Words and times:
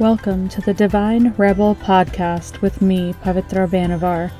Welcome 0.00 0.48
to 0.48 0.60
the 0.60 0.74
Divine 0.74 1.32
Rebel 1.36 1.76
podcast 1.76 2.60
with 2.60 2.82
me, 2.82 3.12
Pavitra 3.22 3.68
Banavar. 3.68 4.32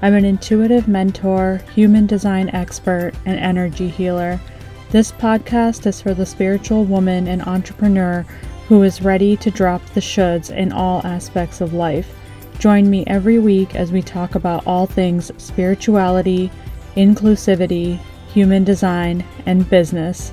I'm 0.00 0.14
an 0.14 0.24
intuitive 0.24 0.88
mentor, 0.88 1.60
human 1.74 2.06
design 2.06 2.48
expert, 2.54 3.12
and 3.26 3.38
energy 3.38 3.88
healer. 3.88 4.40
This 4.88 5.12
podcast 5.12 5.84
is 5.84 6.00
for 6.00 6.14
the 6.14 6.24
spiritual 6.24 6.86
woman 6.86 7.28
and 7.28 7.42
entrepreneur 7.42 8.24
who 8.68 8.82
is 8.84 9.02
ready 9.02 9.36
to 9.36 9.50
drop 9.50 9.84
the 9.90 10.00
shoulds 10.00 10.48
in 10.48 10.72
all 10.72 11.06
aspects 11.06 11.60
of 11.60 11.74
life. 11.74 12.16
Join 12.58 12.88
me 12.88 13.04
every 13.06 13.38
week 13.38 13.74
as 13.74 13.92
we 13.92 14.00
talk 14.00 14.34
about 14.34 14.66
all 14.66 14.86
things 14.86 15.30
spirituality, 15.36 16.50
inclusivity, 16.96 17.98
human 18.32 18.64
design, 18.64 19.22
and 19.44 19.68
business. 19.68 20.32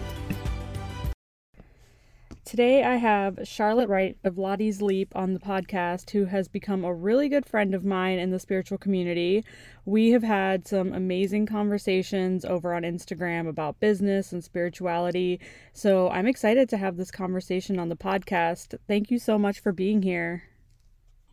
Today 2.50 2.84
I 2.84 2.96
have 2.96 3.42
Charlotte 3.44 3.90
Wright 3.90 4.18
of 4.24 4.40
Lottie's 4.40 4.82
Leap 4.82 5.16
on 5.16 5.36
the 5.36 5.40
podcast, 5.40 6.10
who 6.10 6.26
has 6.26 6.48
become 6.48 6.84
a 6.84 6.92
really 6.92 7.30
good 7.30 7.46
friend 7.46 7.76
of 7.76 7.86
mine 7.86 8.18
in 8.18 8.32
the 8.32 8.40
spiritual 8.40 8.80
community. 8.80 9.46
We 9.86 10.10
have 10.14 10.24
had 10.24 10.68
some 10.68 10.92
amazing 10.92 11.46
conversations 11.46 12.44
over 12.44 12.74
on 12.74 12.82
Instagram 12.82 13.48
about 13.48 13.80
business 13.80 14.34
and 14.34 14.44
spirituality. 14.44 15.40
So 15.74 16.10
I'm 16.10 16.26
excited 16.26 16.70
to 16.70 16.78
have 16.78 16.98
this 16.98 17.12
conversation 17.12 17.78
on 17.78 17.90
the 17.90 17.96
podcast. 17.96 18.74
Thank 18.88 19.12
you 19.12 19.20
so 19.20 19.38
much 19.38 19.60
for 19.60 19.72
being 19.72 20.02
here. 20.02 20.49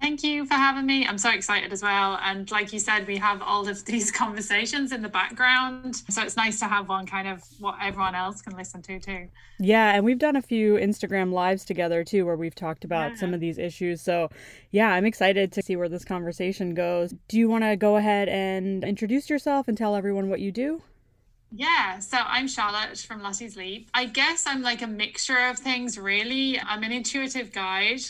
Thank 0.00 0.22
you 0.22 0.44
for 0.44 0.54
having 0.54 0.84
me. 0.84 1.06
I'm 1.06 1.16
so 1.16 1.30
excited 1.30 1.72
as 1.72 1.82
well. 1.82 2.18
And 2.22 2.50
like 2.50 2.72
you 2.72 2.78
said, 2.78 3.06
we 3.06 3.16
have 3.16 3.40
all 3.40 3.66
of 3.66 3.84
these 3.86 4.10
conversations 4.10 4.92
in 4.92 5.02
the 5.02 5.08
background. 5.08 5.96
So 6.10 6.22
it's 6.22 6.36
nice 6.36 6.58
to 6.60 6.66
have 6.66 6.88
one 6.88 7.06
kind 7.06 7.26
of 7.26 7.42
what 7.58 7.76
everyone 7.82 8.14
else 8.14 8.42
can 8.42 8.56
listen 8.56 8.82
to 8.82 9.00
too. 9.00 9.28
Yeah. 9.58 9.94
And 9.94 10.04
we've 10.04 10.18
done 10.18 10.36
a 10.36 10.42
few 10.42 10.74
Instagram 10.74 11.32
lives 11.32 11.64
together 11.64 12.04
too, 12.04 12.26
where 12.26 12.36
we've 12.36 12.54
talked 12.54 12.84
about 12.84 13.12
yeah. 13.12 13.16
some 13.16 13.34
of 13.34 13.40
these 13.40 13.58
issues. 13.58 14.02
So 14.02 14.28
yeah, 14.70 14.90
I'm 14.90 15.06
excited 15.06 15.52
to 15.52 15.62
see 15.62 15.76
where 15.76 15.88
this 15.88 16.04
conversation 16.04 16.74
goes. 16.74 17.14
Do 17.28 17.38
you 17.38 17.48
want 17.48 17.64
to 17.64 17.76
go 17.76 17.96
ahead 17.96 18.28
and 18.28 18.84
introduce 18.84 19.30
yourself 19.30 19.66
and 19.66 19.78
tell 19.78 19.96
everyone 19.96 20.28
what 20.28 20.40
you 20.40 20.52
do? 20.52 20.82
Yeah, 21.52 22.00
so 22.00 22.18
I'm 22.18 22.48
Charlotte 22.48 22.98
from 22.98 23.22
Lottie's 23.22 23.56
Leap. 23.56 23.88
I 23.94 24.06
guess 24.06 24.46
I'm 24.46 24.62
like 24.62 24.82
a 24.82 24.86
mixture 24.86 25.38
of 25.38 25.58
things, 25.58 25.96
really. 25.96 26.60
I'm 26.60 26.82
an 26.82 26.92
intuitive 26.92 27.52
guide. 27.52 28.00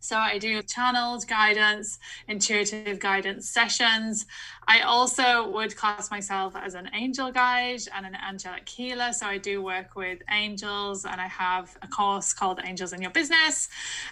So 0.00 0.16
I 0.16 0.38
do 0.38 0.62
channeled 0.62 1.26
guidance, 1.28 1.98
intuitive 2.26 2.98
guidance 2.98 3.48
sessions. 3.48 4.26
I 4.66 4.80
also 4.80 5.48
would 5.50 5.76
class 5.76 6.10
myself 6.10 6.56
as 6.56 6.74
an 6.74 6.90
angel 6.94 7.30
guide 7.30 7.80
and 7.94 8.06
an 8.06 8.16
angelic 8.16 8.68
healer. 8.68 9.12
So 9.12 9.26
I 9.26 9.38
do 9.38 9.62
work 9.62 9.94
with 9.96 10.20
angels 10.30 11.04
and 11.04 11.20
I 11.20 11.28
have 11.28 11.76
a 11.82 11.86
course 11.86 12.32
called 12.32 12.60
Angels 12.64 12.92
in 12.92 13.02
Your 13.02 13.10
Business. 13.10 13.68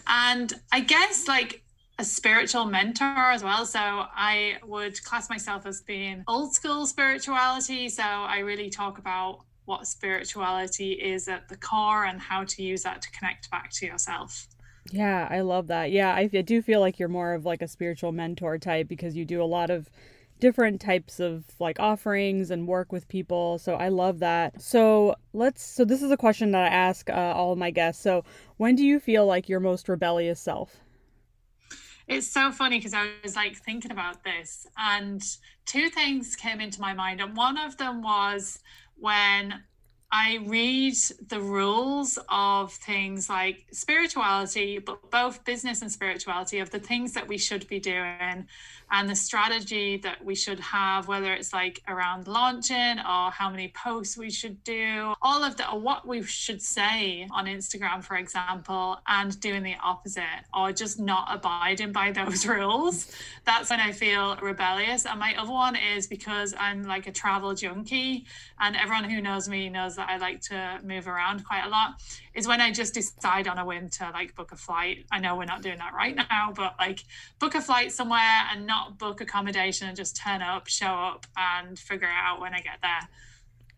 And 0.07 0.53
I 0.71 0.81
guess 0.81 1.27
like 1.27 1.63
a 1.99 2.05
spiritual 2.05 2.65
mentor 2.65 3.05
as 3.07 3.43
well. 3.43 3.67
So 3.67 3.81
I 3.81 4.59
would 4.65 5.03
class 5.05 5.29
myself 5.29 5.67
as 5.67 5.81
being 5.81 6.23
old 6.29 6.55
school 6.55 6.87
spirituality. 6.87 7.89
So 7.89 8.05
I 8.05 8.39
really 8.39 8.71
talk 8.71 8.99
about 8.99 9.41
what 9.65 9.87
spirituality 9.87 10.93
is 10.93 11.29
at 11.29 11.49
the 11.49 11.57
core 11.57 12.05
and 12.05 12.21
how 12.21 12.45
to 12.45 12.63
use 12.63 12.83
that 12.85 13.03
to 13.03 13.11
connect 13.11 13.51
back 13.51 13.71
to 13.71 13.87
yourself. 13.87 14.49
Yeah, 14.91 15.29
I 15.31 15.41
love 15.41 15.67
that. 15.67 15.91
Yeah, 15.91 16.15
I, 16.15 16.31
I 16.33 16.43
do 16.43 16.63
feel 16.63 16.81
like 16.81 16.99
you're 16.99 17.09
more 17.09 17.35
of 17.35 17.45
like 17.45 17.63
a 17.63 17.69
spiritual 17.69 18.13
mentor 18.13 18.59
type 18.59 18.89
because 18.89 19.17
you 19.17 19.25
do 19.25 19.43
a 19.43 19.45
lot 19.45 19.71
of 19.71 19.91
different 20.41 20.81
types 20.81 21.21
of 21.21 21.45
like 21.59 21.81
offerings 21.81 22.51
and 22.51 22.67
work 22.67 22.93
with 22.93 23.09
people. 23.09 23.59
So 23.59 23.75
I 23.75 23.89
love 23.89 24.21
that. 24.21 24.63
So 24.63 25.17
let's, 25.33 25.63
so 25.63 25.85
this 25.85 26.03
is 26.03 26.11
a 26.11 26.17
question 26.17 26.53
that 26.53 26.63
I 26.63 26.75
ask 26.75 27.11
uh, 27.11 27.13
all 27.13 27.57
my 27.57 27.71
guests. 27.71 28.03
So 28.03 28.25
when 28.57 28.77
do 28.77 28.85
you 28.85 29.01
feel 29.01 29.27
like 29.27 29.49
your 29.49 29.61
most 29.61 29.89
rebellious 29.89 30.41
self? 30.41 30.81
It's 32.07 32.27
so 32.27 32.51
funny 32.51 32.79
because 32.79 32.95
I 32.95 33.11
was 33.23 33.37
like 33.37 33.57
thinking 33.57 33.91
about 33.91 34.25
this, 34.25 34.67
and 34.79 35.23
two 35.67 35.91
things 35.91 36.35
came 36.37 36.59
into 36.59 36.81
my 36.81 36.95
mind. 36.95 37.21
And 37.21 37.37
one 37.37 37.59
of 37.59 37.77
them 37.77 38.01
was 38.01 38.61
when 38.97 39.63
I 40.11 40.39
read 40.47 40.95
the 41.29 41.41
rules 41.41 42.19
of 42.31 42.73
things 42.73 43.29
like 43.29 43.67
spirituality, 43.73 44.79
but 44.79 45.11
both 45.11 45.45
business 45.45 45.83
and 45.83 45.93
spirituality, 45.93 46.61
of 46.61 46.71
the 46.71 46.79
things 46.79 47.13
that 47.13 47.29
we 47.29 47.37
should 47.37 47.69
be 47.69 47.79
doing 47.79 48.47
and 48.91 49.09
the 49.09 49.15
strategy 49.15 49.99
that 49.99 50.25
we 50.25 50.35
should 50.35 50.61
have, 50.61 51.09
whether 51.09 51.33
it's 51.33 51.53
like 51.53 51.83
around 51.89 52.27
launching 52.27 52.99
or 52.99 53.31
how 53.31 53.51
many 53.51 53.69
posts 53.69 54.17
we 54.17 54.31
should 54.31 54.63
do, 54.65 55.15
all 55.21 55.45
of 55.45 55.57
that, 55.57 55.73
or 55.73 55.79
what 55.79 56.07
we 56.07 56.23
should 56.23 56.63
say 56.63 57.29
on 57.31 57.47
Instagram, 57.47 58.03
for 58.03 58.17
example, 58.17 58.99
and 59.07 59.39
doing 59.41 59.63
the 59.63 59.77
opposite 59.83 60.25
or 60.55 60.73
just 60.73 60.99
not 60.99 61.29
abiding 61.31 61.93
by 61.93 62.11
those 62.19 62.47
rules. 62.47 63.13
That's 63.45 63.71
when 63.71 63.81
I 63.81 63.93
feel 63.93 64.37
rebellious. 64.37 65.07
And 65.07 65.21
my 65.21 65.35
other 65.37 65.53
one 65.53 65.77
is 65.77 66.07
because 66.07 66.55
I'm 66.59 66.83
like 66.85 67.07
a 67.07 67.13
travel 67.13 67.55
junkie, 67.55 68.25
and 68.61 68.77
everyone 68.77 69.05
who 69.05 69.21
knows 69.21 69.49
me 69.49 69.69
knows 69.69 69.97
that 69.97 70.09
I 70.09 70.17
like 70.17 70.41
to 70.43 70.81
move 70.83 71.07
around 71.07 71.45
quite 71.45 71.65
a 71.65 71.69
lot 71.69 72.01
is 72.39 72.47
when 72.47 72.61
I 72.61 72.71
just 72.71 72.95
decide 72.95 73.49
on 73.49 73.59
a 73.59 73.65
whim 73.65 73.89
to 73.91 74.11
like 74.15 74.37
book 74.37 74.53
a 74.53 74.57
flight. 74.57 75.07
I 75.11 75.19
know 75.19 75.35
we're 75.35 75.45
not 75.45 75.61
doing 75.61 75.79
that 75.79 75.93
right 75.93 76.15
now, 76.15 76.53
but 76.55 76.77
like 76.79 77.05
book 77.41 77.57
a 77.57 77.61
flight 77.61 77.91
somewhere 77.91 78.47
and 78.53 78.65
not 78.65 78.97
book 78.97 79.21
accommodation 79.21 79.89
and 79.89 79.97
just 79.97 80.17
turn 80.17 80.41
up, 80.41 80.69
show 80.69 80.87
up, 80.87 81.27
and 81.37 81.77
figure 81.77 82.07
it 82.07 82.15
out 82.15 82.41
when 82.41 82.55
I 82.55 82.61
get 82.61 82.79
there. 82.81 83.09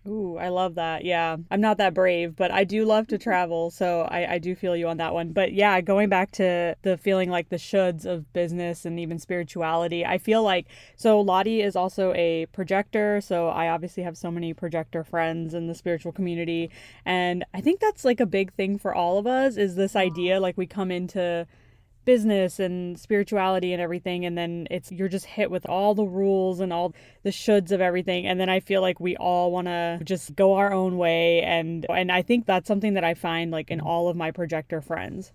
Ooh, 0.07 0.39
I 0.39 0.49
love 0.49 0.77
that. 0.77 1.05
Yeah. 1.05 1.37
I'm 1.51 1.61
not 1.61 1.77
that 1.77 1.93
brave, 1.93 2.35
but 2.35 2.51
I 2.51 2.65
do 2.65 2.85
love 2.85 3.07
to 3.09 3.19
travel. 3.31 3.71
So 3.71 4.03
I, 4.11 4.35
I 4.35 4.39
do 4.39 4.55
feel 4.55 4.75
you 4.75 4.89
on 4.89 4.97
that 4.97 5.13
one. 5.13 5.33
But 5.33 5.53
yeah, 5.53 5.81
going 5.81 6.09
back 6.09 6.31
to 6.33 6.75
the 6.83 6.97
feeling 6.97 7.31
like 7.31 7.51
the 7.51 7.57
shoulds 7.57 8.07
of 8.07 8.33
business 8.33 8.85
and 8.87 8.99
even 8.99 9.19
spirituality, 9.19 10.05
I 10.07 10.19
feel 10.19 10.43
like 10.43 10.67
so 10.97 11.21
Lottie 11.21 11.61
is 11.61 11.77
also 11.77 12.15
a 12.15 12.47
projector. 12.47 13.21
So 13.21 13.49
I 13.49 13.69
obviously 13.69 14.03
have 14.03 14.17
so 14.17 14.31
many 14.31 14.55
projector 14.55 15.05
friends 15.05 15.53
in 15.53 15.67
the 15.67 15.75
spiritual 15.75 16.13
community. 16.13 16.71
And 17.05 17.45
I 17.53 17.61
think 17.61 17.81
that's 17.81 18.05
like 18.05 18.21
a 18.21 18.27
big 18.27 18.53
thing 18.55 18.79
for 18.79 18.95
all 18.95 19.19
of 19.19 19.27
us 19.27 19.57
is 19.57 19.75
this 19.75 19.95
idea 19.97 20.41
like 20.41 20.57
we 20.57 20.67
come 20.67 20.91
into 20.91 21.47
business 22.05 22.59
and 22.59 22.99
spirituality 22.99 23.73
and 23.73 23.83
everything 23.83 24.25
and 24.25 24.37
then 24.37 24.67
it's 24.71 24.91
you're 24.91 25.09
just 25.09 25.27
hit 25.27 25.51
with 25.51 25.67
all 25.67 25.95
the 25.95 26.05
rules 26.05 26.61
and 26.61 26.73
all 26.73 26.95
the 27.23 27.31
shoulds 27.31 27.73
of 27.73 27.81
everything 27.81 28.27
and 28.27 28.41
then 28.41 28.49
I 28.49 28.61
feel 28.61 28.81
like 28.81 28.99
we 29.01 29.17
all 29.17 29.53
want 29.53 29.67
to 29.67 30.01
just 30.03 30.35
go 30.35 30.55
our 30.55 30.73
own 30.73 30.97
way 30.97 31.43
and 31.43 31.87
and 31.91 32.11
I 32.11 32.23
think 32.23 32.47
that's 32.47 32.67
something 32.67 32.95
that 32.95 33.05
I 33.05 33.15
find 33.15 33.51
like 33.51 33.71
in 33.71 33.81
all 33.81 34.09
of 34.09 34.17
my 34.17 34.31
projector 34.31 34.81
friends. 34.81 35.33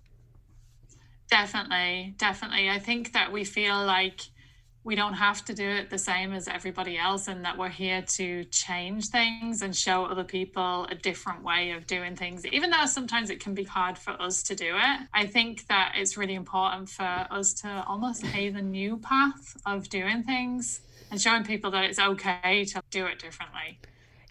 Definitely, 1.28 2.14
definitely. 2.18 2.70
I 2.70 2.78
think 2.78 3.12
that 3.12 3.32
we 3.32 3.44
feel 3.44 3.84
like 3.84 4.20
we 4.86 4.94
don't 4.94 5.14
have 5.14 5.44
to 5.44 5.52
do 5.52 5.68
it 5.68 5.90
the 5.90 5.98
same 5.98 6.32
as 6.32 6.46
everybody 6.46 6.96
else 6.96 7.26
and 7.26 7.44
that 7.44 7.58
we're 7.58 7.68
here 7.68 8.02
to 8.02 8.44
change 8.44 9.08
things 9.08 9.60
and 9.60 9.74
show 9.74 10.04
other 10.04 10.22
people 10.22 10.86
a 10.88 10.94
different 10.94 11.42
way 11.42 11.72
of 11.72 11.88
doing 11.88 12.14
things 12.14 12.46
even 12.46 12.70
though 12.70 12.86
sometimes 12.86 13.28
it 13.28 13.40
can 13.40 13.52
be 13.52 13.64
hard 13.64 13.98
for 13.98 14.12
us 14.22 14.44
to 14.44 14.54
do 14.54 14.76
it. 14.76 15.08
I 15.12 15.26
think 15.26 15.66
that 15.66 15.94
it's 15.96 16.16
really 16.16 16.36
important 16.36 16.88
for 16.88 17.26
us 17.30 17.52
to 17.62 17.84
almost 17.88 18.22
pave 18.22 18.54
a 18.54 18.62
new 18.62 18.96
path 18.98 19.56
of 19.66 19.88
doing 19.88 20.22
things 20.22 20.80
and 21.10 21.20
showing 21.20 21.42
people 21.42 21.72
that 21.72 21.84
it's 21.84 21.98
okay 21.98 22.64
to 22.66 22.80
do 22.90 23.06
it 23.06 23.18
differently 23.18 23.80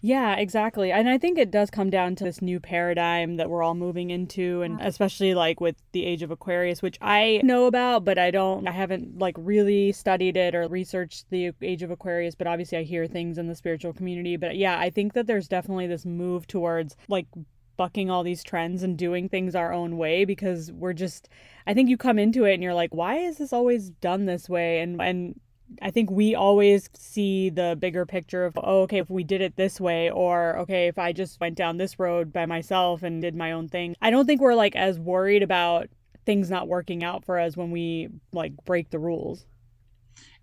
yeah, 0.02 0.36
exactly. 0.36 0.92
And 0.92 1.08
I 1.08 1.16
think 1.16 1.38
it 1.38 1.50
does 1.50 1.70
come 1.70 1.88
down 1.88 2.16
to 2.16 2.24
this 2.24 2.42
new 2.42 2.60
paradigm 2.60 3.36
that 3.36 3.48
we're 3.48 3.62
all 3.62 3.74
moving 3.74 4.10
into 4.10 4.62
and 4.62 4.78
especially 4.80 5.34
like 5.34 5.60
with 5.60 5.76
the 5.92 6.04
age 6.04 6.22
of 6.22 6.30
Aquarius, 6.30 6.82
which 6.82 6.98
I 7.00 7.40
know 7.42 7.66
about, 7.66 8.04
but 8.04 8.18
I 8.18 8.30
don't 8.30 8.68
I 8.68 8.72
haven't 8.72 9.18
like 9.18 9.34
really 9.38 9.92
studied 9.92 10.36
it 10.36 10.54
or 10.54 10.68
researched 10.68 11.30
the 11.30 11.52
age 11.62 11.82
of 11.82 11.90
Aquarius, 11.90 12.34
but 12.34 12.46
obviously 12.46 12.78
I 12.78 12.82
hear 12.82 13.06
things 13.06 13.38
in 13.38 13.46
the 13.46 13.54
spiritual 13.54 13.94
community, 13.94 14.36
but 14.36 14.56
yeah, 14.56 14.78
I 14.78 14.90
think 14.90 15.14
that 15.14 15.26
there's 15.26 15.48
definitely 15.48 15.86
this 15.86 16.04
move 16.04 16.46
towards 16.46 16.94
like 17.08 17.26
bucking 17.78 18.10
all 18.10 18.22
these 18.22 18.42
trends 18.42 18.82
and 18.82 18.96
doing 18.96 19.28
things 19.28 19.54
our 19.54 19.72
own 19.72 19.96
way 19.96 20.24
because 20.24 20.72
we're 20.72 20.94
just 20.94 21.28
I 21.66 21.74
think 21.74 21.88
you 21.88 21.96
come 21.96 22.18
into 22.18 22.44
it 22.44 22.54
and 22.54 22.62
you're 22.62 22.74
like 22.74 22.94
why 22.94 23.16
is 23.16 23.38
this 23.38 23.52
always 23.52 23.90
done 23.90 24.26
this 24.26 24.48
way? 24.48 24.80
And 24.80 25.00
and 25.00 25.40
I 25.82 25.90
think 25.90 26.10
we 26.10 26.34
always 26.34 26.88
see 26.94 27.50
the 27.50 27.76
bigger 27.78 28.06
picture 28.06 28.44
of, 28.44 28.58
oh, 28.62 28.82
okay, 28.82 28.98
if 28.98 29.10
we 29.10 29.24
did 29.24 29.40
it 29.40 29.56
this 29.56 29.80
way, 29.80 30.10
or 30.10 30.58
okay, 30.58 30.86
if 30.86 30.98
I 30.98 31.12
just 31.12 31.40
went 31.40 31.56
down 31.56 31.76
this 31.76 31.98
road 31.98 32.32
by 32.32 32.46
myself 32.46 33.02
and 33.02 33.20
did 33.20 33.34
my 33.34 33.52
own 33.52 33.68
thing. 33.68 33.96
I 34.00 34.10
don't 34.10 34.26
think 34.26 34.40
we're 34.40 34.54
like 34.54 34.76
as 34.76 34.98
worried 34.98 35.42
about 35.42 35.88
things 36.24 36.50
not 36.50 36.68
working 36.68 37.04
out 37.04 37.24
for 37.24 37.38
us 37.38 37.56
when 37.56 37.70
we 37.70 38.08
like 38.32 38.52
break 38.64 38.90
the 38.90 38.98
rules. 38.98 39.46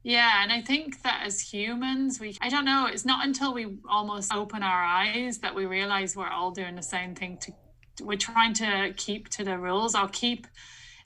Yeah, 0.03 0.43
and 0.43 0.51
I 0.51 0.61
think 0.61 1.01
that 1.03 1.21
as 1.25 1.39
humans, 1.39 2.19
we, 2.19 2.37
I 2.41 2.49
don't 2.49 2.65
know, 2.65 2.87
it's 2.91 3.05
not 3.05 3.25
until 3.25 3.53
we 3.53 3.77
almost 3.87 4.33
open 4.33 4.61
our 4.61 4.83
eyes 4.83 5.39
that 5.39 5.55
we 5.55 5.65
realize 5.65 6.15
we're 6.15 6.27
all 6.27 6.51
doing 6.51 6.75
the 6.75 6.83
same 6.83 7.15
thing 7.15 7.37
to, 7.37 7.53
we're 8.01 8.17
trying 8.17 8.53
to 8.55 8.93
keep 8.97 9.29
to 9.29 9.45
the 9.45 9.57
rules 9.57 9.95
or 9.95 10.09
keep 10.09 10.45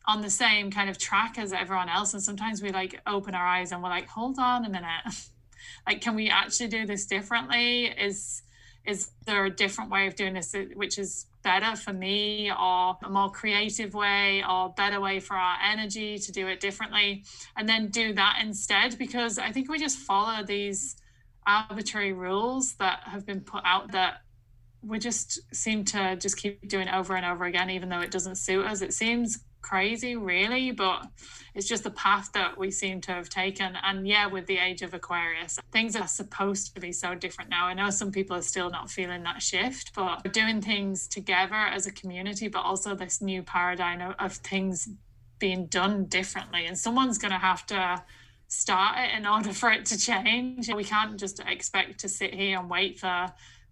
on 0.08 0.22
the 0.22 0.30
same 0.30 0.72
kind 0.72 0.90
of 0.90 0.98
track 0.98 1.38
as 1.38 1.52
everyone 1.52 1.90
else. 1.90 2.14
And 2.14 2.24
sometimes 2.24 2.62
we 2.62 2.72
like 2.72 3.00
open 3.06 3.36
our 3.36 3.46
eyes 3.46 3.72
and 3.72 3.84
we're 3.84 3.90
like 3.90 4.08
hold 4.08 4.40
on 4.40 4.66
a 4.66 4.70
minute. 4.70 4.88
Like 5.86 6.02
can 6.02 6.16
we 6.16 6.30
actually 6.30 6.68
do 6.68 6.86
this 6.86 7.06
differently? 7.06 7.86
Is 7.86 8.42
is 8.86 9.12
there 9.26 9.46
a 9.46 9.50
different 9.50 9.90
way 9.90 10.08
of 10.08 10.16
doing 10.16 10.34
this 10.34 10.54
uh, 10.54 10.66
which 10.76 10.98
is 10.98 11.26
better 11.44 11.76
for 11.76 11.94
me 11.94 12.52
or 12.52 12.98
a 13.04 13.10
more 13.10 13.32
creative 13.32 13.94
way 13.94 14.44
or 14.48 14.74
better 14.76 15.00
way 15.02 15.20
for 15.20 15.36
our 15.36 15.58
energy 15.64 16.20
to 16.20 16.32
do 16.32 16.48
it 16.48 16.60
differently? 16.60 17.24
And 17.58 17.68
then 17.68 17.88
do 17.88 18.14
that 18.14 18.40
instead 18.42 18.98
because 18.98 19.40
i 19.40 19.52
think 19.52 19.70
we 19.70 19.80
just 19.80 19.98
follow 19.98 20.44
these 20.44 20.98
arbitrary 21.46 22.14
rules 22.14 22.76
that 22.76 23.00
have 23.06 23.26
been 23.26 23.42
put 23.42 23.64
out 23.66 23.92
that 23.94 24.22
we 24.82 25.00
just 25.00 25.40
seem 25.54 25.84
to 25.86 26.16
just 26.18 26.38
keep 26.38 26.68
doing 26.68 26.88
over 26.90 27.16
and 27.16 27.26
over 27.26 27.46
again 27.46 27.70
even 27.70 27.90
though 27.90 28.02
it 28.02 28.12
doesn't 28.12 28.36
suit 28.36 28.66
us. 28.66 28.82
It 28.82 28.94
seems 28.94 29.40
crazy, 29.68 30.16
really, 30.16 30.72
but 30.72 31.06
it's 31.54 31.68
just 31.68 31.84
the 31.84 31.92
path 31.92 32.32
that 32.34 32.58
we 32.58 32.72
seem 32.72 33.02
to 33.02 33.12
have 33.12 33.30
taken. 33.30 33.78
And 33.84 34.08
yeah, 34.08 34.28
with 34.28 34.46
the 34.46 34.58
age 34.58 34.82
of 34.82 34.94
Aquarius, 34.94 35.60
things 35.72 35.96
are 35.96 36.08
supposed 36.08 36.74
to 36.74 36.80
be 36.80 36.92
so 36.92 37.16
different 37.16 37.50
now. 37.50 37.68
I 37.68 37.74
know 37.74 37.90
some 37.90 38.12
people 38.12 38.38
are 38.38 38.42
still 38.42 38.70
not 38.70 38.90
feeling 38.90 39.24
that 39.24 39.42
shift, 39.42 39.92
but 39.94 40.32
doing 40.32 40.62
things 40.62 41.08
together 41.08 41.56
as 41.56 41.86
a 41.86 41.92
community, 41.92 42.48
but 42.48 42.62
also 42.62 42.96
this 42.96 43.22
new 43.22 43.44
paradigm 43.44 44.02
of, 44.02 44.16
of 44.20 44.34
things 44.38 44.88
being 45.40 45.66
done 45.68 46.06
differently. 46.06 46.66
And 46.66 46.78
someone's 46.78 47.18
going 47.18 47.34
to 47.34 47.38
have 47.38 47.66
to 47.68 48.02
start 48.48 48.98
it 49.00 49.18
in 49.18 49.26
order 49.28 49.52
for 49.52 49.70
it 49.72 49.86
to 49.88 49.98
change. 49.98 50.74
We 50.74 50.86
can't 50.86 51.20
just 51.20 51.42
expect 51.46 52.00
to 52.00 52.10
sit 52.10 52.34
here 52.34 52.60
and 52.60 52.70
wait 52.70 53.00
for 53.00 53.28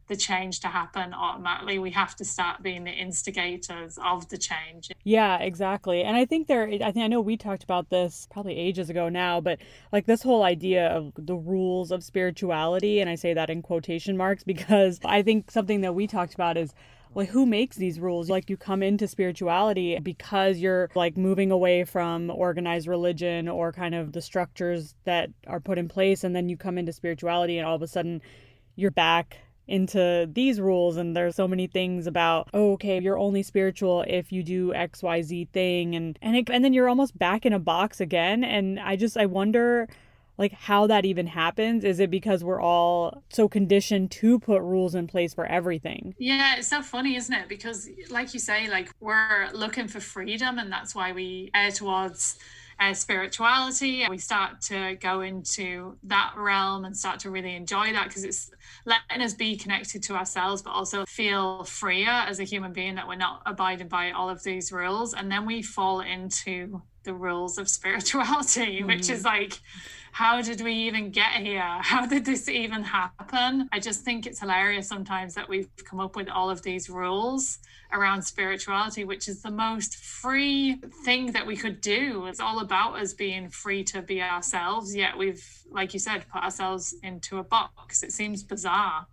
the 0.08 0.16
change 0.16 0.60
to 0.62 0.68
happen 0.68 1.14
automatically. 1.14 1.80
We 1.80 1.92
have 1.92 2.16
to 2.18 2.26
start 2.26 2.62
being 2.62 2.84
the 2.84 2.92
instigators 2.92 3.98
of 4.04 4.30
the 4.30 4.38
change. 4.38 4.92
Yeah, 5.04 5.38
exactly. 5.38 6.04
And 6.04 6.16
I 6.16 6.26
think 6.26 6.48
there, 6.48 6.68
I 6.68 6.92
think 6.92 6.98
I 6.98 7.08
know 7.08 7.22
we 7.22 7.38
talked 7.38 7.64
about 7.64 7.90
this 7.90 8.28
probably 8.32 8.58
ages 8.58 8.90
ago 8.90 9.10
now, 9.10 9.42
but 9.42 9.60
like 9.92 10.06
this 10.06 10.22
whole 10.22 10.44
idea 10.44 10.88
of 10.88 11.14
the 11.18 11.36
rules 11.36 11.92
of 11.92 12.04
spirituality, 12.04 13.00
and 13.00 13.10
I 13.10 13.16
say 13.16 13.34
that 13.34 13.50
in 13.50 13.62
quotation 13.62 14.18
marks 14.18 14.44
because 14.56 15.00
I 15.04 15.22
think 15.22 15.52
something 15.52 15.82
that 15.82 15.96
we 15.96 16.08
talked 16.08 16.34
about 16.34 16.58
is 16.58 16.74
like 17.16 17.30
who 17.30 17.46
makes 17.46 17.78
these 17.78 18.00
rules 18.00 18.30
like 18.30 18.50
you 18.50 18.58
come 18.58 18.84
into 18.84 19.08
spirituality 19.08 19.98
because 20.00 20.58
you're 20.58 20.90
like 20.96 21.16
moving 21.16 21.50
away 21.50 21.86
from 21.86 22.30
organized 22.30 22.88
religion 22.88 23.48
or 23.48 23.72
kind 23.72 23.96
of 23.96 24.12
the 24.12 24.22
structures 24.22 24.96
that 25.06 25.30
are 25.48 25.62
put 25.62 25.78
in 25.78 25.88
place 25.88 26.26
and 26.26 26.36
then 26.36 26.50
you 26.50 26.58
come 26.58 26.78
into 26.78 26.92
spirituality 26.92 27.58
and 27.58 27.66
all 27.66 27.76
of 27.76 27.82
a 27.82 27.88
sudden 27.88 28.22
you're 28.76 28.92
back 28.92 29.38
into 29.68 30.30
these 30.32 30.62
rules 30.62 30.98
and 30.98 31.16
there's 31.16 31.36
so 31.36 31.48
many 31.48 31.66
things 31.68 32.06
about 32.06 32.48
oh, 32.54 32.74
okay 32.74 33.00
you're 33.00 33.18
only 33.18 33.42
spiritual 33.42 34.04
if 34.08 34.32
you 34.32 34.44
do 34.44 34.72
xyz 34.74 35.50
thing 35.50 35.96
and 35.96 36.20
and 36.22 36.36
it, 36.36 36.50
and 36.52 36.64
then 36.64 36.74
you're 36.74 36.90
almost 36.90 37.18
back 37.18 37.46
in 37.46 37.54
a 37.54 37.60
box 37.60 38.00
again 38.00 38.44
and 38.44 38.80
i 38.80 38.96
just 38.96 39.18
i 39.18 39.26
wonder 39.26 39.88
like 40.38 40.54
how 40.54 40.88
that 40.88 41.06
even 41.06 41.28
happens. 41.28 41.84
Is 41.84 42.00
it 42.00 42.12
because 42.12 42.44
we're 42.44 42.62
all 42.62 43.24
so 43.30 43.48
conditioned 43.48 44.12
to 44.12 44.40
put 44.40 44.62
rules 44.62 44.96
in 44.96 45.08
place 45.08 45.34
for 45.34 45.46
everything? 45.46 46.16
Yeah 46.18 46.58
it's 46.58 46.68
so 46.68 46.82
funny 46.82 47.16
isn't 47.16 47.34
it? 47.34 47.48
Because 47.48 47.90
like 48.10 48.34
you 48.34 48.40
say 48.40 48.70
like 48.70 48.92
we're 49.00 49.50
looking 49.54 49.88
for 49.88 50.00
freedom 50.00 50.60
and 50.60 50.72
that's 50.72 50.94
why 50.94 51.12
we 51.12 51.52
err 51.56 51.72
towards 51.72 52.38
uh, 52.80 52.94
spirituality. 52.94 54.06
We 54.10 54.18
start 54.18 54.62
to 54.64 54.96
go 54.96 55.22
into 55.22 55.98
that 56.04 56.34
realm 56.38 56.86
and 56.86 56.96
start 56.96 57.20
to 57.22 57.32
really 57.32 57.56
enjoy 57.56 57.94
that 57.94 58.08
because 58.08 58.24
it's 58.24 58.52
letting 58.86 59.22
us 59.22 59.34
be 59.34 59.58
connected 59.58 60.04
to 60.04 60.16
ourselves, 60.16 60.62
but 60.62 60.72
also 60.72 61.06
feel 61.06 61.64
freer 61.64 62.10
as 62.10 62.40
a 62.40 62.44
human 62.44 62.74
being 62.74 62.96
that 62.96 63.08
we're 63.08 63.16
not 63.16 63.42
abiding 63.46 63.88
by 63.88 64.12
all 64.12 64.30
of 64.30 64.44
these 64.44 64.72
rules. 64.72 65.14
And 65.14 65.32
then 65.32 65.46
we 65.46 65.62
fall 65.62 66.02
into 66.02 66.82
the 67.04 67.14
rules 67.14 67.58
of 67.58 67.70
spirituality, 67.78 68.80
mm-hmm. 68.80 68.88
which 68.88 69.10
is 69.10 69.24
like, 69.24 69.60
how 70.12 70.42
did 70.42 70.62
we 70.62 70.74
even 70.74 71.12
get 71.12 71.32
here? 71.34 71.62
How 71.82 72.06
did 72.06 72.24
this 72.24 72.48
even 72.48 72.84
happen? 72.84 73.68
I 73.74 73.80
just 73.80 74.04
think 74.04 74.26
it's 74.26 74.40
hilarious 74.40 74.88
sometimes 74.88 75.34
that 75.36 75.50
we've 75.50 75.70
come 75.84 76.00
up 76.00 76.16
with 76.16 76.30
all 76.30 76.50
of 76.50 76.62
these 76.62 76.90
rules 76.90 77.60
around 77.92 78.24
spirituality, 78.24 79.04
which 79.04 79.28
is 79.28 79.42
the 79.42 79.52
most 79.52 79.96
free 79.96 80.76
thing 81.04 81.32
that 81.32 81.46
we 81.46 81.56
could 81.56 81.82
do. 81.82 82.26
It's 82.28 82.40
all 82.40 82.60
about 82.60 83.00
us 83.00 83.14
being 83.14 83.50
free 83.50 83.84
to 83.86 84.02
be 84.02 84.22
ourselves, 84.22 84.96
yet 84.96 85.18
we've, 85.18 85.44
like 85.72 85.94
you 85.94 86.00
said, 86.00 86.26
put 86.32 86.44
ourselves 86.44 86.96
into 87.04 87.38
a 87.38 87.44
box. 87.44 88.04
It 88.04 88.12
seems 88.12 88.44
bizarre. 88.44 89.08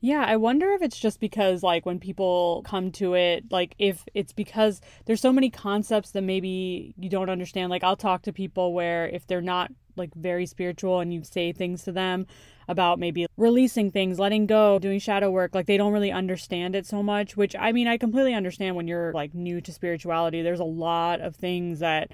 Yeah, 0.00 0.24
I 0.26 0.36
wonder 0.36 0.72
if 0.72 0.82
it's 0.82 0.98
just 0.98 1.20
because, 1.20 1.62
like, 1.62 1.86
when 1.86 1.98
people 1.98 2.62
come 2.66 2.92
to 2.92 3.14
it, 3.14 3.44
like, 3.50 3.74
if 3.78 4.04
it's 4.14 4.32
because 4.32 4.80
there's 5.06 5.22
so 5.22 5.32
many 5.32 5.48
concepts 5.48 6.10
that 6.10 6.22
maybe 6.22 6.94
you 6.98 7.08
don't 7.08 7.30
understand. 7.30 7.70
Like, 7.70 7.82
I'll 7.82 7.96
talk 7.96 8.22
to 8.22 8.32
people 8.32 8.74
where 8.74 9.08
if 9.08 9.26
they're 9.26 9.40
not, 9.40 9.72
like, 9.96 10.14
very 10.14 10.44
spiritual 10.44 11.00
and 11.00 11.14
you 11.14 11.24
say 11.24 11.52
things 11.52 11.82
to 11.84 11.92
them 11.92 12.26
about 12.68 12.98
maybe 12.98 13.26
releasing 13.36 13.90
things, 13.90 14.18
letting 14.18 14.46
go, 14.46 14.78
doing 14.78 14.98
shadow 14.98 15.30
work, 15.30 15.54
like, 15.54 15.66
they 15.66 15.76
don't 15.76 15.92
really 15.92 16.12
understand 16.12 16.74
it 16.74 16.86
so 16.86 17.02
much, 17.02 17.36
which 17.36 17.54
I 17.58 17.72
mean, 17.72 17.86
I 17.86 17.96
completely 17.96 18.34
understand 18.34 18.76
when 18.76 18.88
you're, 18.88 19.12
like, 19.12 19.34
new 19.34 19.60
to 19.60 19.72
spirituality. 19.72 20.42
There's 20.42 20.60
a 20.60 20.64
lot 20.64 21.20
of 21.20 21.36
things 21.36 21.80
that 21.80 22.10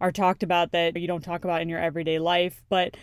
are 0.00 0.12
talked 0.12 0.42
about 0.42 0.72
that 0.72 0.96
you 0.96 1.06
don't 1.06 1.24
talk 1.24 1.44
about 1.44 1.62
in 1.62 1.68
your 1.68 1.80
everyday 1.80 2.18
life. 2.18 2.62
But 2.68 2.96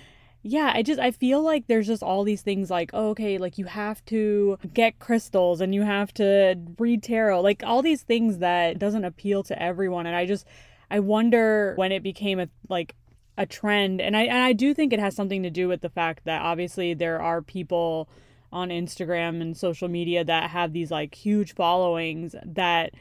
yeah, 0.43 0.71
I 0.75 0.83
just 0.83 0.99
I 0.99 1.11
feel 1.11 1.41
like 1.41 1.67
there's 1.67 1.87
just 1.87 2.03
all 2.03 2.23
these 2.23 2.41
things 2.41 2.69
like 2.69 2.91
oh, 2.93 3.09
okay, 3.09 3.37
like 3.37 3.57
you 3.57 3.65
have 3.65 4.03
to 4.05 4.57
get 4.73 4.99
crystals 4.99 5.61
and 5.61 5.73
you 5.73 5.83
have 5.83 6.13
to 6.15 6.55
read 6.77 7.01
tarot, 7.01 7.41
like 7.41 7.63
all 7.65 7.81
these 7.81 8.03
things 8.03 8.39
that 8.39 8.77
doesn't 8.77 9.05
appeal 9.05 9.43
to 9.43 9.61
everyone 9.61 10.05
and 10.05 10.15
I 10.15 10.25
just 10.25 10.45
I 10.91 10.99
wonder 10.99 11.73
when 11.75 11.91
it 11.91 12.03
became 12.03 12.39
a 12.39 12.49
like 12.69 12.93
a 13.37 13.45
trend 13.45 13.99
and 13.99 14.15
I 14.15 14.23
and 14.23 14.37
I 14.37 14.53
do 14.53 14.73
think 14.73 14.93
it 14.93 14.99
has 14.99 15.15
something 15.15 15.41
to 15.43 15.49
do 15.49 15.67
with 15.67 15.81
the 15.81 15.89
fact 15.89 16.25
that 16.25 16.41
obviously 16.41 16.93
there 16.93 17.21
are 17.21 17.41
people 17.41 18.07
on 18.51 18.69
Instagram 18.69 19.41
and 19.41 19.57
social 19.57 19.87
media 19.87 20.23
that 20.23 20.51
have 20.51 20.73
these 20.73 20.91
like 20.91 21.15
huge 21.15 21.55
followings 21.55 22.35
that 22.45 22.91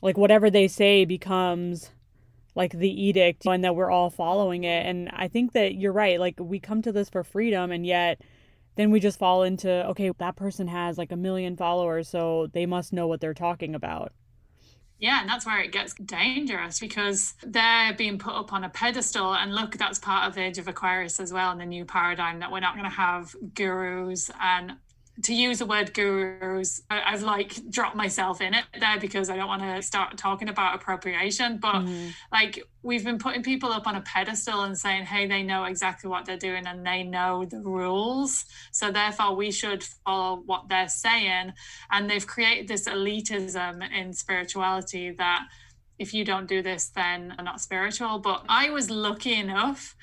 like 0.00 0.16
whatever 0.16 0.50
they 0.50 0.68
say 0.68 1.04
becomes 1.04 1.90
like 2.54 2.72
the 2.72 3.02
edict 3.02 3.46
and 3.46 3.64
that 3.64 3.74
we're 3.74 3.90
all 3.90 4.10
following 4.10 4.64
it. 4.64 4.86
And 4.86 5.10
I 5.12 5.28
think 5.28 5.52
that 5.52 5.74
you're 5.74 5.92
right. 5.92 6.20
Like 6.20 6.36
we 6.38 6.60
come 6.60 6.82
to 6.82 6.92
this 6.92 7.10
for 7.10 7.24
freedom 7.24 7.70
and 7.70 7.84
yet 7.84 8.20
then 8.76 8.90
we 8.90 9.00
just 9.00 9.18
fall 9.18 9.42
into 9.42 9.86
okay, 9.88 10.10
that 10.18 10.36
person 10.36 10.68
has 10.68 10.98
like 10.98 11.12
a 11.12 11.16
million 11.16 11.56
followers, 11.56 12.08
so 12.08 12.48
they 12.52 12.66
must 12.66 12.92
know 12.92 13.06
what 13.06 13.20
they're 13.20 13.34
talking 13.34 13.74
about. 13.74 14.12
Yeah, 14.98 15.20
and 15.20 15.28
that's 15.28 15.44
where 15.44 15.60
it 15.60 15.72
gets 15.72 15.92
dangerous 15.94 16.78
because 16.78 17.34
they're 17.42 17.94
being 17.94 18.18
put 18.18 18.34
up 18.34 18.52
on 18.52 18.64
a 18.64 18.68
pedestal. 18.68 19.34
And 19.34 19.54
look, 19.54 19.76
that's 19.76 19.98
part 19.98 20.28
of 20.28 20.38
Age 20.38 20.58
of 20.58 20.68
Aquarius 20.68 21.20
as 21.20 21.32
well, 21.32 21.50
and 21.50 21.60
the 21.60 21.66
new 21.66 21.84
paradigm 21.84 22.38
that 22.40 22.50
we're 22.50 22.60
not 22.60 22.74
going 22.74 22.88
to 22.88 22.96
have 22.96 23.34
gurus 23.54 24.30
and 24.40 24.76
to 25.22 25.32
use 25.32 25.60
the 25.60 25.66
word 25.66 25.94
gurus, 25.94 26.82
I, 26.90 27.12
have 27.12 27.22
like 27.22 27.70
dropped 27.70 27.94
myself 27.94 28.40
in 28.40 28.52
it 28.52 28.64
there 28.80 28.98
because 28.98 29.30
I 29.30 29.36
don't 29.36 29.46
want 29.46 29.62
to 29.62 29.80
start 29.80 30.16
talking 30.18 30.48
about 30.48 30.74
appropriation. 30.74 31.58
But 31.58 31.76
mm-hmm. 31.76 32.08
like 32.32 32.62
we've 32.82 33.04
been 33.04 33.18
putting 33.18 33.42
people 33.42 33.70
up 33.70 33.86
on 33.86 33.94
a 33.94 34.00
pedestal 34.00 34.62
and 34.62 34.76
saying, 34.76 35.04
hey, 35.04 35.26
they 35.26 35.42
know 35.42 35.64
exactly 35.64 36.10
what 36.10 36.24
they're 36.24 36.36
doing 36.36 36.66
and 36.66 36.84
they 36.84 37.04
know 37.04 37.44
the 37.44 37.60
rules. 37.60 38.44
So 38.72 38.90
therefore, 38.90 39.36
we 39.36 39.52
should 39.52 39.84
follow 39.84 40.42
what 40.46 40.68
they're 40.68 40.88
saying. 40.88 41.52
And 41.92 42.10
they've 42.10 42.26
created 42.26 42.66
this 42.66 42.88
elitism 42.88 43.88
in 43.92 44.12
spirituality 44.12 45.12
that 45.12 45.46
if 45.96 46.12
you 46.12 46.24
don't 46.24 46.48
do 46.48 46.60
this, 46.60 46.88
then 46.88 47.34
I'm 47.38 47.44
not 47.44 47.60
spiritual. 47.60 48.18
But 48.18 48.44
I 48.48 48.70
was 48.70 48.90
lucky 48.90 49.34
enough 49.34 49.94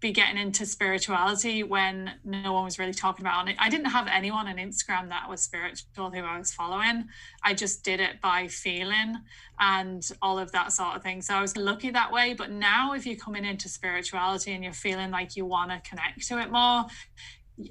be 0.00 0.12
getting 0.12 0.40
into 0.40 0.64
spirituality 0.64 1.62
when 1.62 2.10
no 2.24 2.54
one 2.54 2.64
was 2.64 2.78
really 2.78 2.94
talking 2.94 3.24
about 3.24 3.48
it. 3.48 3.56
I 3.58 3.68
didn't 3.68 3.90
have 3.90 4.08
anyone 4.10 4.48
on 4.48 4.56
Instagram 4.56 5.10
that 5.10 5.28
was 5.28 5.42
spiritual 5.42 6.10
who 6.10 6.20
I 6.20 6.38
was 6.38 6.52
following. 6.52 7.04
I 7.44 7.52
just 7.52 7.84
did 7.84 8.00
it 8.00 8.20
by 8.22 8.48
feeling 8.48 9.16
and 9.58 10.10
all 10.22 10.38
of 10.38 10.52
that 10.52 10.72
sort 10.72 10.96
of 10.96 11.02
thing. 11.02 11.20
So 11.20 11.34
I 11.34 11.42
was 11.42 11.54
lucky 11.56 11.90
that 11.90 12.10
way. 12.10 12.32
But 12.32 12.50
now, 12.50 12.94
if 12.94 13.04
you're 13.04 13.16
coming 13.16 13.44
into 13.44 13.68
spirituality 13.68 14.52
and 14.52 14.64
you're 14.64 14.72
feeling 14.72 15.10
like 15.10 15.36
you 15.36 15.44
want 15.44 15.70
to 15.70 15.88
connect 15.88 16.26
to 16.28 16.40
it 16.40 16.50
more, 16.50 16.86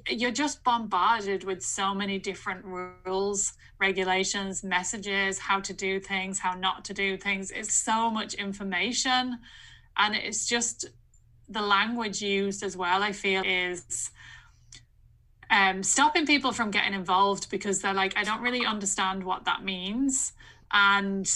you're 0.08 0.30
just 0.30 0.62
bombarded 0.62 1.42
with 1.42 1.62
so 1.62 1.92
many 1.92 2.18
different 2.18 2.64
rules, 2.64 3.54
regulations, 3.80 4.62
messages, 4.62 5.40
how 5.40 5.58
to 5.58 5.72
do 5.72 5.98
things, 5.98 6.38
how 6.38 6.54
not 6.54 6.84
to 6.84 6.94
do 6.94 7.16
things. 7.16 7.50
It's 7.50 7.74
so 7.74 8.08
much 8.08 8.34
information. 8.34 9.38
And 9.96 10.14
it's 10.14 10.46
just 10.46 10.86
the 11.50 11.60
language 11.60 12.22
used 12.22 12.62
as 12.62 12.76
well, 12.76 13.02
I 13.02 13.12
feel, 13.12 13.42
is 13.44 14.10
um, 15.50 15.82
stopping 15.82 16.26
people 16.26 16.52
from 16.52 16.70
getting 16.70 16.94
involved 16.94 17.50
because 17.50 17.80
they're 17.80 17.92
like, 17.92 18.16
I 18.16 18.22
don't 18.22 18.40
really 18.40 18.64
understand 18.64 19.24
what 19.24 19.44
that 19.44 19.64
means. 19.64 20.32
And 20.72 21.28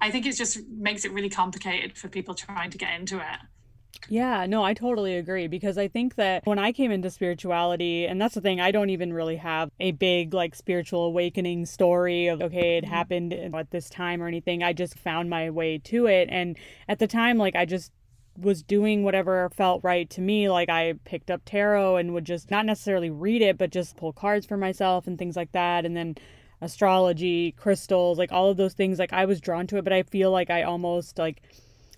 I 0.00 0.10
think 0.10 0.26
it 0.26 0.36
just 0.36 0.58
makes 0.68 1.04
it 1.04 1.12
really 1.12 1.28
complicated 1.28 1.98
for 1.98 2.08
people 2.08 2.34
trying 2.34 2.70
to 2.70 2.78
get 2.78 2.98
into 2.98 3.18
it. 3.18 3.38
Yeah, 4.08 4.46
no, 4.46 4.64
I 4.64 4.74
totally 4.74 5.16
agree 5.16 5.46
because 5.46 5.78
I 5.78 5.86
think 5.86 6.16
that 6.16 6.44
when 6.44 6.58
I 6.58 6.72
came 6.72 6.90
into 6.90 7.08
spirituality, 7.10 8.06
and 8.06 8.20
that's 8.20 8.34
the 8.34 8.40
thing, 8.40 8.60
I 8.60 8.72
don't 8.72 8.90
even 8.90 9.12
really 9.12 9.36
have 9.36 9.70
a 9.78 9.92
big 9.92 10.34
like 10.34 10.54
spiritual 10.54 11.04
awakening 11.04 11.66
story 11.66 12.26
of, 12.26 12.42
okay, 12.42 12.78
it 12.78 12.84
mm-hmm. 12.84 12.92
happened 12.92 13.32
at 13.32 13.70
this 13.70 13.88
time 13.88 14.22
or 14.22 14.26
anything. 14.26 14.62
I 14.62 14.72
just 14.72 14.98
found 14.98 15.30
my 15.30 15.50
way 15.50 15.78
to 15.78 16.06
it. 16.06 16.28
And 16.30 16.56
at 16.88 16.98
the 16.98 17.06
time, 17.06 17.38
like, 17.38 17.54
I 17.54 17.64
just 17.64 17.92
was 18.36 18.62
doing 18.62 19.02
whatever 19.02 19.50
felt 19.50 19.82
right 19.84 20.08
to 20.10 20.20
me. 20.20 20.48
Like 20.48 20.68
I 20.68 20.94
picked 21.04 21.30
up 21.30 21.42
tarot 21.44 21.96
and 21.96 22.14
would 22.14 22.24
just 22.24 22.50
not 22.50 22.66
necessarily 22.66 23.10
read 23.10 23.42
it, 23.42 23.58
but 23.58 23.70
just 23.70 23.96
pull 23.96 24.12
cards 24.12 24.46
for 24.46 24.56
myself 24.56 25.06
and 25.06 25.18
things 25.18 25.36
like 25.36 25.52
that. 25.52 25.84
And 25.84 25.96
then 25.96 26.16
astrology, 26.60 27.52
crystals, 27.52 28.18
like 28.18 28.32
all 28.32 28.50
of 28.50 28.56
those 28.56 28.74
things. 28.74 28.98
Like 28.98 29.12
I 29.12 29.24
was 29.24 29.40
drawn 29.40 29.66
to 29.68 29.76
it, 29.76 29.84
but 29.84 29.92
I 29.92 30.02
feel 30.02 30.30
like 30.30 30.50
I 30.50 30.62
almost 30.62 31.18
like 31.18 31.42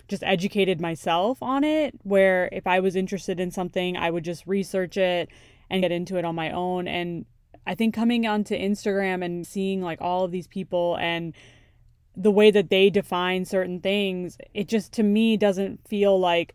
just 0.08 0.22
educated 0.24 0.80
myself 0.80 1.42
on 1.42 1.64
it. 1.64 1.94
Where 2.02 2.48
if 2.52 2.66
I 2.66 2.80
was 2.80 2.96
interested 2.96 3.38
in 3.38 3.50
something, 3.50 3.96
I 3.96 4.10
would 4.10 4.24
just 4.24 4.46
research 4.46 4.96
it 4.96 5.28
and 5.70 5.82
get 5.82 5.92
into 5.92 6.16
it 6.16 6.24
on 6.24 6.34
my 6.34 6.50
own. 6.50 6.88
And 6.88 7.26
I 7.66 7.74
think 7.74 7.94
coming 7.94 8.26
onto 8.26 8.54
Instagram 8.54 9.24
and 9.24 9.46
seeing 9.46 9.80
like 9.80 10.00
all 10.00 10.24
of 10.24 10.30
these 10.30 10.46
people 10.46 10.96
and 11.00 11.34
the 12.16 12.30
way 12.30 12.50
that 12.50 12.70
they 12.70 12.90
define 12.90 13.44
certain 13.44 13.80
things, 13.80 14.38
it 14.52 14.68
just 14.68 14.92
to 14.92 15.02
me 15.02 15.36
doesn't 15.36 15.86
feel 15.86 16.18
like, 16.18 16.54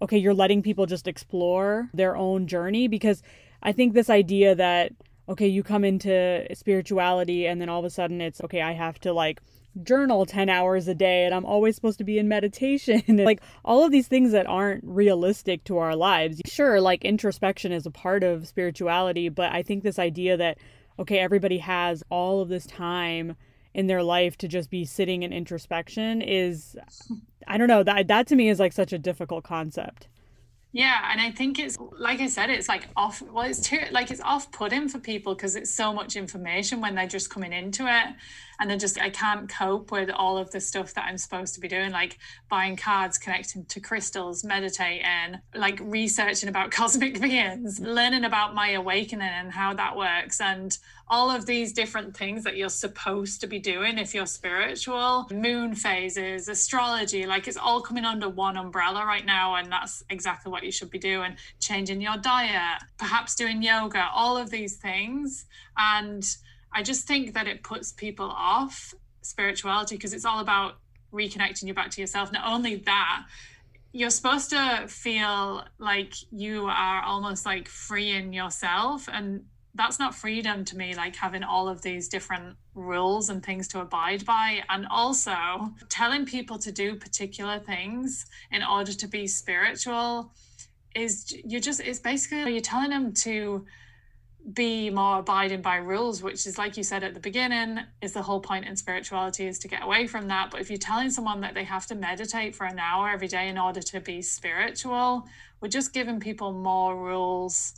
okay, 0.00 0.18
you're 0.18 0.34
letting 0.34 0.62
people 0.62 0.86
just 0.86 1.06
explore 1.06 1.90
their 1.92 2.16
own 2.16 2.46
journey 2.46 2.88
because 2.88 3.22
I 3.62 3.72
think 3.72 3.92
this 3.92 4.10
idea 4.10 4.54
that, 4.54 4.92
okay, 5.28 5.46
you 5.46 5.62
come 5.62 5.84
into 5.84 6.46
spirituality 6.54 7.46
and 7.46 7.60
then 7.60 7.68
all 7.68 7.78
of 7.78 7.84
a 7.84 7.90
sudden 7.90 8.20
it's, 8.20 8.40
okay, 8.42 8.62
I 8.62 8.72
have 8.72 8.98
to 9.00 9.12
like 9.12 9.40
journal 9.82 10.26
10 10.26 10.48
hours 10.48 10.88
a 10.88 10.94
day 10.94 11.24
and 11.24 11.34
I'm 11.34 11.46
always 11.46 11.74
supposed 11.74 11.98
to 11.98 12.04
be 12.04 12.18
in 12.18 12.28
meditation. 12.28 13.02
like 13.08 13.40
all 13.64 13.84
of 13.84 13.92
these 13.92 14.08
things 14.08 14.32
that 14.32 14.46
aren't 14.46 14.84
realistic 14.84 15.64
to 15.64 15.78
our 15.78 15.94
lives. 15.94 16.40
Sure, 16.46 16.80
like 16.80 17.04
introspection 17.04 17.72
is 17.72 17.86
a 17.86 17.90
part 17.90 18.24
of 18.24 18.48
spirituality, 18.48 19.28
but 19.28 19.52
I 19.52 19.62
think 19.62 19.82
this 19.82 19.98
idea 19.98 20.36
that, 20.38 20.58
okay, 20.98 21.18
everybody 21.18 21.58
has 21.58 22.02
all 22.10 22.40
of 22.40 22.48
this 22.48 22.66
time 22.66 23.36
in 23.74 23.86
their 23.86 24.02
life 24.02 24.36
to 24.38 24.48
just 24.48 24.70
be 24.70 24.84
sitting 24.84 25.22
in 25.22 25.32
introspection 25.32 26.22
is 26.22 26.76
I 27.46 27.58
don't 27.58 27.68
know 27.68 27.82
that 27.82 28.08
that 28.08 28.26
to 28.28 28.36
me 28.36 28.48
is 28.48 28.60
like 28.60 28.72
such 28.72 28.92
a 28.92 28.98
difficult 28.98 29.44
concept. 29.44 30.08
Yeah, 30.74 31.10
and 31.10 31.20
I 31.20 31.30
think 31.30 31.58
it's 31.58 31.76
like 31.98 32.20
I 32.20 32.28
said, 32.28 32.48
it's 32.48 32.68
like 32.68 32.88
off. 32.96 33.20
Well, 33.20 33.44
it's 33.44 33.60
too 33.60 33.80
like 33.90 34.10
it's 34.10 34.22
off-putting 34.22 34.88
for 34.88 34.98
people 34.98 35.34
because 35.34 35.54
it's 35.54 35.70
so 35.70 35.92
much 35.92 36.16
information 36.16 36.80
when 36.80 36.94
they're 36.94 37.06
just 37.06 37.28
coming 37.28 37.52
into 37.52 37.86
it, 37.86 38.14
and 38.62 38.70
they're 38.70 38.78
just 38.78 39.00
I 39.00 39.10
can't 39.10 39.48
cope 39.48 39.90
with 39.90 40.08
all 40.08 40.38
of 40.38 40.52
the 40.52 40.60
stuff 40.60 40.94
that 40.94 41.06
I'm 41.08 41.18
supposed 41.18 41.54
to 41.54 41.60
be 41.60 41.66
doing, 41.66 41.90
like 41.90 42.18
buying 42.48 42.76
cards, 42.76 43.18
connecting 43.18 43.64
to 43.64 43.80
crystals, 43.80 44.44
meditating, 44.44 45.40
like 45.52 45.80
researching 45.82 46.48
about 46.48 46.70
cosmic 46.70 47.20
beings, 47.20 47.80
learning 47.80 48.24
about 48.24 48.54
my 48.54 48.70
awakening 48.70 49.26
and 49.26 49.50
how 49.50 49.74
that 49.74 49.96
works, 49.96 50.40
and 50.40 50.78
all 51.08 51.28
of 51.28 51.44
these 51.44 51.72
different 51.72 52.16
things 52.16 52.44
that 52.44 52.56
you're 52.56 52.68
supposed 52.68 53.40
to 53.40 53.48
be 53.48 53.58
doing 53.58 53.98
if 53.98 54.14
you're 54.14 54.26
spiritual, 54.26 55.26
moon 55.32 55.74
phases, 55.74 56.48
astrology, 56.48 57.26
like 57.26 57.48
it's 57.48 57.56
all 57.56 57.82
coming 57.82 58.04
under 58.04 58.28
one 58.28 58.56
umbrella 58.56 59.04
right 59.04 59.26
now. 59.26 59.56
And 59.56 59.72
that's 59.72 60.04
exactly 60.08 60.52
what 60.52 60.62
you 60.62 60.70
should 60.70 60.88
be 60.88 61.00
doing. 61.00 61.34
Changing 61.58 62.00
your 62.00 62.16
diet, 62.16 62.80
perhaps 62.96 63.34
doing 63.34 63.60
yoga, 63.60 64.08
all 64.14 64.36
of 64.36 64.50
these 64.50 64.76
things. 64.76 65.46
And 65.76 66.24
I 66.74 66.82
just 66.82 67.06
think 67.06 67.34
that 67.34 67.46
it 67.46 67.62
puts 67.62 67.92
people 67.92 68.30
off 68.30 68.94
spirituality 69.22 69.96
because 69.96 70.12
it's 70.12 70.24
all 70.24 70.40
about 70.40 70.78
reconnecting 71.12 71.64
you 71.64 71.74
back 71.74 71.90
to 71.90 72.00
yourself. 72.00 72.32
Not 72.32 72.44
only 72.46 72.76
that, 72.76 73.24
you're 73.92 74.10
supposed 74.10 74.50
to 74.50 74.86
feel 74.88 75.64
like 75.78 76.14
you 76.30 76.66
are 76.66 77.02
almost 77.02 77.44
like 77.44 77.68
freeing 77.68 78.32
yourself 78.32 79.08
and 79.12 79.44
that's 79.74 79.98
not 79.98 80.14
freedom 80.14 80.64
to 80.64 80.76
me 80.76 80.94
like 80.94 81.16
having 81.16 81.42
all 81.42 81.68
of 81.68 81.80
these 81.82 82.08
different 82.08 82.56
rules 82.74 83.28
and 83.28 83.44
things 83.44 83.68
to 83.68 83.80
abide 83.80 84.24
by 84.24 84.62
and 84.68 84.86
also 84.90 85.72
telling 85.88 86.24
people 86.26 86.58
to 86.58 86.72
do 86.72 86.94
particular 86.94 87.58
things 87.58 88.26
in 88.50 88.62
order 88.62 88.92
to 88.92 89.06
be 89.06 89.26
spiritual 89.26 90.32
is 90.94 91.34
you're 91.44 91.60
just 91.60 91.80
it's 91.80 91.98
basically 91.98 92.52
you're 92.52 92.60
telling 92.60 92.90
them 92.90 93.12
to 93.12 93.64
be 94.52 94.90
more 94.90 95.18
abiding 95.18 95.62
by 95.62 95.76
rules 95.76 96.22
which 96.22 96.46
is 96.46 96.58
like 96.58 96.76
you 96.76 96.82
said 96.82 97.04
at 97.04 97.14
the 97.14 97.20
beginning 97.20 97.78
is 98.00 98.12
the 98.12 98.22
whole 98.22 98.40
point 98.40 98.66
in 98.66 98.74
spirituality 98.74 99.46
is 99.46 99.58
to 99.58 99.68
get 99.68 99.84
away 99.84 100.06
from 100.06 100.26
that 100.26 100.50
but 100.50 100.60
if 100.60 100.68
you're 100.68 100.78
telling 100.78 101.10
someone 101.10 101.40
that 101.40 101.54
they 101.54 101.62
have 101.62 101.86
to 101.86 101.94
meditate 101.94 102.54
for 102.54 102.66
an 102.66 102.78
hour 102.78 103.08
every 103.08 103.28
day 103.28 103.48
in 103.48 103.56
order 103.56 103.80
to 103.80 104.00
be 104.00 104.20
spiritual 104.20 105.28
we're 105.60 105.68
just 105.68 105.92
giving 105.92 106.18
people 106.18 106.52
more 106.52 106.96
rules 106.96 107.74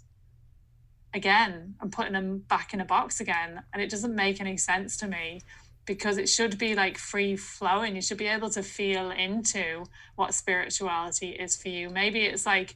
again 1.15 1.77
and 1.81 1.93
putting 1.93 2.13
them 2.13 2.39
back 2.49 2.75
in 2.75 2.81
a 2.81 2.85
box 2.85 3.21
again. 3.21 3.63
And 3.73 3.83
it 3.83 3.89
doesn't 3.89 4.15
make 4.15 4.41
any 4.41 4.57
sense 4.57 4.97
to 4.99 5.07
me 5.07 5.41
because 5.87 6.19
it 6.19 6.29
should 6.29 6.59
be 6.59 6.75
like 6.75 6.99
free 6.99 7.37
flowing. 7.37 7.95
You 7.95 8.03
should 8.03 8.19
be 8.19 8.27
able 8.27 8.51
to 8.51 8.63
feel 8.63 9.11
into 9.11 9.85
what 10.17 10.35
spirituality 10.35 11.31
is 11.31 11.57
for 11.57 11.69
you. 11.69 11.89
Maybe 11.89 12.23
it's 12.23 12.45
like 12.45 12.75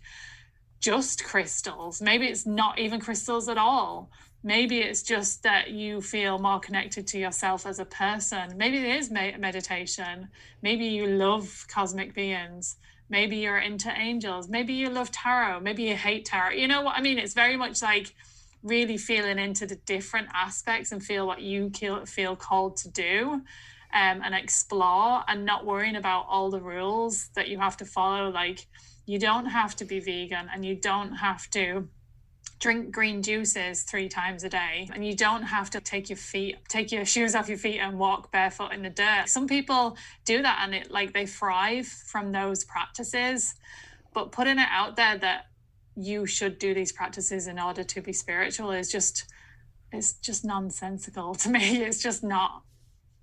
just 0.80 1.24
crystals, 1.24 2.00
maybe 2.00 2.26
it's 2.26 2.46
not 2.46 2.78
even 2.78 3.00
crystals 3.00 3.48
at 3.48 3.58
all. 3.58 4.10
Maybe 4.44 4.78
it's 4.78 5.02
just 5.02 5.42
that 5.42 5.70
you 5.70 6.00
feel 6.00 6.38
more 6.38 6.60
connected 6.60 7.06
to 7.08 7.18
yourself 7.18 7.66
as 7.66 7.80
a 7.80 7.84
person. 7.84 8.56
Maybe 8.56 8.78
it 8.78 8.96
is 8.96 9.10
meditation. 9.10 10.28
Maybe 10.62 10.86
you 10.86 11.06
love 11.06 11.66
cosmic 11.68 12.14
beings. 12.14 12.76
Maybe 13.10 13.36
you're 13.36 13.58
into 13.58 13.90
angels. 13.90 14.48
Maybe 14.48 14.74
you 14.74 14.90
love 14.90 15.10
tarot. 15.10 15.60
Maybe 15.60 15.84
you 15.84 15.96
hate 15.96 16.24
tarot. 16.24 16.52
You 16.52 16.68
know 16.68 16.82
what 16.82 16.96
I 16.96 17.00
mean? 17.00 17.18
It's 17.18 17.34
very 17.34 17.56
much 17.56 17.82
like 17.82 18.14
really 18.62 18.96
feeling 18.96 19.38
into 19.38 19.66
the 19.66 19.76
different 19.76 20.28
aspects 20.34 20.92
and 20.92 21.02
feel 21.02 21.26
what 21.26 21.40
you 21.40 21.70
feel 22.06 22.36
called 22.36 22.76
to 22.76 22.90
do 22.90 23.42
um, 23.94 24.22
and 24.24 24.34
explore 24.34 25.22
and 25.26 25.44
not 25.44 25.64
worrying 25.64 25.96
about 25.96 26.26
all 26.28 26.50
the 26.50 26.60
rules 26.60 27.28
that 27.34 27.48
you 27.48 27.58
have 27.58 27.76
to 27.78 27.84
follow. 27.84 28.30
Like, 28.30 28.66
you 29.08 29.18
don't 29.18 29.46
have 29.46 29.74
to 29.74 29.86
be 29.86 30.00
vegan 30.00 30.50
and 30.52 30.66
you 30.66 30.74
don't 30.74 31.12
have 31.12 31.48
to 31.48 31.88
drink 32.58 32.92
green 32.92 33.22
juices 33.22 33.82
three 33.82 34.06
times 34.06 34.44
a 34.44 34.50
day 34.50 34.86
and 34.92 35.06
you 35.06 35.16
don't 35.16 35.44
have 35.44 35.70
to 35.70 35.80
take 35.80 36.10
your 36.10 36.16
feet 36.18 36.56
take 36.68 36.92
your 36.92 37.06
shoes 37.06 37.34
off 37.34 37.48
your 37.48 37.56
feet 37.56 37.78
and 37.78 37.98
walk 37.98 38.30
barefoot 38.30 38.70
in 38.70 38.82
the 38.82 38.90
dirt. 38.90 39.24
Some 39.26 39.46
people 39.46 39.96
do 40.26 40.42
that 40.42 40.60
and 40.62 40.74
it 40.74 40.90
like 40.90 41.14
they 41.14 41.24
thrive 41.24 41.86
from 41.86 42.32
those 42.32 42.64
practices. 42.64 43.54
But 44.12 44.30
putting 44.30 44.58
it 44.58 44.68
out 44.70 44.96
there 44.96 45.16
that 45.16 45.46
you 45.96 46.26
should 46.26 46.58
do 46.58 46.74
these 46.74 46.92
practices 46.92 47.46
in 47.46 47.58
order 47.58 47.84
to 47.84 48.02
be 48.02 48.12
spiritual 48.12 48.72
is 48.72 48.92
just 48.92 49.24
it's 49.90 50.12
just 50.12 50.44
nonsensical 50.44 51.34
to 51.36 51.48
me. 51.48 51.82
It's 51.86 52.02
just 52.02 52.22
not 52.22 52.62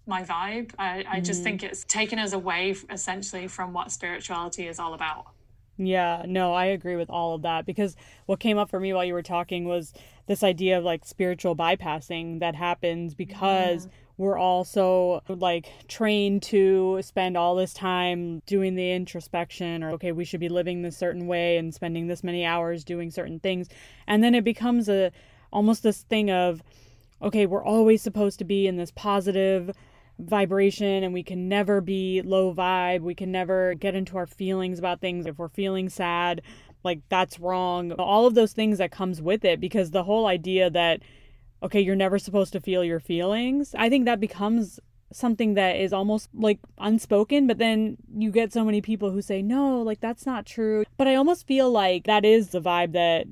my 0.08 0.24
vibe. 0.24 0.72
I, 0.80 1.06
I 1.08 1.20
just 1.20 1.42
mm. 1.42 1.44
think 1.44 1.63
it's 1.63 1.84
taken 1.84 2.18
us 2.18 2.34
away 2.34 2.75
essentially 2.89 3.48
from 3.48 3.72
what 3.72 3.92
spirituality 3.92 4.68
is 4.68 4.80
all 4.80 4.96
about 4.96 5.35
yeah 5.77 6.24
no 6.25 6.53
i 6.53 6.65
agree 6.65 6.96
with 6.96 7.10
all 7.10 7.36
of 7.36 7.41
that 7.41 7.65
because 7.65 7.96
what 8.25 8.39
came 8.39 8.58
up 8.58 8.70
for 8.70 8.79
me 8.79 8.94
while 8.94 9.03
you 9.03 9.13
were 9.13 9.22
talking 9.22 9.65
was 9.65 9.94
this 10.27 10.44
idea 10.44 10.77
of 10.77 10.84
like 10.84 11.05
spiritual 11.05 11.55
bypassing 11.55 12.39
that 12.39 12.55
happens 12.55 13.13
because 13.13 13.86
yeah. 13.86 13.91
we're 14.17 14.38
also 14.38 15.22
like 15.27 15.70
trained 15.88 16.41
to 16.41 17.00
spend 17.01 17.38
all 17.38 17.55
this 17.55 17.74
time 17.74 18.41
doing 18.46 18.75
the 18.75 18.91
introspection 18.91 19.84
or 19.84 19.91
okay 19.91 20.12
we 20.12 20.25
should 20.25 20.39
be 20.39 20.50
living 20.50 20.82
this 20.82 20.98
certain 20.98 21.27
way 21.27 21.58
and 21.58 21.74
spending 21.74 22.08
this 22.08 22.24
many 22.24 22.46
hours 22.46 22.84
doing 22.84 23.12
certain 23.12 23.39
things. 23.39 23.67
And 24.08 24.24
then 24.24 24.34
it 24.34 24.44
becomes 24.44 24.89
a 24.89 25.12
almost 25.51 25.84
this 25.84 26.01
thing 26.03 26.32
of 26.32 26.63
okay 27.22 27.46
we're 27.46 27.63
always 27.63 28.01
supposed 28.01 28.39
to 28.39 28.46
be 28.46 28.67
in 28.67 28.77
this 28.77 28.91
positive 28.91 29.72
vibration 30.19 31.03
and 31.03 31.13
we 31.13 31.24
can 31.24 31.50
never 31.50 31.81
be 31.81 32.22
low 32.24 32.53
vibe 32.53 33.01
we 33.01 33.15
can 33.15 33.31
never 33.31 33.74
get 33.74 33.95
into 33.95 34.15
our 34.17 34.25
feelings 34.25 34.79
about 34.79 35.01
things 35.01 35.25
if 35.25 35.38
we're 35.38 35.50
feeling 35.50 35.89
sad 35.89 36.41
like 36.84 37.01
that's 37.10 37.39
wrong 37.39 37.91
all 37.93 38.25
of 38.25 38.34
those 38.34 38.53
things 38.53 38.77
that 38.77 38.91
comes 38.91 39.22
with 39.22 39.43
it 39.43 39.60
because 39.60 39.91
the 39.91 40.03
whole 40.03 40.25
idea 40.25 40.69
that 40.69 41.01
okay, 41.65 41.81
you're 41.81 41.95
never 41.95 42.19
supposed 42.19 42.53
to 42.53 42.62
feel 42.62 42.84
your 42.84 43.00
feelings. 43.00 43.74
I 43.77 43.89
think 43.89 44.05
that 44.05 44.19
becomes 44.19 44.79
something 45.12 45.55
that 45.55 45.77
is 45.77 45.93
almost 45.93 46.29
like 46.34 46.60
unspoken, 46.77 47.48
but 47.48 47.57
then 47.57 47.98
you 48.15 48.31
get 48.31 48.53
so 48.53 48.63
many 48.63 48.81
people 48.81 49.12
who 49.12 49.22
say, 49.22 49.41
no, 49.41 49.81
like 49.81 50.00
that's 50.00 50.25
not 50.25 50.45
true. 50.45 50.84
But 50.98 51.07
I 51.07 51.15
almost 51.15 51.48
feel 51.48 51.72
like 51.72 52.05
that 52.05 52.24
is 52.24 52.50
the 52.50 52.62
vibe 52.62 52.91
that 52.93 53.25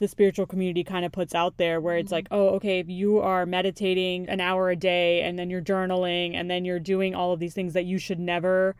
the 0.00 0.08
spiritual 0.08 0.46
community 0.46 0.82
kind 0.82 1.04
of 1.04 1.12
puts 1.12 1.34
out 1.34 1.58
there 1.58 1.78
where 1.80 1.96
it's 1.96 2.06
mm-hmm. 2.06 2.14
like 2.16 2.28
oh 2.30 2.48
okay 2.48 2.80
if 2.80 2.88
you 2.88 3.18
are 3.18 3.44
meditating 3.44 4.28
an 4.28 4.40
hour 4.40 4.70
a 4.70 4.76
day 4.76 5.20
and 5.20 5.38
then 5.38 5.50
you're 5.50 5.60
journaling 5.60 6.34
and 6.34 6.50
then 6.50 6.64
you're 6.64 6.80
doing 6.80 7.14
all 7.14 7.32
of 7.32 7.38
these 7.38 7.54
things 7.54 7.74
that 7.74 7.84
you 7.84 7.98
should 7.98 8.18
never 8.18 8.74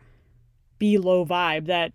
be 0.79 0.97
low 0.97 1.23
vibe 1.23 1.67
that 1.67 1.93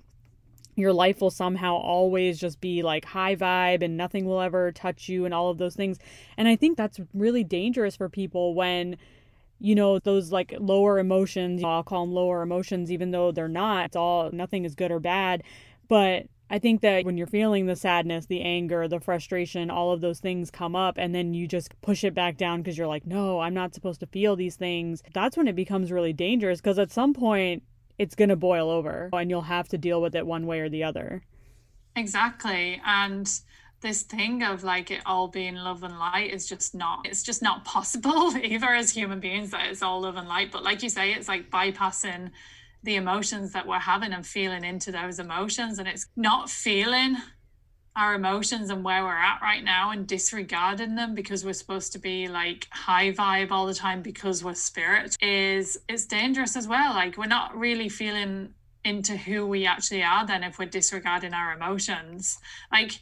your 0.76 0.92
life 0.92 1.20
will 1.20 1.30
somehow 1.30 1.74
always 1.74 2.38
just 2.38 2.60
be 2.60 2.82
like 2.82 3.04
high 3.04 3.34
vibe 3.34 3.82
and 3.82 3.96
nothing 3.96 4.26
will 4.26 4.40
ever 4.40 4.70
touch 4.70 5.08
you 5.08 5.24
and 5.24 5.32
all 5.32 5.50
of 5.50 5.58
those 5.58 5.74
things. 5.74 5.98
And 6.36 6.46
I 6.46 6.54
think 6.54 6.76
that's 6.76 7.00
really 7.14 7.42
dangerous 7.42 7.96
for 7.96 8.08
people 8.08 8.54
when 8.54 8.96
you 9.58 9.74
know 9.74 9.98
those 9.98 10.30
like 10.30 10.52
lower 10.58 10.98
emotions 10.98 11.64
i'll 11.64 11.82
call 11.82 12.04
them 12.04 12.14
lower 12.14 12.42
emotions 12.42 12.92
even 12.92 13.10
though 13.10 13.32
they're 13.32 13.48
not 13.48 13.86
it's 13.86 13.96
all 13.96 14.30
nothing 14.30 14.66
is 14.66 14.74
good 14.74 14.90
or 14.90 15.00
bad 15.00 15.42
but 15.88 16.26
I 16.48 16.58
think 16.60 16.80
that 16.82 17.04
when 17.04 17.16
you're 17.16 17.26
feeling 17.26 17.66
the 17.66 17.74
sadness, 17.74 18.26
the 18.26 18.42
anger, 18.42 18.86
the 18.86 19.00
frustration, 19.00 19.68
all 19.68 19.92
of 19.92 20.00
those 20.00 20.20
things 20.20 20.50
come 20.50 20.76
up, 20.76 20.96
and 20.96 21.14
then 21.14 21.34
you 21.34 21.48
just 21.48 21.72
push 21.80 22.04
it 22.04 22.14
back 22.14 22.36
down 22.36 22.62
because 22.62 22.78
you're 22.78 22.86
like, 22.86 23.04
no, 23.06 23.40
I'm 23.40 23.54
not 23.54 23.74
supposed 23.74 24.00
to 24.00 24.06
feel 24.06 24.36
these 24.36 24.54
things. 24.54 25.02
That's 25.12 25.36
when 25.36 25.48
it 25.48 25.56
becomes 25.56 25.90
really 25.90 26.12
dangerous 26.12 26.60
because 26.60 26.78
at 26.78 26.92
some 26.92 27.14
point, 27.14 27.64
it's 27.98 28.14
going 28.14 28.28
to 28.28 28.36
boil 28.36 28.70
over 28.70 29.08
and 29.12 29.30
you'll 29.30 29.42
have 29.42 29.68
to 29.68 29.78
deal 29.78 30.02
with 30.02 30.14
it 30.14 30.26
one 30.26 30.46
way 30.46 30.60
or 30.60 30.68
the 30.68 30.84
other. 30.84 31.22
Exactly. 31.94 32.80
And 32.84 33.26
this 33.80 34.02
thing 34.02 34.42
of 34.42 34.64
like 34.64 34.90
it 34.90 35.00
all 35.06 35.28
being 35.28 35.54
love 35.54 35.82
and 35.82 35.98
light 35.98 36.32
is 36.32 36.46
just 36.46 36.74
not 36.74 37.06
it's 37.06 37.22
just 37.22 37.42
not 37.42 37.64
possible 37.64 38.36
either 38.42 38.72
as 38.72 38.90
human 38.90 39.20
beings 39.20 39.50
that 39.50 39.66
it's 39.66 39.82
all 39.82 40.00
love 40.00 40.16
and 40.16 40.28
light 40.28 40.50
but 40.50 40.64
like 40.64 40.82
you 40.82 40.88
say 40.88 41.12
it's 41.12 41.28
like 41.28 41.50
bypassing 41.50 42.30
the 42.86 42.96
emotions 42.96 43.52
that 43.52 43.66
we're 43.66 43.78
having 43.80 44.12
and 44.12 44.26
feeling 44.26 44.64
into 44.64 44.92
those 44.92 45.18
emotions. 45.18 45.78
And 45.78 45.88
it's 45.88 46.06
not 46.16 46.48
feeling 46.48 47.16
our 47.96 48.14
emotions 48.14 48.70
and 48.70 48.84
where 48.84 49.02
we're 49.02 49.10
at 49.10 49.40
right 49.42 49.64
now 49.64 49.90
and 49.90 50.06
disregarding 50.06 50.94
them 50.94 51.14
because 51.14 51.44
we're 51.44 51.52
supposed 51.52 51.92
to 51.92 51.98
be 51.98 52.28
like 52.28 52.68
high 52.70 53.10
vibe 53.10 53.50
all 53.50 53.66
the 53.66 53.74
time 53.74 54.02
because 54.02 54.44
we're 54.44 54.54
spirit 54.54 55.16
is 55.20 55.78
it's 55.88 56.06
dangerous 56.06 56.56
as 56.56 56.68
well. 56.68 56.94
Like 56.94 57.16
we're 57.16 57.26
not 57.26 57.56
really 57.56 57.88
feeling 57.88 58.54
into 58.84 59.16
who 59.16 59.46
we 59.46 59.66
actually 59.66 60.02
are 60.04 60.24
then 60.24 60.44
if 60.44 60.58
we're 60.58 60.66
disregarding 60.66 61.34
our 61.34 61.54
emotions. 61.54 62.38
Like 62.70 63.00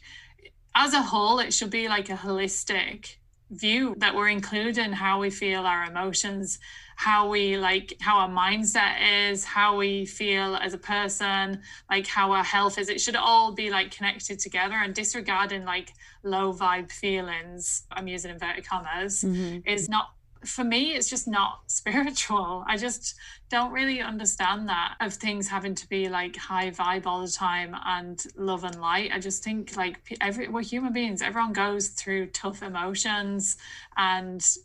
as 0.73 0.93
a 0.93 1.01
whole 1.01 1.39
it 1.39 1.53
should 1.53 1.69
be 1.69 1.87
like 1.87 2.09
a 2.09 2.13
holistic 2.13 3.17
view 3.51 3.95
that 3.99 4.15
we're 4.15 4.29
including 4.29 4.91
how 4.91 5.19
we 5.19 5.29
feel 5.29 5.65
our 5.65 5.83
emotions 5.85 6.59
how 6.95 7.29
we 7.29 7.57
like 7.57 7.95
how 7.99 8.19
our 8.19 8.29
mindset 8.29 9.29
is 9.29 9.43
how 9.43 9.75
we 9.77 10.05
feel 10.05 10.55
as 10.55 10.73
a 10.73 10.77
person 10.77 11.61
like 11.89 12.07
how 12.07 12.31
our 12.31 12.43
health 12.43 12.77
is 12.77 12.89
it 12.89 12.99
should 12.99 13.15
all 13.15 13.51
be 13.51 13.69
like 13.69 13.91
connected 13.91 14.39
together 14.39 14.75
and 14.75 14.95
disregarding 14.95 15.65
like 15.65 15.93
low 16.23 16.53
vibe 16.53 16.91
feelings 16.91 17.83
i'm 17.91 18.07
using 18.07 18.31
inverted 18.31 18.65
commas 18.65 19.23
mm-hmm. 19.23 19.59
is 19.65 19.89
not 19.89 20.14
for 20.45 20.63
me 20.63 20.93
it's 20.93 21.09
just 21.09 21.27
not 21.27 21.59
spiritual 21.67 22.63
i 22.67 22.77
just 22.77 23.15
don't 23.49 23.71
really 23.71 24.01
understand 24.01 24.67
that 24.69 24.95
of 25.01 25.13
things 25.13 25.47
having 25.47 25.75
to 25.75 25.87
be 25.89 26.09
like 26.09 26.35
high 26.35 26.71
vibe 26.71 27.05
all 27.05 27.21
the 27.21 27.31
time 27.31 27.75
and 27.85 28.25
love 28.35 28.63
and 28.63 28.79
light 28.79 29.11
i 29.13 29.19
just 29.19 29.43
think 29.43 29.75
like 29.75 29.99
every 30.21 30.47
we're 30.47 30.61
human 30.61 30.93
beings 30.93 31.21
everyone 31.21 31.53
goes 31.53 31.89
through 31.89 32.25
tough 32.27 32.63
emotions 32.63 33.57
and 33.97 34.57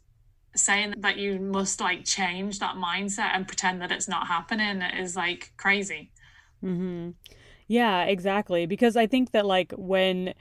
saying 0.54 0.94
that 0.98 1.16
you 1.16 1.38
must 1.38 1.80
like 1.80 2.04
change 2.04 2.58
that 2.58 2.74
mindset 2.74 3.30
and 3.34 3.46
pretend 3.46 3.80
that 3.82 3.92
it's 3.92 4.08
not 4.08 4.26
happening 4.26 4.82
is 4.82 5.16
like 5.16 5.52
crazy. 5.56 6.10
Mm-hmm. 6.64 7.10
Yeah, 7.68 8.04
exactly. 8.04 8.66
Because 8.66 8.96
I 8.96 9.06
think 9.06 9.30
that 9.30 9.46
like 9.46 9.72
when 9.76 10.34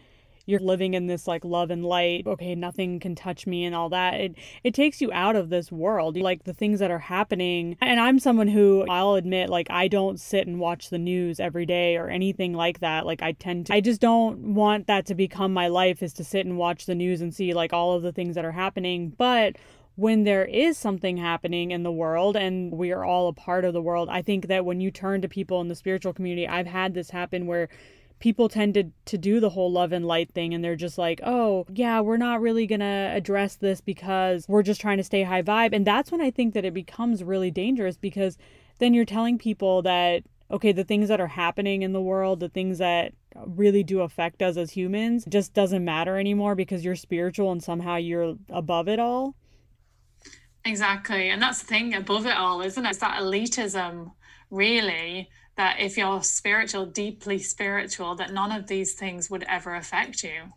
you're 0.49 0.59
living 0.59 0.93
in 0.93 1.07
this 1.07 1.27
like 1.27 1.45
love 1.45 1.71
and 1.71 1.85
light 1.85 2.25
okay 2.25 2.55
nothing 2.55 2.99
can 2.99 3.15
touch 3.15 3.45
me 3.45 3.65
and 3.65 3.75
all 3.75 3.89
that 3.89 4.15
it 4.15 4.35
it 4.63 4.73
takes 4.73 5.01
you 5.01 5.11
out 5.13 5.35
of 5.35 5.49
this 5.49 5.71
world 5.71 6.17
like 6.17 6.43
the 6.43 6.53
things 6.53 6.79
that 6.79 6.91
are 6.91 6.99
happening. 6.99 7.77
And 7.81 7.99
i'm 7.99 8.19
someone 8.19 8.47
who 8.47 8.85
i'll 8.89 9.13
admit 9.13 9.49
like 9.49 9.67
i 9.69 9.87
don't 9.87 10.19
sit 10.19 10.47
and 10.47 10.59
watch 10.59 10.89
the 10.89 10.97
news 10.97 11.39
every 11.39 11.65
day 11.65 11.97
or 11.97 12.09
anything 12.09 12.53
like 12.53 12.79
that 12.79 13.05
like 13.05 13.21
i 13.21 13.31
tend 13.33 13.67
to 13.67 13.73
i 13.73 13.79
just 13.79 14.01
don't 14.01 14.39
want 14.39 14.87
that 14.87 15.05
to 15.05 15.15
become 15.15 15.53
my 15.53 15.67
life 15.67 16.01
is 16.01 16.13
to 16.13 16.23
sit 16.23 16.45
and 16.45 16.57
watch 16.57 16.85
the 16.85 16.95
news 16.95 17.21
and 17.21 17.33
see 17.33 17.53
like 17.53 17.73
all 17.73 17.93
of 17.93 18.01
the 18.01 18.11
things 18.11 18.35
that 18.35 18.45
are 18.45 18.51
happening. 18.51 19.13
But 19.17 19.55
when 19.95 20.23
there 20.23 20.45
is 20.45 20.77
something 20.77 21.17
happening 21.17 21.71
in 21.71 21.83
the 21.83 21.91
world 21.91 22.37
and 22.37 22.71
we 22.71 22.91
are 22.91 23.03
all 23.03 23.27
a 23.27 23.33
part 23.33 23.65
of 23.65 23.73
the 23.73 23.81
world, 23.81 24.07
I 24.09 24.21
think 24.21 24.47
that 24.47 24.65
when 24.65 24.79
you 24.79 24.91
turn 24.91 25.21
to 25.21 25.27
people 25.27 25.59
in 25.61 25.67
the 25.67 25.75
spiritual 25.75 26.13
community, 26.13 26.47
I've 26.47 26.67
had 26.67 26.93
this 26.93 27.09
happen 27.09 27.47
where 27.47 27.67
people 28.19 28.49
tended 28.49 28.91
to 29.05 29.17
do 29.17 29.39
the 29.39 29.49
whole 29.49 29.71
love 29.71 29.91
and 29.91 30.05
light 30.05 30.31
thing 30.31 30.53
and 30.53 30.63
they're 30.63 30.75
just 30.75 30.97
like, 30.97 31.21
oh, 31.23 31.65
yeah, 31.73 32.01
we're 32.01 32.17
not 32.17 32.41
really 32.41 32.67
going 32.67 32.79
to 32.81 32.85
address 32.85 33.55
this 33.55 33.81
because 33.81 34.45
we're 34.47 34.63
just 34.63 34.81
trying 34.81 34.97
to 34.97 35.03
stay 35.03 35.23
high 35.23 35.41
vibe. 35.41 35.73
And 35.73 35.87
that's 35.87 36.11
when 36.11 36.21
I 36.21 36.29
think 36.29 36.53
that 36.53 36.65
it 36.65 36.73
becomes 36.73 37.23
really 37.23 37.49
dangerous 37.49 37.97
because 37.97 38.37
then 38.79 38.93
you're 38.93 39.05
telling 39.05 39.37
people 39.37 39.81
that, 39.83 40.23
okay, 40.51 40.71
the 40.71 40.83
things 40.83 41.07
that 41.07 41.21
are 41.21 41.27
happening 41.27 41.81
in 41.81 41.93
the 41.93 42.01
world, 42.01 42.39
the 42.39 42.49
things 42.49 42.77
that 42.79 43.13
really 43.45 43.83
do 43.83 44.01
affect 44.01 44.41
us 44.41 44.57
as 44.57 44.71
humans, 44.71 45.25
just 45.29 45.53
doesn't 45.53 45.85
matter 45.85 46.17
anymore 46.17 46.55
because 46.55 46.83
you're 46.83 46.95
spiritual 46.95 47.51
and 47.51 47.63
somehow 47.63 47.95
you're 47.95 48.35
above 48.49 48.89
it 48.89 48.99
all. 48.99 49.35
Exactly. 50.65 51.29
And 51.29 51.41
that's 51.41 51.61
the 51.61 51.67
thing 51.67 51.93
above 51.93 52.25
it 52.25 52.35
all, 52.35 52.61
isn't 52.61 52.85
it? 52.85 52.89
It's 52.89 52.99
that 52.99 53.21
elitism, 53.21 54.11
really, 54.49 55.29
that 55.59 55.81
if 55.81 55.97
you're 55.97 56.23
spiritual, 56.23 56.85
deeply 56.85 57.37
spiritual, 57.37 58.15
that 58.15 58.31
none 58.31 58.51
of 58.51 58.67
these 58.67 58.93
things 58.93 59.29
would 59.29 59.43
ever 59.43 59.75
affect 59.75 60.23
you 60.23 60.53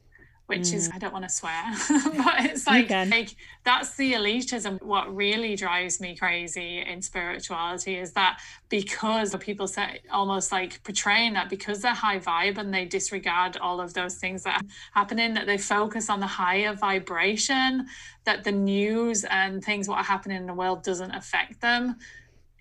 which 0.47 0.69
mm. 0.69 0.75
is 0.75 0.91
I 0.93 0.99
don't 0.99 1.15
want 1.15 1.25
to 1.25 1.31
swear, 1.31 1.63
but 1.89 2.45
it's 2.45 2.67
like, 2.67 2.91
like 2.91 3.35
that's 3.65 3.97
the 3.97 4.13
elitism. 4.13 4.83
What 4.83 5.15
really 5.15 5.57
drives 5.57 5.99
me 5.99 6.15
crazy 6.15 6.81
in 6.81 7.01
spirituality 7.01 7.97
is 7.97 8.13
that 8.13 8.39
because 8.69 9.35
people 9.37 9.67
say 9.67 10.01
almost 10.11 10.53
like 10.53 10.83
portraying 10.83 11.33
that 11.35 11.49
because 11.49 11.81
they're 11.81 11.95
high 11.95 12.19
vibe 12.19 12.59
and 12.59 12.75
they 12.75 12.85
disregard 12.85 13.57
all 13.59 13.81
of 13.81 13.95
those 13.95 14.17
things 14.17 14.43
that 14.43 14.61
are 14.61 14.67
happening, 14.93 15.33
that 15.35 15.47
they 15.47 15.57
focus 15.57 16.11
on 16.11 16.21
the 16.21 16.27
higher 16.27 16.75
vibration, 16.75 17.87
that 18.25 18.45
the 18.45 18.53
news 18.53 19.25
and 19.25 19.65
things 19.65 19.89
what 19.89 19.99
are 19.99 20.05
happening 20.05 20.37
in 20.37 20.47
the 20.47 20.55
world 20.55 20.83
doesn't 20.83 21.13
affect 21.13 21.63
them. 21.63 21.97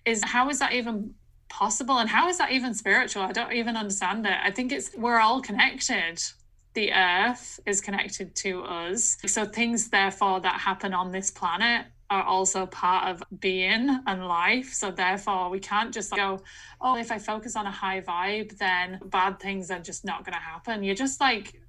Is 0.06 0.24
how 0.24 0.48
is 0.48 0.60
that 0.60 0.72
even 0.72 1.14
possible 1.60 1.98
and 1.98 2.08
how 2.08 2.28
is 2.28 2.38
that 2.38 2.50
even 2.50 2.72
spiritual 2.72 3.22
i 3.22 3.32
don't 3.32 3.52
even 3.52 3.76
understand 3.76 4.26
it 4.26 4.38
i 4.42 4.50
think 4.50 4.72
it's 4.72 4.88
we're 4.96 5.20
all 5.20 5.40
connected 5.40 6.18
the 6.74 6.92
earth 6.92 7.60
is 7.66 7.80
connected 7.80 8.34
to 8.36 8.62
us. 8.62 9.18
So 9.26 9.44
things, 9.44 9.88
therefore, 9.88 10.40
that 10.40 10.60
happen 10.60 10.94
on 10.94 11.12
this 11.12 11.30
planet 11.30 11.86
are 12.10 12.22
also 12.24 12.66
part 12.66 13.08
of 13.08 13.22
being 13.40 14.00
and 14.06 14.26
life. 14.26 14.72
So 14.72 14.90
therefore, 14.90 15.50
we 15.50 15.58
can't 15.58 15.92
just 15.92 16.14
go, 16.14 16.40
oh, 16.80 16.96
if 16.96 17.10
I 17.10 17.18
focus 17.18 17.56
on 17.56 17.66
a 17.66 17.70
high 17.70 18.00
vibe, 18.00 18.56
then 18.58 19.00
bad 19.06 19.40
things 19.40 19.70
are 19.70 19.80
just 19.80 20.04
not 20.04 20.24
going 20.24 20.34
to 20.34 20.40
happen. 20.40 20.82
You're 20.82 20.94
just 20.94 21.20
like 21.20 21.60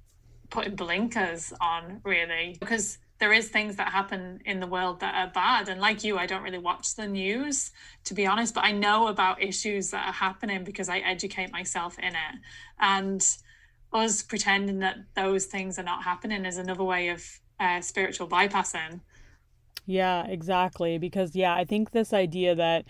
putting 0.50 0.76
blinkers 0.76 1.52
on, 1.60 2.00
really, 2.04 2.56
because 2.60 2.98
there 3.18 3.32
is 3.32 3.48
things 3.48 3.76
that 3.76 3.92
happen 3.92 4.40
in 4.44 4.60
the 4.60 4.66
world 4.66 5.00
that 5.00 5.14
are 5.14 5.32
bad 5.32 5.68
and 5.68 5.80
like 5.80 6.02
you 6.04 6.18
i 6.18 6.26
don't 6.26 6.42
really 6.42 6.58
watch 6.58 6.94
the 6.96 7.06
news 7.06 7.70
to 8.04 8.14
be 8.14 8.26
honest 8.26 8.54
but 8.54 8.64
i 8.64 8.72
know 8.72 9.08
about 9.08 9.42
issues 9.42 9.90
that 9.90 10.06
are 10.06 10.12
happening 10.12 10.64
because 10.64 10.88
i 10.88 10.98
educate 10.98 11.52
myself 11.52 11.98
in 11.98 12.14
it 12.14 12.40
and 12.80 13.36
us 13.94 14.22
pretending 14.22 14.80
that 14.80 14.96
those 15.14 15.46
things 15.46 15.78
are 15.78 15.84
not 15.84 16.02
happening 16.02 16.44
is 16.44 16.58
another 16.58 16.84
way 16.84 17.08
of 17.08 17.40
uh, 17.60 17.80
spiritual 17.80 18.28
bypassing. 18.28 19.00
Yeah, 19.86 20.26
exactly. 20.26 20.98
Because, 20.98 21.36
yeah, 21.36 21.54
I 21.54 21.64
think 21.64 21.92
this 21.92 22.12
idea 22.12 22.54
that, 22.54 22.84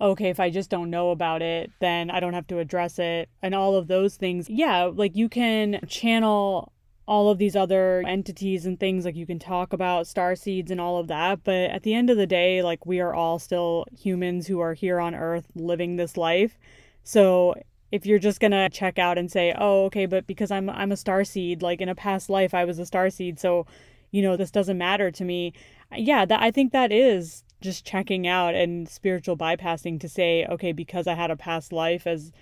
okay, 0.00 0.28
if 0.28 0.38
I 0.38 0.50
just 0.50 0.70
don't 0.70 0.90
know 0.90 1.10
about 1.10 1.42
it, 1.42 1.70
then 1.80 2.10
I 2.10 2.20
don't 2.20 2.34
have 2.34 2.46
to 2.48 2.58
address 2.58 2.98
it, 2.98 3.28
and 3.42 3.54
all 3.54 3.74
of 3.74 3.88
those 3.88 4.16
things. 4.16 4.48
Yeah, 4.48 4.84
like 4.84 5.16
you 5.16 5.28
can 5.28 5.80
channel 5.88 6.72
all 7.06 7.28
of 7.28 7.38
these 7.38 7.54
other 7.54 8.02
entities 8.06 8.64
and 8.64 8.80
things 8.80 9.04
like 9.04 9.16
you 9.16 9.26
can 9.26 9.38
talk 9.38 9.72
about 9.72 10.06
star 10.06 10.34
seeds 10.34 10.70
and 10.70 10.80
all 10.80 10.98
of 10.98 11.06
that 11.08 11.44
but 11.44 11.70
at 11.70 11.82
the 11.82 11.94
end 11.94 12.08
of 12.08 12.16
the 12.16 12.26
day 12.26 12.62
like 12.62 12.86
we 12.86 13.00
are 13.00 13.14
all 13.14 13.38
still 13.38 13.84
humans 13.98 14.46
who 14.46 14.58
are 14.60 14.74
here 14.74 14.98
on 14.98 15.14
earth 15.14 15.46
living 15.54 15.96
this 15.96 16.16
life 16.16 16.58
so 17.02 17.54
if 17.94 18.04
you're 18.04 18.18
just 18.18 18.40
gonna 18.40 18.68
check 18.70 18.98
out 18.98 19.18
and 19.18 19.30
say, 19.30 19.54
"Oh, 19.56 19.84
okay, 19.84 20.06
but 20.06 20.26
because 20.26 20.50
I'm 20.50 20.68
I'm 20.68 20.90
a 20.90 20.96
star 20.96 21.22
seed, 21.22 21.62
like 21.62 21.80
in 21.80 21.88
a 21.88 21.94
past 21.94 22.28
life 22.28 22.52
I 22.52 22.64
was 22.64 22.80
a 22.80 22.86
star 22.86 23.08
seed, 23.08 23.38
so 23.38 23.66
you 24.10 24.20
know 24.20 24.36
this 24.36 24.50
doesn't 24.50 24.78
matter 24.78 25.12
to 25.12 25.24
me." 25.24 25.52
Yeah, 25.96 26.24
that 26.24 26.42
I 26.42 26.50
think 26.50 26.72
that 26.72 26.90
is 26.90 27.44
just 27.60 27.86
checking 27.86 28.26
out 28.26 28.54
and 28.56 28.88
spiritual 28.88 29.36
bypassing 29.36 30.00
to 30.00 30.08
say, 30.08 30.44
"Okay, 30.46 30.72
because 30.72 31.06
I 31.06 31.14
had 31.14 31.30
a 31.30 31.36
past 31.36 31.72
life 31.72 32.04
as 32.04 32.32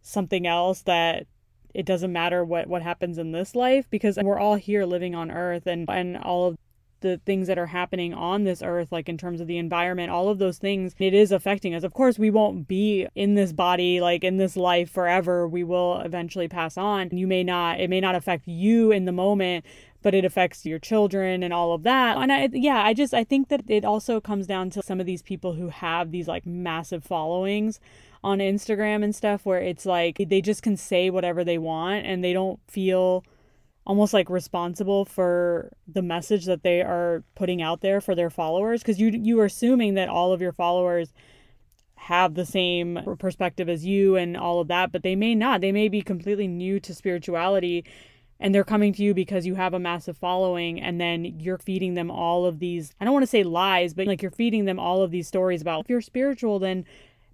something 0.00 0.46
else 0.46 0.80
that 0.82 1.26
it 1.74 1.84
doesn't 1.84 2.12
matter 2.12 2.44
what 2.44 2.66
what 2.66 2.82
happens 2.82 3.18
in 3.18 3.32
this 3.32 3.54
life 3.54 3.86
because 3.90 4.18
we're 4.22 4.38
all 4.38 4.54
here 4.54 4.84
living 4.84 5.14
on 5.14 5.30
earth 5.30 5.66
and 5.66 5.88
and 5.90 6.16
all 6.16 6.48
of 6.48 6.58
the 7.04 7.20
things 7.26 7.46
that 7.46 7.58
are 7.58 7.66
happening 7.66 8.14
on 8.14 8.44
this 8.44 8.62
earth, 8.62 8.90
like 8.90 9.10
in 9.10 9.18
terms 9.18 9.40
of 9.40 9.46
the 9.46 9.58
environment, 9.58 10.10
all 10.10 10.30
of 10.30 10.38
those 10.38 10.56
things, 10.56 10.94
it 10.98 11.12
is 11.12 11.30
affecting 11.30 11.74
us. 11.74 11.84
Of 11.84 11.92
course, 11.92 12.18
we 12.18 12.30
won't 12.30 12.66
be 12.66 13.06
in 13.14 13.34
this 13.34 13.52
body, 13.52 14.00
like 14.00 14.24
in 14.24 14.38
this 14.38 14.56
life 14.56 14.90
forever. 14.90 15.46
We 15.46 15.62
will 15.62 15.98
eventually 15.98 16.48
pass 16.48 16.78
on. 16.78 17.10
You 17.12 17.26
may 17.26 17.44
not, 17.44 17.78
it 17.78 17.90
may 17.90 18.00
not 18.00 18.14
affect 18.14 18.48
you 18.48 18.90
in 18.90 19.04
the 19.04 19.12
moment, 19.12 19.66
but 20.02 20.14
it 20.14 20.24
affects 20.24 20.64
your 20.64 20.78
children 20.78 21.42
and 21.42 21.52
all 21.52 21.74
of 21.74 21.82
that. 21.82 22.16
And 22.16 22.32
I, 22.32 22.48
yeah, 22.52 22.82
I 22.82 22.94
just, 22.94 23.12
I 23.12 23.22
think 23.22 23.48
that 23.48 23.64
it 23.68 23.84
also 23.84 24.18
comes 24.18 24.46
down 24.46 24.70
to 24.70 24.82
some 24.82 24.98
of 24.98 25.04
these 25.04 25.22
people 25.22 25.52
who 25.54 25.68
have 25.68 26.10
these 26.10 26.26
like 26.26 26.46
massive 26.46 27.04
followings 27.04 27.80
on 28.24 28.38
Instagram 28.38 29.04
and 29.04 29.14
stuff 29.14 29.44
where 29.44 29.60
it's 29.60 29.84
like 29.84 30.16
they 30.28 30.40
just 30.40 30.62
can 30.62 30.78
say 30.78 31.10
whatever 31.10 31.44
they 31.44 31.58
want 31.58 32.06
and 32.06 32.24
they 32.24 32.32
don't 32.32 32.58
feel 32.66 33.22
almost 33.86 34.14
like 34.14 34.30
responsible 34.30 35.04
for 35.04 35.70
the 35.86 36.00
message 36.00 36.46
that 36.46 36.62
they 36.62 36.80
are 36.80 37.22
putting 37.34 37.60
out 37.60 37.82
there 37.82 38.00
for 38.00 38.14
their 38.14 38.30
followers. 38.30 38.80
Because 38.80 38.98
you 38.98 39.10
you 39.10 39.38
are 39.40 39.44
assuming 39.44 39.92
that 39.94 40.08
all 40.08 40.32
of 40.32 40.40
your 40.40 40.52
followers 40.52 41.12
have 41.96 42.34
the 42.34 42.46
same 42.46 42.98
perspective 43.18 43.68
as 43.68 43.84
you 43.84 44.16
and 44.16 44.36
all 44.36 44.60
of 44.60 44.68
that 44.68 44.90
but 44.90 45.02
they 45.02 45.14
may 45.14 45.34
not. 45.34 45.60
They 45.60 45.72
may 45.72 45.88
be 45.88 46.00
completely 46.00 46.48
new 46.48 46.80
to 46.80 46.94
spirituality 46.94 47.84
and 48.40 48.54
they're 48.54 48.64
coming 48.64 48.94
to 48.94 49.02
you 49.02 49.12
because 49.12 49.46
you 49.46 49.54
have 49.54 49.74
a 49.74 49.78
massive 49.78 50.16
following 50.16 50.80
and 50.80 50.98
then 50.98 51.24
you're 51.24 51.58
feeding 51.58 51.92
them 51.92 52.10
all 52.10 52.46
of 52.46 52.58
these 52.58 52.94
I 53.00 53.04
don't 53.04 53.12
want 53.12 53.24
to 53.24 53.30
say 53.30 53.42
lies 53.42 53.92
but 53.92 54.06
like 54.06 54.22
you're 54.22 54.30
feeding 54.30 54.64
them 54.64 54.78
all 54.78 55.02
of 55.02 55.10
these 55.10 55.28
stories 55.28 55.60
about 55.60 55.82
if 55.82 55.90
you're 55.90 56.00
spiritual 56.00 56.58
then 56.58 56.86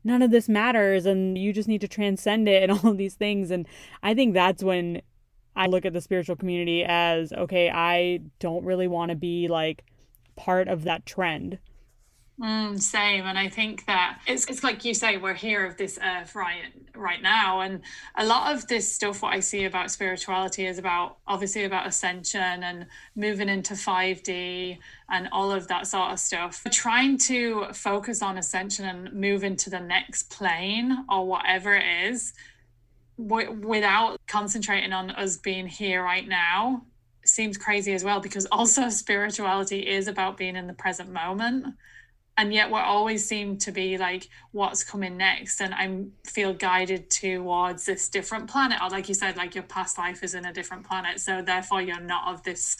none 0.04 0.22
of 0.22 0.30
this 0.30 0.48
matters 0.48 1.06
and 1.06 1.36
you 1.36 1.52
just 1.52 1.68
need 1.68 1.80
to 1.80 1.88
transcend 1.88 2.48
it 2.48 2.62
and 2.62 2.72
all 2.84 2.90
of 2.90 2.98
these 2.98 3.14
things 3.14 3.50
and 3.50 3.66
I 4.02 4.14
think 4.14 4.34
that's 4.34 4.62
when 4.62 5.02
I 5.56 5.66
look 5.66 5.84
at 5.84 5.92
the 5.92 6.00
spiritual 6.00 6.36
community 6.36 6.84
as 6.86 7.32
okay, 7.32 7.70
I 7.70 8.20
don't 8.38 8.64
really 8.64 8.88
want 8.88 9.10
to 9.10 9.16
be 9.16 9.48
like 9.48 9.84
part 10.36 10.68
of 10.68 10.84
that 10.84 11.04
trend. 11.06 11.58
Mm, 12.40 12.80
same, 12.80 13.26
and 13.26 13.38
I 13.38 13.50
think 13.50 13.84
that 13.84 14.18
it's 14.26 14.46
it's 14.46 14.64
like 14.64 14.82
you 14.86 14.94
say, 14.94 15.18
we're 15.18 15.34
here 15.34 15.66
of 15.66 15.76
this 15.76 15.98
earth 16.02 16.34
right 16.34 16.72
right 16.96 17.20
now, 17.20 17.60
and 17.60 17.82
a 18.16 18.24
lot 18.24 18.54
of 18.54 18.66
this 18.66 18.90
stuff, 18.90 19.20
what 19.20 19.34
I 19.34 19.40
see 19.40 19.64
about 19.64 19.90
spirituality 19.90 20.64
is 20.64 20.78
about 20.78 21.18
obviously 21.26 21.64
about 21.64 21.86
ascension 21.86 22.62
and 22.62 22.86
moving 23.14 23.50
into 23.50 23.76
five 23.76 24.22
D 24.22 24.78
and 25.10 25.28
all 25.32 25.52
of 25.52 25.68
that 25.68 25.86
sort 25.86 26.12
of 26.12 26.18
stuff. 26.18 26.62
Trying 26.72 27.18
to 27.18 27.66
focus 27.74 28.22
on 28.22 28.38
ascension 28.38 28.86
and 28.86 29.12
move 29.12 29.44
into 29.44 29.68
the 29.68 29.80
next 29.80 30.30
plane 30.30 31.04
or 31.10 31.26
whatever 31.26 31.74
it 31.74 31.84
is, 32.10 32.32
w- 33.18 33.52
without 33.52 34.18
concentrating 34.26 34.94
on 34.94 35.10
us 35.10 35.36
being 35.36 35.66
here 35.66 36.02
right 36.02 36.26
now, 36.26 36.86
seems 37.22 37.58
crazy 37.58 37.92
as 37.92 38.02
well. 38.02 38.20
Because 38.20 38.46
also 38.52 38.88
spirituality 38.88 39.86
is 39.86 40.08
about 40.08 40.38
being 40.38 40.56
in 40.56 40.66
the 40.66 40.72
present 40.72 41.10
moment 41.12 41.74
and 42.40 42.54
yet 42.54 42.70
we 42.70 42.78
always 42.78 43.26
seem 43.26 43.58
to 43.58 43.70
be 43.70 43.98
like 43.98 44.26
what's 44.52 44.82
coming 44.82 45.18
next 45.18 45.60
and 45.60 45.74
i 45.74 45.86
feel 46.26 46.54
guided 46.54 47.10
towards 47.10 47.84
this 47.84 48.08
different 48.08 48.48
planet. 48.48 48.78
Or 48.82 48.88
like 48.88 49.08
you 49.08 49.14
said 49.14 49.36
like 49.36 49.54
your 49.54 49.64
past 49.64 49.98
life 49.98 50.24
is 50.24 50.34
in 50.34 50.46
a 50.46 50.52
different 50.52 50.86
planet 50.88 51.20
so 51.20 51.42
therefore 51.42 51.82
you're 51.82 52.00
not 52.00 52.32
of 52.32 52.42
this 52.42 52.78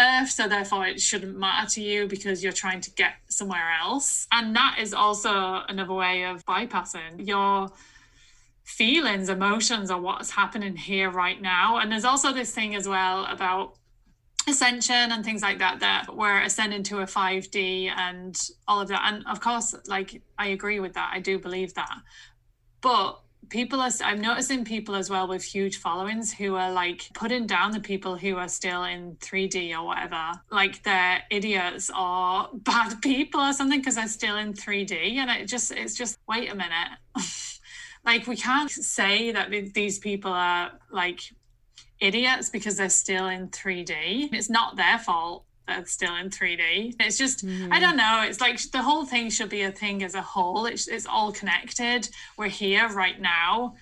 earth 0.00 0.30
so 0.30 0.48
therefore 0.48 0.86
it 0.86 0.98
shouldn't 0.98 1.36
matter 1.36 1.68
to 1.72 1.82
you 1.82 2.06
because 2.06 2.42
you're 2.42 2.52
trying 2.64 2.80
to 2.80 2.90
get 2.92 3.14
somewhere 3.28 3.70
else. 3.82 4.26
And 4.32 4.56
that 4.56 4.78
is 4.80 4.94
also 4.94 5.62
another 5.68 5.92
way 5.92 6.24
of 6.24 6.44
bypassing 6.46 7.26
your 7.26 7.68
feelings 8.64 9.28
emotions 9.28 9.90
or 9.90 10.00
what's 10.00 10.30
happening 10.30 10.74
here 10.74 11.10
right 11.10 11.40
now. 11.40 11.76
And 11.78 11.92
there's 11.92 12.06
also 12.06 12.32
this 12.32 12.54
thing 12.54 12.74
as 12.74 12.88
well 12.88 13.26
about 13.26 13.76
ascension 14.48 15.12
and 15.12 15.24
things 15.24 15.42
like 15.42 15.58
that 15.58 15.80
that 15.80 16.14
were 16.14 16.40
ascending 16.40 16.82
to 16.84 16.98
a 17.00 17.04
5d 17.04 17.90
and 17.90 18.38
all 18.68 18.80
of 18.80 18.88
that. 18.88 19.02
And 19.12 19.24
of 19.26 19.40
course 19.40 19.74
like 19.86 20.22
i 20.38 20.48
agree 20.48 20.80
with 20.80 20.94
that. 20.94 21.10
I 21.12 21.20
do 21.20 21.38
believe 21.38 21.74
that. 21.74 21.98
But 22.80 23.20
people 23.48 23.80
are 23.80 23.90
i'm 24.02 24.20
noticing 24.20 24.64
people 24.64 24.96
as 24.96 25.08
well 25.08 25.28
with 25.28 25.42
huge 25.42 25.76
followings 25.76 26.32
who 26.32 26.56
are 26.56 26.72
like 26.72 27.08
putting 27.14 27.46
down 27.46 27.70
the 27.70 27.78
people 27.78 28.16
who 28.16 28.36
are 28.36 28.48
still 28.48 28.82
in 28.84 29.16
3d 29.16 29.76
or 29.76 29.84
whatever. 29.84 30.32
Like 30.50 30.82
they're 30.82 31.22
idiots 31.30 31.90
or 31.90 32.48
bad 32.54 33.00
people 33.02 33.40
or 33.40 33.52
something 33.52 33.80
because 33.80 33.96
they're 33.96 34.08
still 34.08 34.36
in 34.36 34.52
3d 34.52 35.16
and 35.16 35.30
it 35.30 35.46
just 35.46 35.72
it's 35.72 35.94
just 35.94 36.18
wait 36.28 36.50
a 36.50 36.54
minute. 36.54 36.98
Like 38.06 38.28
we 38.28 38.36
can't 38.36 38.70
say 38.70 39.32
that 39.32 39.50
these 39.74 39.98
people 39.98 40.32
are 40.32 40.70
like 40.92 41.20
idiots 42.00 42.50
because 42.50 42.76
they're 42.76 42.88
still 42.88 43.26
in 43.28 43.48
3D. 43.48 44.32
It's 44.32 44.50
not 44.50 44.76
their 44.76 44.98
fault 44.98 45.44
they're 45.66 45.86
still 45.86 46.14
in 46.16 46.30
3D. 46.30 46.94
It's 47.00 47.18
just, 47.18 47.44
mm-hmm. 47.44 47.72
I 47.72 47.80
don't 47.80 47.96
know. 47.96 48.24
It's 48.26 48.40
like 48.40 48.60
the 48.70 48.82
whole 48.82 49.04
thing 49.04 49.30
should 49.30 49.48
be 49.48 49.62
a 49.62 49.72
thing 49.72 50.02
as 50.02 50.14
a 50.14 50.22
whole. 50.22 50.66
It's, 50.66 50.86
it's 50.88 51.06
all 51.06 51.32
connected. 51.32 52.08
We're 52.36 52.48
here 52.48 52.88
right 52.88 53.20
now 53.20 53.74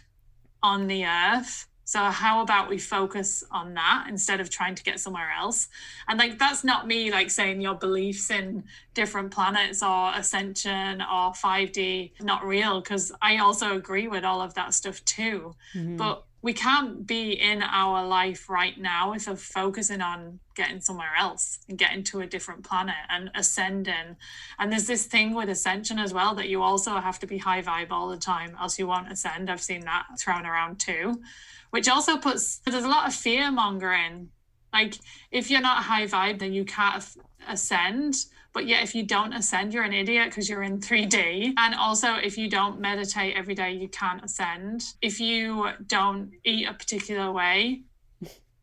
on 0.62 0.87
the 0.87 1.05
earth. 1.05 1.68
So 1.87 2.03
how 2.05 2.40
about 2.40 2.70
we 2.70 2.79
focus 2.79 3.44
on 3.50 3.74
that 3.74 4.07
instead 4.09 4.40
of 4.40 4.48
trying 4.48 4.74
to 4.74 4.83
get 4.83 4.98
somewhere 4.98 5.31
else? 5.38 5.68
And 6.09 6.18
like 6.18 6.38
that's 6.38 6.64
not 6.64 6.87
me 6.87 7.12
like 7.12 7.31
saying 7.31 7.61
your 7.61 7.74
beliefs 7.74 8.31
in 8.31 8.64
different 8.94 9.31
planets 9.31 9.83
or 9.83 10.12
ascension 10.14 11.03
or 11.03 11.33
5D 11.33 12.12
not 12.22 12.46
real 12.46 12.81
because 12.81 13.12
I 13.20 13.37
also 13.37 13.77
agree 13.77 14.09
with 14.09 14.24
all 14.24 14.40
of 14.40 14.55
that 14.55 14.72
stuff 14.72 15.05
too. 15.05 15.55
Mm-hmm. 15.74 15.98
But 15.98 16.24
we 16.45 16.53
can't 16.53 17.07
be 17.07 17.33
in 17.33 17.63
our 17.63 18.07
life 18.07 18.51
right 18.51 18.79
now 18.79 19.13
we're 19.13 19.35
focusing 19.35 20.03
on 20.03 20.39
getting 20.55 20.79
somewhere 20.79 21.15
else 21.19 21.59
and 21.71 21.79
getting 21.79 22.05
to 22.05 22.21
a 22.21 22.27
different 22.27 22.63
planet 22.63 22.95
and 23.09 23.31
ascending. 23.35 24.15
And 24.59 24.71
there's 24.71 24.87
this 24.87 25.07
thing 25.07 25.35
with 25.35 25.49
ascension 25.49 25.99
as 25.99 26.13
well 26.13 26.35
that 26.35 26.51
you 26.51 26.63
also 26.63 26.97
have 26.97 27.19
to 27.21 27.27
be 27.27 27.39
high 27.39 27.63
vibe 27.63 27.91
all 27.91 28.11
the 28.11 28.19
time, 28.19 28.55
else 28.61 28.79
you 28.79 28.87
won't 28.87 29.11
ascend. 29.11 29.49
I've 29.49 29.63
seen 29.63 29.87
that 29.87 30.05
thrown 30.21 30.45
around 30.45 30.81
too, 30.81 31.23
which 31.71 31.89
also 31.89 32.19
puts 32.19 32.59
there's 32.59 32.85
a 32.85 32.89
lot 32.89 33.09
of 33.09 33.15
fear 33.15 33.51
mongering. 33.51 34.29
Like 34.71 34.97
if 35.31 35.51
you're 35.51 35.63
not 35.63 35.85
high 35.85 36.07
vibe, 36.07 36.41
then 36.41 36.53
you 36.53 36.67
can't 36.67 37.03
ascend 37.49 38.17
but 38.55 38.69
yet, 38.69 38.85
if 38.85 38.95
you 38.95 39.03
don't 39.03 39.33
ascend, 39.33 39.75
you're 39.75 39.83
an 39.83 39.93
idiot 39.93 40.27
because 40.27 40.49
you're 40.49 40.62
in 40.62 40.79
3D. 40.79 41.55
And 41.57 41.75
also, 41.75 42.14
if 42.14 42.38
you 42.38 42.49
don't 42.49 42.81
meditate 42.81 43.37
every 43.37 43.57
day, 43.57 43.73
you 43.73 43.88
can't 43.88 44.25
ascend. 44.25 44.85
If 45.03 45.19
you 45.19 45.71
don't 45.88 46.31
eat 46.45 46.69
a 46.69 46.73
particular 46.73 47.33
way, 47.33 47.83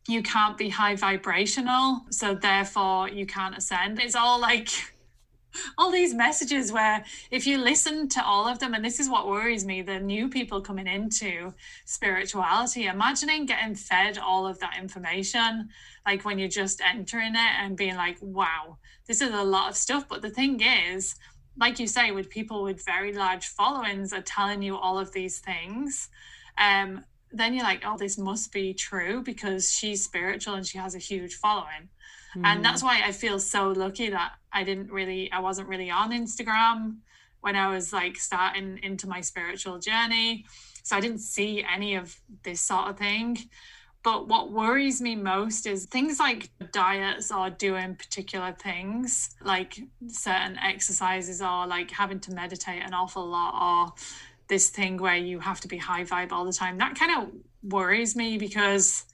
you 0.08 0.22
can't 0.22 0.56
be 0.56 0.70
high 0.70 0.96
vibrational. 0.96 2.06
So, 2.08 2.34
therefore, 2.34 3.10
you 3.10 3.26
can't 3.26 3.54
ascend. 3.54 4.00
It's 4.00 4.16
all 4.16 4.40
like, 4.40 4.70
all 5.76 5.90
these 5.90 6.14
messages 6.14 6.72
where 6.72 7.04
if 7.30 7.46
you 7.46 7.58
listen 7.58 8.08
to 8.08 8.24
all 8.24 8.48
of 8.48 8.58
them 8.60 8.72
and 8.72 8.82
this 8.82 8.98
is 8.98 9.10
what 9.10 9.28
worries 9.28 9.66
me 9.66 9.82
the 9.82 10.00
new 10.00 10.26
people 10.26 10.62
coming 10.62 10.86
into 10.86 11.52
spirituality 11.84 12.86
imagining 12.86 13.44
getting 13.44 13.74
fed 13.74 14.16
all 14.16 14.46
of 14.46 14.58
that 14.60 14.78
information 14.80 15.68
like 16.06 16.24
when 16.24 16.38
you're 16.38 16.48
just 16.48 16.80
entering 16.80 17.34
it 17.34 17.52
and 17.60 17.76
being 17.76 17.96
like 17.96 18.16
wow 18.22 18.78
this 19.06 19.20
is 19.20 19.32
a 19.32 19.42
lot 19.42 19.70
of 19.70 19.76
stuff. 19.76 20.08
But 20.08 20.22
the 20.22 20.30
thing 20.30 20.60
is, 20.60 21.14
like 21.58 21.78
you 21.78 21.86
say, 21.86 22.10
with 22.10 22.30
people 22.30 22.62
with 22.62 22.84
very 22.84 23.12
large 23.12 23.46
followings 23.46 24.12
are 24.12 24.22
telling 24.22 24.62
you 24.62 24.76
all 24.76 24.98
of 24.98 25.12
these 25.12 25.38
things, 25.38 26.08
um, 26.58 27.04
then 27.30 27.54
you're 27.54 27.64
like, 27.64 27.82
oh, 27.84 27.96
this 27.96 28.18
must 28.18 28.52
be 28.52 28.74
true 28.74 29.22
because 29.22 29.72
she's 29.72 30.04
spiritual 30.04 30.54
and 30.54 30.66
she 30.66 30.78
has 30.78 30.94
a 30.94 30.98
huge 30.98 31.34
following. 31.34 31.88
Mm. 32.36 32.44
And 32.44 32.64
that's 32.64 32.82
why 32.82 33.02
I 33.04 33.12
feel 33.12 33.38
so 33.38 33.68
lucky 33.68 34.10
that 34.10 34.32
I 34.52 34.64
didn't 34.64 34.90
really, 34.90 35.30
I 35.32 35.40
wasn't 35.40 35.68
really 35.68 35.90
on 35.90 36.12
Instagram 36.12 36.96
when 37.40 37.56
I 37.56 37.68
was 37.68 37.92
like 37.92 38.16
starting 38.16 38.78
into 38.82 39.08
my 39.08 39.20
spiritual 39.20 39.78
journey. 39.78 40.46
So 40.82 40.96
I 40.96 41.00
didn't 41.00 41.20
see 41.20 41.64
any 41.64 41.94
of 41.94 42.18
this 42.42 42.60
sort 42.60 42.88
of 42.88 42.98
thing. 42.98 43.38
But 44.04 44.26
what 44.26 44.50
worries 44.50 45.00
me 45.00 45.14
most 45.14 45.66
is 45.66 45.86
things 45.86 46.18
like 46.18 46.50
diets 46.72 47.30
or 47.30 47.50
doing 47.50 47.94
particular 47.94 48.52
things, 48.52 49.30
like 49.42 49.80
certain 50.08 50.58
exercises 50.58 51.40
or 51.40 51.66
like 51.66 51.90
having 51.90 52.18
to 52.20 52.32
meditate 52.32 52.82
an 52.82 52.94
awful 52.94 53.24
lot 53.24 53.54
or 53.54 53.94
this 54.48 54.70
thing 54.70 54.96
where 54.96 55.16
you 55.16 55.38
have 55.38 55.60
to 55.60 55.68
be 55.68 55.76
high 55.76 56.04
vibe 56.04 56.32
all 56.32 56.44
the 56.44 56.52
time. 56.52 56.78
That 56.78 56.96
kind 56.96 57.22
of 57.22 57.30
worries 57.62 58.16
me 58.16 58.38
because 58.38 59.04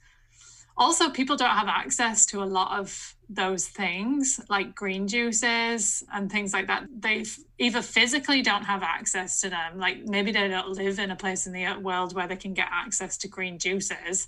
also 0.79 1.09
people 1.09 1.35
don't 1.35 1.49
have 1.49 1.67
access 1.67 2.25
to 2.27 2.41
a 2.41 2.45
lot 2.45 2.79
of 2.79 3.15
those 3.29 3.67
things 3.67 4.39
like 4.49 4.73
green 4.73 5.07
juices 5.07 6.03
and 6.11 6.31
things 6.31 6.51
like 6.53 6.67
that. 6.67 6.85
They 6.97 7.25
either 7.59 7.81
physically 7.81 8.41
don't 8.41 8.63
have 8.63 8.81
access 8.81 9.41
to 9.41 9.49
them 9.49 9.77
like 9.77 10.05
maybe 10.05 10.31
they 10.31 10.47
don't 10.47 10.69
live 10.69 10.97
in 10.97 11.11
a 11.11 11.15
place 11.15 11.45
in 11.45 11.53
the 11.53 11.65
uh, 11.65 11.79
world 11.79 12.15
where 12.15 12.27
they 12.27 12.37
can 12.37 12.53
get 12.53 12.67
access 12.71 13.17
to 13.17 13.27
green 13.27 13.59
juices 13.59 14.27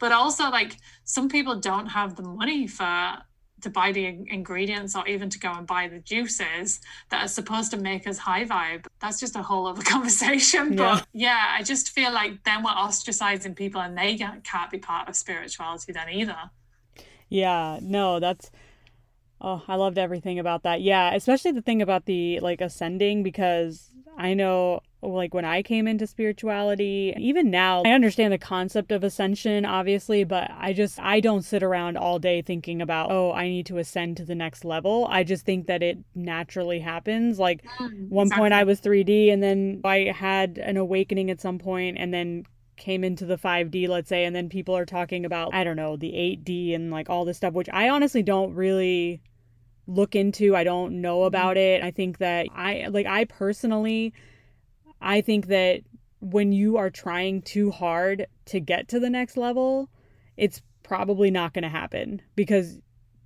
but 0.00 0.10
also 0.10 0.50
like 0.50 0.76
some 1.04 1.28
people 1.28 1.60
don't 1.60 1.86
have 1.86 2.16
the 2.16 2.22
money 2.22 2.66
for 2.66 3.16
to 3.62 3.70
buy 3.70 3.92
the 3.92 4.04
ingredients 4.06 4.94
or 4.94 5.06
even 5.08 5.30
to 5.30 5.38
go 5.38 5.52
and 5.52 5.66
buy 5.66 5.88
the 5.88 5.98
juices 5.98 6.80
that 7.10 7.24
are 7.24 7.28
supposed 7.28 7.70
to 7.70 7.76
make 7.76 8.06
us 8.06 8.18
high 8.18 8.44
vibe. 8.44 8.86
That's 9.00 9.18
just 9.18 9.36
a 9.36 9.42
whole 9.42 9.66
other 9.66 9.82
conversation. 9.94 10.72
Yeah. 10.72 10.94
But 10.94 11.06
yeah, 11.12 11.54
I 11.56 11.62
just 11.62 11.90
feel 11.90 12.12
like 12.12 12.44
then 12.44 12.62
we're 12.62 12.70
ostracizing 12.70 13.56
people 13.56 13.80
and 13.80 13.96
they 13.96 14.16
can't 14.16 14.70
be 14.70 14.78
part 14.78 15.08
of 15.08 15.16
spirituality 15.16 15.92
then 15.92 16.08
either. 16.10 16.50
Yeah, 17.28 17.78
no, 17.80 18.20
that's 18.20 18.50
oh, 19.40 19.62
I 19.66 19.76
loved 19.76 19.98
everything 19.98 20.38
about 20.38 20.62
that. 20.64 20.80
Yeah, 20.82 21.14
especially 21.14 21.52
the 21.52 21.62
thing 21.62 21.82
about 21.82 22.06
the 22.06 22.40
like 22.40 22.60
ascending 22.60 23.22
because 23.22 23.90
I 24.16 24.34
know 24.34 24.80
like 25.02 25.34
when 25.34 25.44
I 25.44 25.62
came 25.62 25.88
into 25.88 26.06
spirituality, 26.06 27.12
even 27.18 27.50
now, 27.50 27.82
I 27.84 27.90
understand 27.90 28.32
the 28.32 28.38
concept 28.38 28.92
of 28.92 29.02
ascension, 29.02 29.64
obviously, 29.64 30.22
but 30.24 30.50
I 30.56 30.72
just, 30.72 31.00
I 31.00 31.20
don't 31.20 31.42
sit 31.42 31.62
around 31.62 31.96
all 31.96 32.18
day 32.18 32.40
thinking 32.40 32.80
about, 32.80 33.10
oh, 33.10 33.32
I 33.32 33.48
need 33.48 33.66
to 33.66 33.78
ascend 33.78 34.16
to 34.18 34.24
the 34.24 34.34
next 34.34 34.64
level. 34.64 35.08
I 35.10 35.24
just 35.24 35.44
think 35.44 35.66
that 35.66 35.82
it 35.82 35.98
naturally 36.14 36.78
happens. 36.78 37.38
Like 37.38 37.64
mm, 37.80 38.08
one 38.08 38.28
exactly. 38.28 38.42
point 38.42 38.54
I 38.54 38.64
was 38.64 38.80
3D 38.80 39.32
and 39.32 39.42
then 39.42 39.80
I 39.84 40.12
had 40.16 40.58
an 40.58 40.76
awakening 40.76 41.30
at 41.30 41.40
some 41.40 41.58
point 41.58 41.98
and 41.98 42.14
then 42.14 42.44
came 42.76 43.02
into 43.04 43.26
the 43.26 43.36
5D, 43.36 43.88
let's 43.88 44.08
say, 44.08 44.24
and 44.24 44.34
then 44.34 44.48
people 44.48 44.76
are 44.76 44.86
talking 44.86 45.24
about, 45.24 45.52
I 45.52 45.64
don't 45.64 45.76
know, 45.76 45.96
the 45.96 46.12
8D 46.12 46.74
and 46.74 46.90
like 46.90 47.10
all 47.10 47.24
this 47.24 47.36
stuff, 47.36 47.54
which 47.54 47.68
I 47.72 47.88
honestly 47.88 48.22
don't 48.22 48.54
really 48.54 49.20
look 49.86 50.14
into. 50.14 50.54
I 50.54 50.64
don't 50.64 51.00
know 51.00 51.24
about 51.24 51.56
it. 51.56 51.82
I 51.82 51.90
think 51.90 52.18
that 52.18 52.46
I, 52.54 52.86
like, 52.88 53.06
I 53.06 53.24
personally, 53.24 54.14
I 55.02 55.20
think 55.20 55.48
that 55.48 55.82
when 56.20 56.52
you 56.52 56.76
are 56.76 56.90
trying 56.90 57.42
too 57.42 57.70
hard 57.70 58.26
to 58.46 58.60
get 58.60 58.88
to 58.88 59.00
the 59.00 59.10
next 59.10 59.36
level, 59.36 59.90
it's 60.36 60.62
probably 60.82 61.30
not 61.30 61.52
going 61.52 61.64
to 61.64 61.68
happen 61.68 62.22
because 62.36 62.78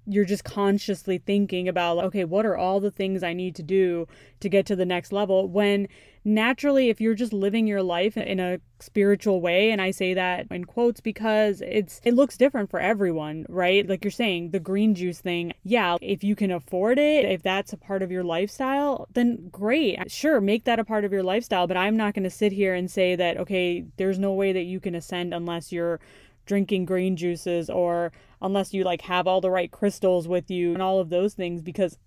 you're 0.06 0.24
just 0.24 0.44
consciously 0.44 1.18
thinking 1.18 1.68
about 1.68 1.98
okay 1.98 2.24
what 2.24 2.46
are 2.46 2.56
all 2.56 2.80
the 2.80 2.90
things 2.90 3.22
i 3.22 3.32
need 3.32 3.54
to 3.54 3.62
do 3.62 4.06
to 4.40 4.48
get 4.48 4.66
to 4.66 4.76
the 4.76 4.86
next 4.86 5.12
level? 5.12 5.48
When 5.48 5.88
naturally 6.24 6.88
if 6.88 7.00
you're 7.00 7.14
just 7.14 7.32
living 7.32 7.68
your 7.68 7.82
life 7.82 8.16
in 8.16 8.40
a 8.40 8.58
spiritual 8.80 9.40
way 9.40 9.70
and 9.70 9.80
i 9.80 9.92
say 9.92 10.12
that 10.12 10.44
in 10.50 10.64
quotes 10.64 11.00
because 11.00 11.60
it's 11.60 12.00
it 12.02 12.14
looks 12.14 12.36
different 12.36 12.68
for 12.68 12.80
everyone 12.80 13.46
right? 13.48 13.88
Like 13.88 14.04
you're 14.04 14.10
saying 14.10 14.50
the 14.50 14.58
green 14.58 14.94
juice 14.94 15.20
thing 15.20 15.52
yeah 15.62 15.96
if 16.00 16.24
you 16.24 16.34
can 16.34 16.50
afford 16.50 16.98
it 16.98 17.24
if 17.24 17.42
that's 17.42 17.72
a 17.72 17.76
part 17.76 18.02
of 18.02 18.10
your 18.10 18.24
lifestyle 18.24 19.06
then 19.14 19.48
great. 19.52 20.10
Sure 20.10 20.40
make 20.40 20.64
that 20.64 20.80
a 20.80 20.84
part 20.84 21.04
of 21.04 21.12
your 21.12 21.22
lifestyle 21.22 21.68
but 21.68 21.76
i'm 21.76 21.96
not 21.96 22.12
going 22.12 22.24
to 22.24 22.30
sit 22.30 22.52
here 22.52 22.74
and 22.74 22.90
say 22.90 23.14
that 23.14 23.36
okay 23.36 23.84
there's 23.96 24.18
no 24.18 24.32
way 24.32 24.52
that 24.52 24.64
you 24.64 24.80
can 24.80 24.96
ascend 24.96 25.32
unless 25.32 25.70
you're 25.70 26.00
drinking 26.46 26.84
green 26.84 27.16
juices 27.16 27.68
or 27.68 28.12
unless 28.40 28.72
you 28.72 28.84
like 28.84 29.02
have 29.02 29.26
all 29.26 29.40
the 29.40 29.50
right 29.50 29.70
crystals 29.70 30.26
with 30.26 30.50
you 30.50 30.72
and 30.72 30.82
all 30.82 31.00
of 31.00 31.10
those 31.10 31.34
things 31.34 31.62
because 31.62 31.98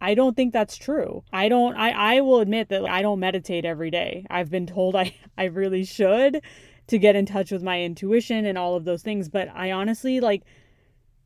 I 0.00 0.14
don't 0.14 0.36
think 0.36 0.52
that's 0.52 0.76
true. 0.76 1.24
I 1.32 1.48
don't 1.48 1.76
I 1.76 1.90
I 2.16 2.20
will 2.20 2.40
admit 2.40 2.68
that 2.68 2.84
I 2.84 3.02
don't 3.02 3.20
meditate 3.20 3.64
every 3.64 3.90
day. 3.90 4.24
I've 4.30 4.50
been 4.50 4.66
told 4.66 4.96
I 4.96 5.14
I 5.38 5.44
really 5.44 5.84
should 5.84 6.42
to 6.86 6.98
get 6.98 7.16
in 7.16 7.26
touch 7.26 7.50
with 7.50 7.62
my 7.62 7.82
intuition 7.82 8.46
and 8.46 8.56
all 8.56 8.74
of 8.74 8.84
those 8.84 9.02
things, 9.02 9.28
but 9.28 9.48
I 9.54 9.72
honestly 9.72 10.20
like 10.20 10.44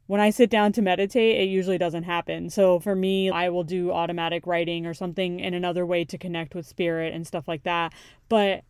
when 0.07 0.21
I 0.21 0.31
sit 0.31 0.51
down 0.51 0.73
to 0.73 0.83
meditate, 0.83 1.41
it 1.41 1.49
usually 1.49 1.79
doesn't 1.79 2.03
happen. 2.03 2.51
So 2.51 2.81
for 2.81 2.95
me, 2.95 3.31
I 3.31 3.49
will 3.49 3.63
do 3.63 3.93
automatic 3.93 4.47
writing 4.47 4.85
or 4.85 4.95
something 4.95 5.41
in 5.41 5.55
another 5.55 5.87
way 5.87 6.05
to 6.05 6.19
connect 6.19 6.55
with 6.55 6.67
spirit 6.67 7.15
and 7.15 7.27
stuff 7.27 7.47
like 7.47 7.63
that. 7.63 7.95
But 8.29 8.65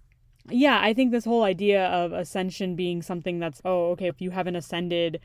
yeah, 0.48 0.80
I 0.80 0.92
think 0.92 1.10
this 1.10 1.24
whole 1.24 1.44
idea 1.44 1.86
of 1.86 2.12
ascension 2.12 2.74
being 2.74 3.02
something 3.02 3.38
that's, 3.38 3.60
oh, 3.64 3.90
okay, 3.92 4.08
if 4.08 4.20
you 4.20 4.30
haven't 4.30 4.56
ascended, 4.56 5.20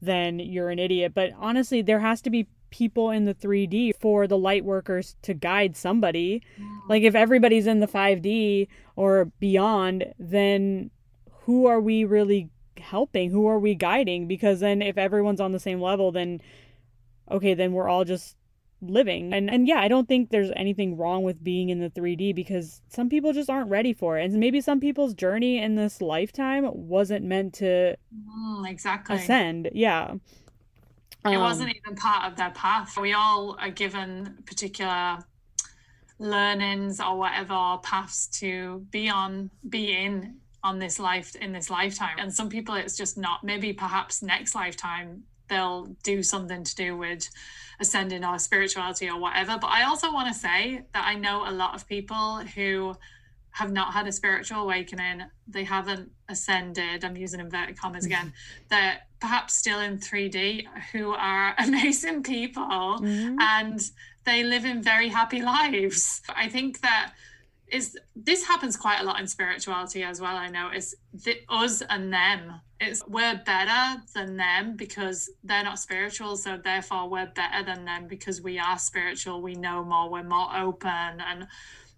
then 0.00 0.38
you're 0.38 0.70
an 0.70 0.78
idiot. 0.78 1.12
But 1.14 1.30
honestly, 1.38 1.82
there 1.82 2.00
has 2.00 2.20
to 2.22 2.30
be 2.30 2.48
people 2.70 3.10
in 3.10 3.24
the 3.24 3.34
3D 3.34 3.94
for 4.00 4.26
the 4.26 4.36
light 4.36 4.64
workers 4.64 5.16
to 5.22 5.34
guide 5.34 5.76
somebody. 5.76 6.42
Like 6.88 7.02
if 7.02 7.14
everybody's 7.14 7.66
in 7.66 7.80
the 7.80 7.86
5D 7.86 8.68
or 8.96 9.26
beyond, 9.38 10.12
then 10.18 10.90
who 11.42 11.66
are 11.66 11.80
we 11.80 12.04
really 12.04 12.50
helping? 12.78 13.30
Who 13.30 13.46
are 13.46 13.58
we 13.58 13.74
guiding? 13.74 14.26
Because 14.26 14.60
then 14.60 14.82
if 14.82 14.98
everyone's 14.98 15.40
on 15.40 15.52
the 15.52 15.60
same 15.60 15.80
level, 15.80 16.12
then 16.12 16.40
okay, 17.30 17.54
then 17.54 17.72
we're 17.72 17.88
all 17.88 18.04
just 18.04 18.36
living. 18.80 19.32
And 19.32 19.50
and 19.50 19.66
yeah, 19.66 19.80
I 19.80 19.88
don't 19.88 20.08
think 20.08 20.30
there's 20.30 20.50
anything 20.56 20.96
wrong 20.96 21.22
with 21.22 21.42
being 21.42 21.70
in 21.70 21.80
the 21.80 21.90
3D 21.90 22.34
because 22.34 22.82
some 22.88 23.08
people 23.08 23.32
just 23.32 23.50
aren't 23.50 23.70
ready 23.70 23.92
for 23.92 24.18
it. 24.18 24.24
And 24.24 24.34
maybe 24.38 24.60
some 24.60 24.80
people's 24.80 25.14
journey 25.14 25.58
in 25.62 25.74
this 25.74 26.00
lifetime 26.00 26.68
wasn't 26.72 27.24
meant 27.24 27.54
to 27.54 27.96
mm, 28.14 28.68
exactly 28.68 29.16
ascend. 29.16 29.70
Yeah. 29.72 30.14
It 31.24 31.34
um, 31.34 31.40
wasn't 31.40 31.74
even 31.74 31.96
part 31.96 32.30
of 32.30 32.36
their 32.36 32.50
path. 32.50 32.96
We 32.98 33.12
all 33.12 33.56
are 33.60 33.70
given 33.70 34.38
particular 34.46 35.18
learnings 36.18 37.00
or 37.00 37.18
whatever 37.18 37.78
paths 37.82 38.26
to 38.40 38.86
be 38.90 39.08
on, 39.08 39.50
be 39.68 39.92
in 39.92 40.36
on 40.62 40.78
this 40.78 40.98
life 40.98 41.34
in 41.36 41.52
this 41.52 41.70
lifetime. 41.70 42.16
And 42.18 42.32
some 42.32 42.48
people 42.48 42.74
it's 42.74 42.96
just 42.96 43.16
not. 43.16 43.44
Maybe 43.44 43.72
perhaps 43.72 44.22
next 44.22 44.54
lifetime 44.54 45.24
they'll 45.48 45.86
do 46.02 46.22
something 46.22 46.64
to 46.64 46.74
do 46.74 46.96
with 46.96 47.28
ascending 47.80 48.24
or 48.24 48.38
spirituality 48.38 49.08
or 49.08 49.18
whatever. 49.18 49.58
But 49.60 49.68
I 49.68 49.84
also 49.84 50.12
want 50.12 50.28
to 50.28 50.34
say 50.34 50.82
that 50.92 51.04
I 51.06 51.14
know 51.14 51.48
a 51.48 51.52
lot 51.52 51.74
of 51.74 51.86
people 51.88 52.38
who 52.54 52.96
have 53.50 53.72
not 53.72 53.94
had 53.94 54.06
a 54.06 54.12
spiritual 54.12 54.62
awakening, 54.62 55.22
they 55.48 55.64
haven't 55.64 56.10
ascended, 56.28 57.04
I'm 57.04 57.16
using 57.16 57.40
inverted 57.40 57.78
commas 57.78 58.04
again, 58.04 58.34
they're 58.68 58.98
perhaps 59.18 59.54
still 59.54 59.80
in 59.80 59.98
3D, 59.98 60.66
who 60.92 61.12
are 61.12 61.54
amazing 61.58 62.22
people 62.22 62.62
mm-hmm. 62.62 63.40
and 63.40 63.80
they 64.24 64.42
live 64.42 64.66
in 64.66 64.82
very 64.82 65.08
happy 65.08 65.40
lives. 65.40 66.20
I 66.28 66.48
think 66.48 66.82
that 66.82 67.12
is 67.68 67.98
this 68.14 68.44
happens 68.46 68.76
quite 68.76 69.00
a 69.00 69.04
lot 69.04 69.18
in 69.20 69.26
spirituality 69.26 70.02
as 70.02 70.20
well. 70.20 70.36
I 70.36 70.48
know 70.48 70.68
it's 70.72 70.94
the 71.12 71.40
us 71.48 71.82
and 71.88 72.12
them. 72.12 72.60
It's 72.78 73.06
we're 73.06 73.40
better 73.44 74.02
than 74.14 74.36
them 74.36 74.76
because 74.76 75.30
they're 75.42 75.64
not 75.64 75.78
spiritual, 75.78 76.36
so 76.36 76.56
therefore 76.56 77.08
we're 77.08 77.32
better 77.34 77.64
than 77.64 77.84
them 77.84 78.06
because 78.06 78.42
we 78.42 78.58
are 78.58 78.78
spiritual. 78.78 79.40
We 79.40 79.54
know 79.54 79.82
more. 79.82 80.10
We're 80.10 80.22
more 80.22 80.54
open 80.54 80.90
and 80.90 81.46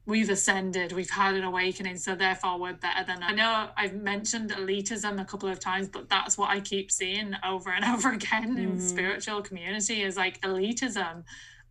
we've 0.09 0.31
ascended, 0.31 0.93
we've 0.93 1.11
had 1.11 1.35
an 1.35 1.45
awakening, 1.45 1.99
so 1.99 2.15
therefore 2.15 2.59
we're 2.59 2.73
better 2.73 3.05
than. 3.05 3.23
I 3.23 3.35
know 3.35 3.69
I've 3.77 3.95
mentioned 3.95 4.51
elitism 4.51 5.21
a 5.21 5.25
couple 5.25 5.51
of 5.51 5.61
times, 5.61 5.87
but 5.87 6.09
that's 6.09 6.39
what 6.39 6.49
I 6.49 6.61
keep 6.61 6.91
seeing 6.91 7.35
over 7.47 7.71
and 7.71 7.85
over 7.95 8.13
again 8.13 8.57
mm-hmm. 8.57 8.59
in 8.59 8.81
spiritual 8.81 9.43
community 9.43 10.03
is 10.03 10.17
like 10.17 10.41
elitism. 10.41 11.25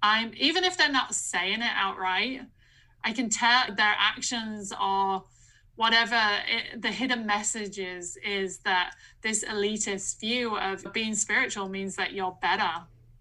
I'm 0.04 0.32
even 0.38 0.64
if 0.64 0.78
they're 0.78 0.92
not 0.92 1.16
saying 1.16 1.62
it 1.62 1.72
outright, 1.74 2.42
I 3.04 3.12
can 3.12 3.30
tell 3.30 3.74
their 3.76 3.96
actions 3.98 4.72
or 4.80 5.24
whatever 5.78 6.20
it, 6.48 6.82
the 6.82 6.92
hidden 6.92 7.26
message 7.26 7.80
is 7.80 8.18
is 8.26 8.58
that 8.60 8.92
this 9.22 9.46
elitist 9.46 10.20
view 10.20 10.58
of 10.58 10.92
being 10.92 11.16
spiritual 11.16 11.70
means 11.70 11.96
that 11.96 12.12
you're 12.12 12.38
better 12.42 12.70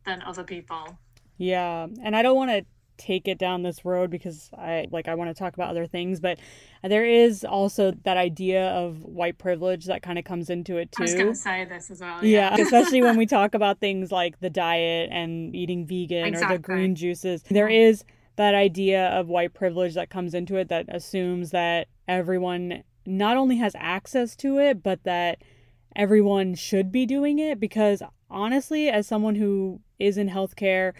than 0.04 0.22
other 0.22 0.42
people. 0.42 0.98
Yeah, 1.36 1.86
and 2.02 2.16
I 2.16 2.22
don't 2.22 2.36
want 2.36 2.50
to 2.50 2.64
take 2.98 3.28
it 3.28 3.36
down 3.36 3.62
this 3.62 3.84
road 3.84 4.10
because 4.10 4.50
I 4.56 4.86
like 4.90 5.06
I 5.06 5.14
want 5.14 5.28
to 5.28 5.34
talk 5.34 5.54
about 5.54 5.68
other 5.68 5.86
things, 5.86 6.18
but 6.18 6.38
there 6.82 7.04
is 7.04 7.44
also 7.44 7.92
that 8.04 8.16
idea 8.16 8.68
of 8.68 9.04
white 9.04 9.36
privilege 9.36 9.84
that 9.84 10.02
kind 10.02 10.18
of 10.18 10.24
comes 10.24 10.48
into 10.48 10.78
it 10.78 10.92
too. 10.92 11.02
I 11.02 11.04
was 11.04 11.14
going 11.14 11.26
to 11.28 11.34
say 11.34 11.64
this 11.66 11.90
as 11.90 12.00
well. 12.00 12.24
Yeah, 12.24 12.56
yeah 12.56 12.64
especially 12.64 13.02
when 13.02 13.18
we 13.18 13.26
talk 13.38 13.54
about 13.54 13.80
things 13.80 14.10
like 14.10 14.40
the 14.40 14.50
diet 14.50 15.10
and 15.12 15.54
eating 15.54 15.86
vegan 15.86 16.24
exactly. 16.24 16.54
or 16.54 16.58
the 16.58 16.62
green 16.62 16.94
juices. 16.94 17.42
There 17.42 17.68
is 17.68 18.04
that 18.36 18.54
idea 18.54 19.08
of 19.08 19.28
white 19.28 19.52
privilege 19.54 19.94
that 19.94 20.08
comes 20.10 20.34
into 20.34 20.56
it 20.56 20.68
that 20.68 20.86
assumes 20.88 21.50
that 21.50 21.88
everyone 22.08 22.82
not 23.04 23.36
only 23.36 23.56
has 23.56 23.74
access 23.78 24.36
to 24.36 24.58
it, 24.58 24.82
but 24.82 25.04
that 25.04 25.42
everyone 25.94 26.54
should 26.54 26.90
be 26.90 27.06
doing 27.06 27.38
it. 27.38 27.60
Because 27.60 28.02
honestly, 28.30 28.88
as 28.88 29.06
someone 29.06 29.36
who 29.36 29.80
is 29.98 30.18
in 30.18 30.28
healthcare, 30.28 30.92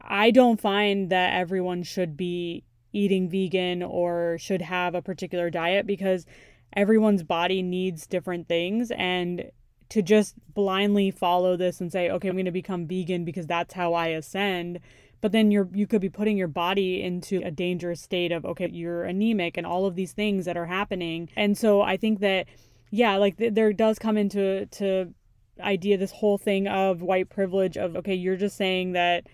I 0.00 0.30
don't 0.30 0.60
find 0.60 1.10
that 1.10 1.34
everyone 1.34 1.82
should 1.82 2.16
be 2.16 2.64
eating 2.92 3.28
vegan 3.28 3.82
or 3.82 4.38
should 4.38 4.62
have 4.62 4.94
a 4.94 5.02
particular 5.02 5.50
diet 5.50 5.86
because 5.86 6.26
everyone's 6.74 7.22
body 7.22 7.62
needs 7.62 8.06
different 8.06 8.48
things. 8.48 8.90
And 8.90 9.50
to 9.90 10.02
just 10.02 10.34
blindly 10.54 11.10
follow 11.10 11.56
this 11.56 11.80
and 11.80 11.92
say 11.92 12.08
okay 12.08 12.28
i'm 12.28 12.34
going 12.34 12.44
to 12.46 12.50
become 12.50 12.86
vegan 12.86 13.24
because 13.24 13.46
that's 13.46 13.74
how 13.74 13.92
i 13.92 14.06
ascend 14.08 14.80
but 15.20 15.32
then 15.32 15.50
you're 15.50 15.68
you 15.72 15.86
could 15.86 16.00
be 16.00 16.08
putting 16.08 16.36
your 16.36 16.48
body 16.48 17.02
into 17.02 17.40
a 17.44 17.50
dangerous 17.50 18.00
state 18.00 18.32
of 18.32 18.44
okay 18.44 18.68
you're 18.70 19.04
anemic 19.04 19.56
and 19.56 19.66
all 19.66 19.86
of 19.86 19.94
these 19.94 20.12
things 20.12 20.44
that 20.44 20.56
are 20.56 20.66
happening 20.66 21.28
and 21.36 21.56
so 21.56 21.82
i 21.82 21.96
think 21.96 22.20
that 22.20 22.46
yeah 22.90 23.16
like 23.16 23.36
th- 23.36 23.54
there 23.54 23.72
does 23.72 23.98
come 23.98 24.16
into 24.16 24.66
to 24.66 25.12
idea 25.60 25.98
this 25.98 26.12
whole 26.12 26.38
thing 26.38 26.66
of 26.66 27.02
white 27.02 27.28
privilege 27.28 27.76
of 27.76 27.96
okay 27.96 28.14
you're 28.14 28.36
just 28.36 28.56
saying 28.56 28.92
that 28.92 29.26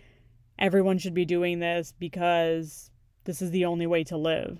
everyone 0.58 0.98
should 0.98 1.14
be 1.14 1.24
doing 1.24 1.58
this 1.58 1.92
because 1.98 2.90
this 3.24 3.42
is 3.42 3.50
the 3.50 3.64
only 3.64 3.86
way 3.86 4.04
to 4.04 4.16
live. 4.16 4.58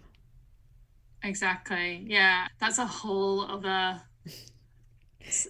Exactly. 1.23 2.05
Yeah. 2.07 2.49
That's 2.61 2.79
a 2.79 2.87
whole 2.87 3.43
other. 3.43 4.03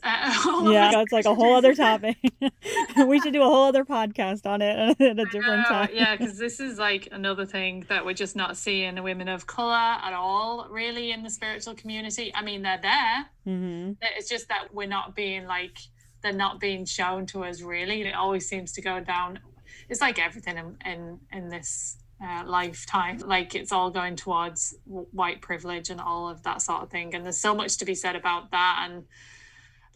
Uh, 0.02 0.62
yeah, 0.70 0.90
that's 0.90 1.12
like 1.12 1.24
a 1.24 1.34
whole 1.34 1.54
other 1.54 1.74
topic. 1.74 2.16
we 3.06 3.20
should 3.20 3.32
do 3.32 3.42
a 3.42 3.46
whole 3.46 3.64
other 3.64 3.84
podcast 3.84 4.46
on 4.46 4.62
it 4.62 4.96
at 5.00 5.18
a 5.18 5.24
different 5.26 5.66
time. 5.66 5.88
yeah, 5.92 6.16
because 6.16 6.38
this 6.38 6.60
is 6.60 6.78
like 6.78 7.08
another 7.12 7.46
thing 7.46 7.84
that 7.88 8.04
we're 8.04 8.14
just 8.14 8.36
not 8.36 8.56
seeing 8.56 9.02
women 9.02 9.28
of 9.28 9.46
color 9.46 9.72
at 9.72 10.12
all, 10.12 10.66
really, 10.70 11.12
in 11.12 11.22
the 11.22 11.30
spiritual 11.30 11.74
community. 11.74 12.32
I 12.34 12.42
mean, 12.42 12.62
they're 12.62 12.80
there. 12.80 13.26
Mm-hmm. 13.46 13.92
It's 14.16 14.28
just 14.28 14.48
that 14.48 14.72
we're 14.72 14.88
not 14.88 15.14
being 15.14 15.46
like 15.46 15.78
they're 16.22 16.32
not 16.32 16.60
being 16.60 16.84
shown 16.84 17.26
to 17.26 17.44
us. 17.44 17.60
Really, 17.60 18.02
it 18.02 18.14
always 18.14 18.48
seems 18.48 18.72
to 18.72 18.82
go 18.82 19.00
down 19.00 19.40
it's 19.88 20.00
like 20.00 20.18
everything 20.18 20.56
in 20.56 20.76
in, 20.84 21.20
in 21.32 21.48
this 21.48 21.98
uh, 22.22 22.44
lifetime. 22.46 23.18
Like 23.18 23.54
it's 23.54 23.72
all 23.72 23.90
going 23.90 24.16
towards 24.16 24.74
white 24.86 25.40
privilege 25.40 25.90
and 25.90 26.00
all 26.00 26.28
of 26.28 26.42
that 26.44 26.62
sort 26.62 26.82
of 26.82 26.90
thing. 26.90 27.14
And 27.14 27.24
there's 27.24 27.38
so 27.38 27.54
much 27.54 27.76
to 27.78 27.84
be 27.84 27.94
said 27.94 28.16
about 28.16 28.50
that. 28.52 28.88
And 28.88 29.04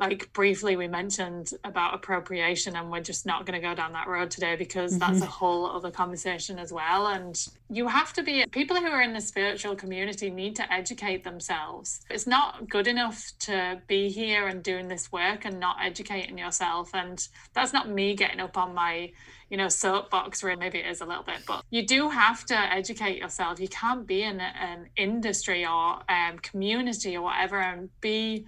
like 0.01 0.33
briefly, 0.33 0.77
we 0.77 0.89
mentioned 0.89 1.53
about 1.63 1.95
appropriation, 1.95 2.75
and 2.75 2.91
we're 2.91 3.01
just 3.01 3.27
not 3.27 3.45
going 3.45 3.61
to 3.61 3.67
go 3.67 3.75
down 3.75 3.93
that 3.93 4.09
road 4.09 4.31
today 4.31 4.57
because 4.57 4.93
mm-hmm. 4.93 4.99
that's 4.99 5.23
a 5.23 5.27
whole 5.27 5.67
other 5.67 5.91
conversation 5.91 6.59
as 6.59 6.73
well. 6.73 7.09
And 7.09 7.39
you 7.69 7.87
have 7.87 8.13
to 8.15 8.23
be 8.23 8.47
people 8.51 8.77
who 8.77 8.87
are 8.87 9.03
in 9.03 9.13
the 9.13 9.21
spiritual 9.21 9.77
community 9.77 10.31
need 10.31 10.57
to 10.57 10.73
educate 10.73 11.23
themselves. 11.23 12.01
It's 12.09 12.27
not 12.27 12.69
good 12.69 12.87
enough 12.87 13.33
to 13.41 13.81
be 13.87 14.09
here 14.09 14.49
and 14.49 14.63
doing 14.63 14.89
this 14.89 15.13
work 15.13 15.45
and 15.45 15.61
not 15.61 15.77
educating 15.83 16.39
yourself. 16.39 16.91
And 16.95 17.27
that's 17.53 17.73
not 17.73 17.89
me 17.89 18.15
getting 18.15 18.41
up 18.41 18.57
on 18.57 18.75
my 18.75 19.13
you 19.51 19.57
know, 19.57 19.69
soapbox 19.69 20.45
where 20.45 20.57
maybe 20.57 20.79
it 20.79 20.87
is 20.87 21.01
a 21.01 21.05
little 21.05 21.25
bit, 21.25 21.41
but 21.45 21.65
you 21.71 21.85
do 21.85 22.09
have 22.09 22.47
to 22.47 22.57
educate 22.57 23.19
yourself. 23.19 23.59
You 23.59 23.67
can't 23.67 24.07
be 24.07 24.23
in 24.23 24.41
an 24.41 24.87
industry 24.97 25.67
or 25.67 25.99
um, 26.09 26.39
community 26.41 27.17
or 27.17 27.23
whatever 27.23 27.59
and 27.59 27.91
be 28.01 28.47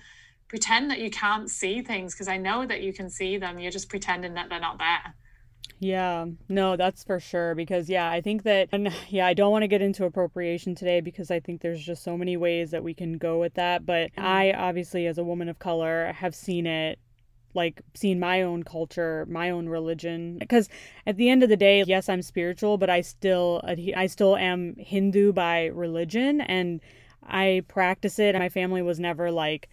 pretend 0.52 0.90
that 0.90 0.98
you 0.98 1.10
can't 1.10 1.48
see 1.48 1.80
things 1.80 2.12
because 2.12 2.28
I 2.28 2.36
know 2.36 2.66
that 2.66 2.82
you 2.82 2.92
can 2.92 3.08
see 3.08 3.38
them. 3.38 3.58
You're 3.58 3.72
just 3.72 3.88
pretending 3.88 4.34
that 4.34 4.50
they're 4.50 4.60
not 4.60 4.76
there. 4.76 5.14
Yeah, 5.80 6.26
no, 6.46 6.76
that's 6.76 7.02
for 7.04 7.18
sure. 7.18 7.54
Because, 7.54 7.88
yeah, 7.88 8.10
I 8.10 8.20
think 8.20 8.42
that, 8.42 8.68
and 8.70 8.92
yeah, 9.08 9.26
I 9.26 9.32
don't 9.32 9.50
want 9.50 9.62
to 9.62 9.66
get 9.66 9.80
into 9.80 10.04
appropriation 10.04 10.74
today 10.74 11.00
because 11.00 11.30
I 11.30 11.40
think 11.40 11.62
there's 11.62 11.82
just 11.82 12.04
so 12.04 12.18
many 12.18 12.36
ways 12.36 12.70
that 12.70 12.84
we 12.84 12.92
can 12.92 13.16
go 13.16 13.40
with 13.40 13.54
that. 13.54 13.86
But 13.86 14.12
mm-hmm. 14.12 14.26
I, 14.26 14.52
obviously, 14.52 15.06
as 15.06 15.16
a 15.16 15.24
woman 15.24 15.48
of 15.48 15.58
color, 15.58 16.12
have 16.12 16.34
seen 16.34 16.66
it 16.66 16.98
like 17.54 17.80
seen 17.94 18.20
my 18.20 18.42
own 18.42 18.62
culture, 18.62 19.26
my 19.30 19.48
own 19.48 19.70
religion 19.70 20.38
because 20.38 20.68
at 21.06 21.16
the 21.16 21.30
end 21.30 21.42
of 21.42 21.48
the 21.48 21.56
day, 21.56 21.82
yes, 21.86 22.10
I'm 22.10 22.22
spiritual, 22.22 22.76
but 22.76 22.90
I 22.90 23.00
still 23.00 23.62
I 23.96 24.06
still 24.06 24.36
am 24.36 24.74
Hindu 24.78 25.32
by 25.32 25.66
religion 25.66 26.40
and 26.42 26.80
I 27.22 27.62
practice 27.68 28.18
it. 28.18 28.34
My 28.34 28.48
family 28.48 28.82
was 28.82 28.98
never 28.98 29.30
like 29.30 29.68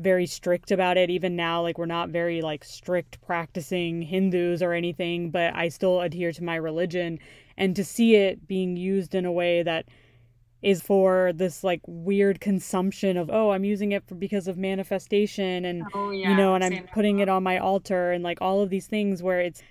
very 0.00 0.26
strict 0.26 0.70
about 0.70 0.96
it. 0.96 1.10
Even 1.10 1.36
now 1.36 1.62
like 1.62 1.78
we're 1.78 1.86
not 1.86 2.08
very 2.10 2.42
like 2.42 2.64
strict 2.64 3.20
practicing 3.22 4.02
hindus 4.02 4.62
or 4.62 4.72
anything 4.72 5.30
but 5.30 5.54
i 5.54 5.68
still 5.68 6.00
adhere 6.00 6.32
to 6.32 6.44
my 6.44 6.56
religion. 6.56 7.18
And 7.56 7.76
to 7.76 7.84
see 7.84 8.16
it 8.16 8.48
being 8.48 8.76
used 8.76 9.14
in 9.14 9.24
a 9.26 9.32
way 9.32 9.62
that 9.62 9.86
is 10.62 10.82
for 10.82 11.32
this 11.34 11.64
like 11.64 11.80
weird 11.86 12.40
consumption 12.40 13.16
of 13.16 13.30
oh 13.30 13.50
i'm 13.50 13.64
using 13.64 13.92
it 13.92 14.06
for 14.06 14.14
because 14.14 14.46
of 14.46 14.58
manifestation 14.58 15.64
and 15.64 15.82
oh, 15.94 16.10
yeah, 16.10 16.30
you 16.30 16.36
know 16.36 16.54
and 16.54 16.62
i'm 16.62 16.86
putting 16.92 17.20
it 17.20 17.28
on 17.28 17.42
my 17.42 17.56
altar 17.56 18.12
and 18.12 18.22
like 18.22 18.38
all 18.42 18.60
of 18.60 18.68
these 18.68 18.86
things 18.86 19.22
where 19.22 19.40
it's 19.40 19.62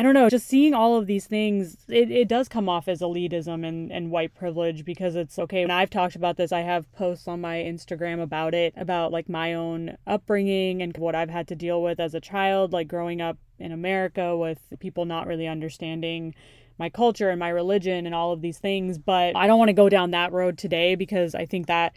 I 0.00 0.02
don't 0.02 0.14
know, 0.14 0.30
just 0.30 0.48
seeing 0.48 0.72
all 0.72 0.96
of 0.96 1.06
these 1.06 1.26
things, 1.26 1.76
it, 1.86 2.10
it 2.10 2.26
does 2.26 2.48
come 2.48 2.70
off 2.70 2.88
as 2.88 3.02
elitism 3.02 3.68
and, 3.68 3.92
and 3.92 4.10
white 4.10 4.34
privilege 4.34 4.82
because 4.82 5.14
it's 5.14 5.38
okay. 5.38 5.62
And 5.62 5.70
I've 5.70 5.90
talked 5.90 6.16
about 6.16 6.38
this, 6.38 6.52
I 6.52 6.60
have 6.60 6.90
posts 6.92 7.28
on 7.28 7.42
my 7.42 7.56
Instagram 7.56 8.22
about 8.22 8.54
it, 8.54 8.72
about 8.78 9.12
like 9.12 9.28
my 9.28 9.52
own 9.52 9.98
upbringing 10.06 10.80
and 10.80 10.96
what 10.96 11.14
I've 11.14 11.28
had 11.28 11.46
to 11.48 11.54
deal 11.54 11.82
with 11.82 12.00
as 12.00 12.14
a 12.14 12.20
child, 12.20 12.72
like 12.72 12.88
growing 12.88 13.20
up 13.20 13.36
in 13.58 13.72
America 13.72 14.34
with 14.34 14.72
people 14.78 15.04
not 15.04 15.26
really 15.26 15.46
understanding 15.46 16.34
my 16.78 16.88
culture 16.88 17.28
and 17.28 17.38
my 17.38 17.50
religion 17.50 18.06
and 18.06 18.14
all 18.14 18.32
of 18.32 18.40
these 18.40 18.56
things. 18.56 18.96
But 18.96 19.36
I 19.36 19.46
don't 19.46 19.58
want 19.58 19.68
to 19.68 19.74
go 19.74 19.90
down 19.90 20.12
that 20.12 20.32
road 20.32 20.56
today 20.56 20.94
because 20.94 21.34
I 21.34 21.44
think 21.44 21.66
that 21.66 21.94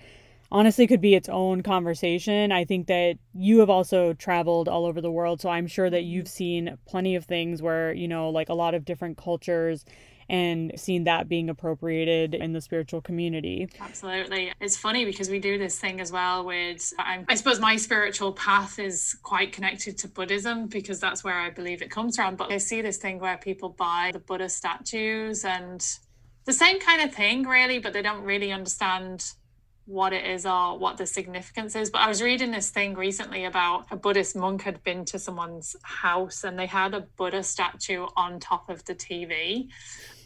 honestly 0.53 0.85
could 0.87 1.01
be 1.01 1.15
its 1.15 1.27
own 1.27 1.63
conversation. 1.63 2.51
I 2.51 2.63
think 2.63 2.87
that 2.87 3.17
you 3.33 3.59
have 3.59 3.69
also 3.69 4.13
traveled 4.13 4.69
all 4.69 4.85
over 4.85 5.01
the 5.01 5.11
world, 5.11 5.41
so 5.41 5.49
I'm 5.49 5.67
sure 5.67 5.89
that 5.89 6.03
you've 6.03 6.27
seen 6.27 6.77
plenty 6.85 7.15
of 7.15 7.25
things 7.25 7.61
where, 7.61 7.91
you 7.91 8.07
know, 8.07 8.29
like 8.29 8.49
a 8.49 8.53
lot 8.53 8.75
of 8.75 8.85
different 8.85 9.17
cultures 9.17 9.83
and 10.29 10.71
seen 10.77 11.03
that 11.03 11.27
being 11.27 11.49
appropriated 11.49 12.33
in 12.33 12.53
the 12.53 12.61
spiritual 12.61 13.01
community. 13.01 13.67
Absolutely. 13.81 14.53
It's 14.61 14.77
funny 14.77 15.03
because 15.03 15.29
we 15.29 15.39
do 15.39 15.57
this 15.57 15.77
thing 15.77 15.99
as 15.99 16.13
well 16.13 16.45
with, 16.45 16.93
I'm, 16.97 17.25
I 17.27 17.35
suppose 17.35 17.59
my 17.59 17.75
spiritual 17.75 18.31
path 18.31 18.79
is 18.79 19.17
quite 19.21 19.51
connected 19.51 19.97
to 19.97 20.07
Buddhism 20.07 20.67
because 20.67 21.01
that's 21.01 21.25
where 21.25 21.37
I 21.37 21.49
believe 21.49 21.81
it 21.81 21.91
comes 21.91 22.15
from. 22.15 22.35
But 22.35 22.53
I 22.53 22.57
see 22.57 22.81
this 22.81 22.97
thing 22.97 23.19
where 23.19 23.37
people 23.37 23.69
buy 23.69 24.11
the 24.13 24.19
Buddha 24.19 24.47
statues 24.47 25.43
and 25.43 25.85
the 26.45 26.53
same 26.53 26.79
kind 26.79 27.01
of 27.01 27.13
thing, 27.13 27.43
really, 27.43 27.79
but 27.79 27.91
they 27.91 28.01
don't 28.01 28.23
really 28.23 28.51
understand 28.51 29.33
what 29.85 30.13
it 30.13 30.25
is 30.25 30.45
or 30.45 30.77
what 30.77 30.97
the 30.97 31.05
significance 31.05 31.75
is. 31.75 31.89
But 31.89 32.01
I 32.01 32.07
was 32.07 32.21
reading 32.21 32.51
this 32.51 32.69
thing 32.69 32.93
recently 32.93 33.45
about 33.45 33.85
a 33.91 33.95
Buddhist 33.95 34.35
monk 34.35 34.61
had 34.63 34.83
been 34.83 35.03
to 35.05 35.19
someone's 35.19 35.75
house 35.83 36.43
and 36.43 36.57
they 36.57 36.67
had 36.67 36.93
a 36.93 37.01
Buddha 37.01 37.43
statue 37.43 38.05
on 38.15 38.39
top 38.39 38.69
of 38.69 38.85
the 38.85 38.95
TV. 38.95 39.69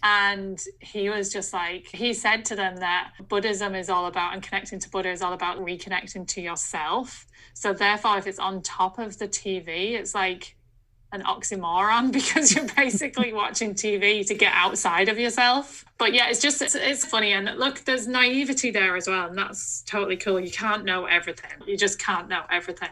And 0.03 0.61
he 0.79 1.09
was 1.09 1.33
just 1.33 1.53
like, 1.53 1.87
he 1.87 2.13
said 2.13 2.45
to 2.45 2.55
them 2.55 2.77
that 2.77 3.13
Buddhism 3.27 3.73
is 3.73 3.89
all 3.89 4.05
about, 4.05 4.33
and 4.33 4.43
connecting 4.43 4.79
to 4.79 4.89
Buddha 4.89 5.09
is 5.09 5.21
all 5.21 5.33
about 5.33 5.57
reconnecting 5.57 6.27
to 6.27 6.41
yourself. 6.41 7.25
So, 7.55 7.73
therefore, 7.73 8.19
if 8.19 8.27
it's 8.27 8.37
on 8.37 8.61
top 8.61 8.99
of 8.99 9.17
the 9.17 9.27
TV, 9.27 9.93
it's 9.93 10.13
like 10.13 10.55
an 11.11 11.23
oxymoron 11.23 12.11
because 12.11 12.53
you're 12.53 12.67
basically 12.75 13.33
watching 13.33 13.73
TV 13.73 14.25
to 14.27 14.33
get 14.33 14.53
outside 14.53 15.09
of 15.09 15.19
yourself. 15.19 15.85
But 15.97 16.13
yeah, 16.13 16.29
it's 16.29 16.41
just 16.41 16.61
it's, 16.61 16.75
it's, 16.75 17.05
funny 17.05 17.33
and 17.33 17.57
look, 17.57 17.79
there's 17.85 18.07
naivety 18.07 18.71
there 18.71 18.95
as 18.95 19.07
well, 19.07 19.27
and 19.27 19.37
that's 19.37 19.81
totally 19.83 20.17
cool. 20.17 20.39
You 20.39 20.51
can't 20.51 20.85
know 20.85 21.05
everything. 21.05 21.51
You 21.65 21.77
just 21.77 21.99
can't 21.99 22.27
know 22.27 22.43
everything. 22.51 22.89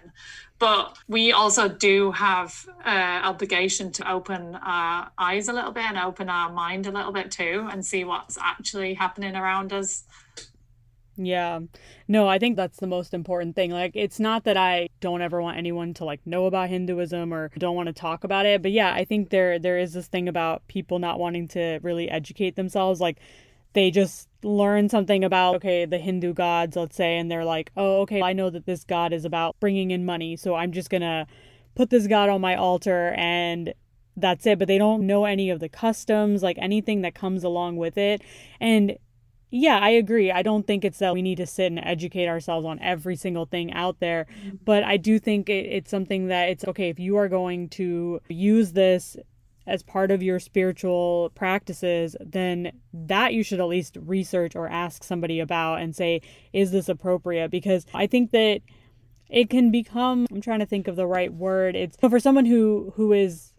But 0.58 0.98
we 1.08 1.34
also 1.34 1.68
do 1.68 2.12
have 2.12 2.66
uh, 2.86 3.22
obligation 3.24 3.92
to 3.94 4.10
open 4.10 4.56
our 4.56 5.12
eyes 5.18 5.50
a 5.50 5.54
little 5.54 5.72
bit 5.72 5.84
and 5.84 5.98
open 5.98 6.30
our 6.30 6.50
mind 6.52 6.88
a 6.88 6.92
little 6.92 7.12
bit 7.12 7.30
too, 7.30 7.68
and 7.72 7.86
see 7.86 8.06
what's 8.06 8.38
actually 8.38 8.94
happening 8.94 9.36
around 9.36 9.74
us 9.74 10.04
yeah. 11.18 11.60
No, 12.08 12.28
I 12.28 12.40
think 12.40 12.56
that's 12.56 12.80
the 12.80 12.88
most 12.88 13.14
important 13.14 13.56
thing. 13.56 13.72
Like 13.72 13.92
it's 13.96 14.20
not 14.20 14.44
that 14.46 14.58
I 14.58 14.90
don't 15.00 15.22
ever 15.22 15.42
want 15.42 15.58
anyone 15.58 15.94
to 15.96 16.06
like 16.06 16.26
know 16.26 16.46
about 16.46 16.70
Hinduism 16.70 17.34
or 17.34 17.50
don't 17.58 17.76
want 17.76 17.88
to 17.88 17.94
talk 17.94 18.24
about 18.24 18.46
it, 18.46 18.62
but 18.62 18.72
yeah, 18.72 18.94
I 18.94 19.06
think 19.06 19.30
there 19.30 19.60
there 19.60 19.78
is 19.78 19.94
this 19.94 20.08
thing 20.08 20.28
about 20.28 20.68
people 20.68 21.00
not 21.00 21.20
wanting 21.20 21.48
to 21.50 21.80
really 21.82 22.10
educate 22.10 22.56
themselves 22.56 23.00
like 23.00 23.20
they 23.74 23.92
just 23.92 24.30
learn 24.44 24.88
something 24.90 25.24
about 25.24 25.56
okay, 25.56 25.86
the 25.86 25.98
Hindu 25.98 26.34
gods, 26.34 26.76
let's 26.76 26.96
say, 26.96 27.18
and 27.18 27.30
they're 27.32 27.46
like, 27.46 27.72
"Oh, 27.78 28.02
okay, 28.02 28.22
I 28.22 28.34
know 28.34 28.50
that 28.50 28.66
this 28.66 28.84
god 28.84 29.14
is 29.14 29.26
about 29.26 29.56
bringing 29.60 29.92
in 29.92 30.06
money, 30.06 30.36
so 30.38 30.56
I'm 30.56 30.72
just 30.72 30.90
going 30.90 31.02
to 31.02 31.28
put 31.76 31.90
this 31.90 32.08
god 32.08 32.30
on 32.30 32.42
my 32.42 32.56
altar 32.56 33.14
and 33.18 33.74
that's 34.18 34.46
it 34.46 34.58
but 34.58 34.68
they 34.68 34.78
don't 34.78 35.06
know 35.06 35.26
any 35.26 35.50
of 35.50 35.60
the 35.60 35.68
customs 35.70 36.42
like 36.42 36.58
anything 36.60 37.02
that 37.02 37.14
comes 37.14 37.44
along 37.44 37.76
with 37.76 37.98
it 37.98 38.22
and 38.62 38.98
yeah, 39.56 39.80
I 39.80 39.92
agree. 39.92 40.32
I 40.32 40.42
don't 40.42 40.68
think 40.68 40.84
it's 40.84 41.00
that 41.00 41.14
we 41.14 41.22
need 41.22 41.38
to 41.38 41.48
sit 41.48 41.68
and 41.68 41.80
educate 41.80 42.28
ourselves 42.28 42.66
on 42.66 42.80
every 42.80 43.16
single 43.16 43.46
thing 43.46 43.72
out 43.74 44.00
there, 44.00 44.26
mm-hmm. 44.26 44.58
but 44.66 44.84
I 44.84 44.98
do 44.98 45.18
think 45.18 45.50
it, 45.50 45.66
it's 45.66 45.90
something 45.90 46.28
that 46.28 46.50
it's 46.50 46.66
okay 46.66 46.90
if 46.90 47.00
you 47.00 47.16
are 47.18 47.30
going 47.30 47.70
to 47.70 48.20
use 48.28 48.74
this 48.74 49.16
as 49.68 49.82
part 49.82 50.12
of 50.12 50.22
your 50.22 50.40
spiritual 50.40 51.32
practices, 51.36 52.16
then 52.20 52.72
that 52.94 53.34
you 53.34 53.44
should 53.44 53.60
at 53.60 53.68
least 53.68 53.98
research 54.02 54.56
or 54.56 54.68
ask 54.68 55.04
somebody 55.04 55.40
about 55.40 55.82
and 55.82 55.96
say, 55.96 56.22
is 56.54 56.72
this 56.72 56.90
appropriate? 56.90 57.50
Because 57.50 57.86
I 57.94 58.08
think 58.08 58.32
that 58.32 58.62
it 59.30 59.50
can 59.50 59.72
become 59.72 60.28
I'm 60.32 60.42
trying 60.42 60.60
to 60.60 60.66
think 60.66 60.88
of 60.88 60.96
the 60.96 61.08
right 61.08 61.34
word. 61.34 61.76
It's 61.76 61.98
for 61.98 62.20
someone 62.20 62.46
who 62.46 62.94
who 62.96 63.14
is 63.14 63.54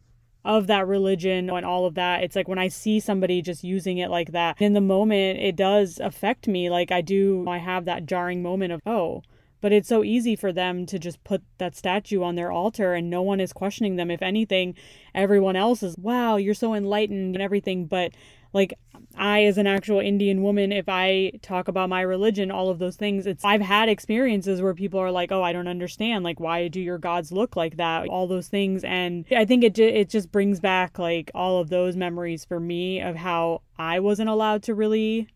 of 0.46 0.68
that 0.68 0.86
religion 0.86 1.50
and 1.50 1.66
all 1.66 1.84
of 1.84 1.94
that. 1.94 2.22
It's 2.22 2.36
like 2.36 2.46
when 2.48 2.58
I 2.58 2.68
see 2.68 3.00
somebody 3.00 3.42
just 3.42 3.64
using 3.64 3.98
it 3.98 4.10
like 4.10 4.30
that, 4.32 4.60
in 4.60 4.72
the 4.72 4.80
moment, 4.80 5.40
it 5.40 5.56
does 5.56 5.98
affect 5.98 6.46
me. 6.46 6.70
Like 6.70 6.92
I 6.92 7.00
do, 7.00 7.44
I 7.48 7.58
have 7.58 7.84
that 7.84 8.06
jarring 8.06 8.42
moment 8.42 8.72
of, 8.72 8.80
oh, 8.86 9.22
but 9.60 9.72
it's 9.72 9.88
so 9.88 10.04
easy 10.04 10.36
for 10.36 10.52
them 10.52 10.86
to 10.86 10.98
just 10.98 11.22
put 11.24 11.42
that 11.58 11.74
statue 11.74 12.22
on 12.22 12.36
their 12.36 12.52
altar 12.52 12.94
and 12.94 13.10
no 13.10 13.22
one 13.22 13.40
is 13.40 13.52
questioning 13.52 13.96
them. 13.96 14.10
If 14.10 14.22
anything, 14.22 14.76
everyone 15.14 15.56
else 15.56 15.82
is, 15.82 15.96
wow, 15.98 16.36
you're 16.36 16.54
so 16.54 16.74
enlightened 16.74 17.34
and 17.34 17.42
everything. 17.42 17.86
But 17.86 18.12
like 18.56 18.72
I 19.16 19.44
as 19.44 19.58
an 19.58 19.66
actual 19.66 20.00
Indian 20.00 20.42
woman 20.42 20.72
if 20.72 20.88
I 20.88 21.32
talk 21.42 21.68
about 21.68 21.88
my 21.90 22.00
religion 22.00 22.50
all 22.50 22.70
of 22.70 22.78
those 22.78 22.96
things 22.96 23.26
it's 23.26 23.44
I've 23.44 23.60
had 23.60 23.88
experiences 23.88 24.62
where 24.62 24.74
people 24.74 24.98
are 24.98 25.10
like 25.10 25.30
oh 25.30 25.42
I 25.42 25.52
don't 25.52 25.68
understand. 25.68 26.24
Like 26.24 26.40
why 26.40 26.66
do 26.68 26.80
your 26.80 26.98
gods 26.98 27.30
look 27.30 27.54
like 27.54 27.76
that? 27.76 28.08
All 28.08 28.26
those 28.26 28.48
things. 28.48 28.82
And 28.82 29.26
I 29.30 29.44
think 29.44 29.62
it 29.62 29.78
it 29.78 30.08
just 30.08 30.32
brings 30.32 30.58
back 30.58 30.98
like 30.98 31.30
all 31.34 31.60
of 31.60 31.68
those 31.68 31.96
memories 31.96 32.44
for 32.44 32.58
me 32.58 33.00
of 33.00 33.14
how 33.14 33.62
I 33.78 34.00
wasn't 34.00 34.30
allowed 34.30 34.62
to 34.64 34.74
really 34.74 35.28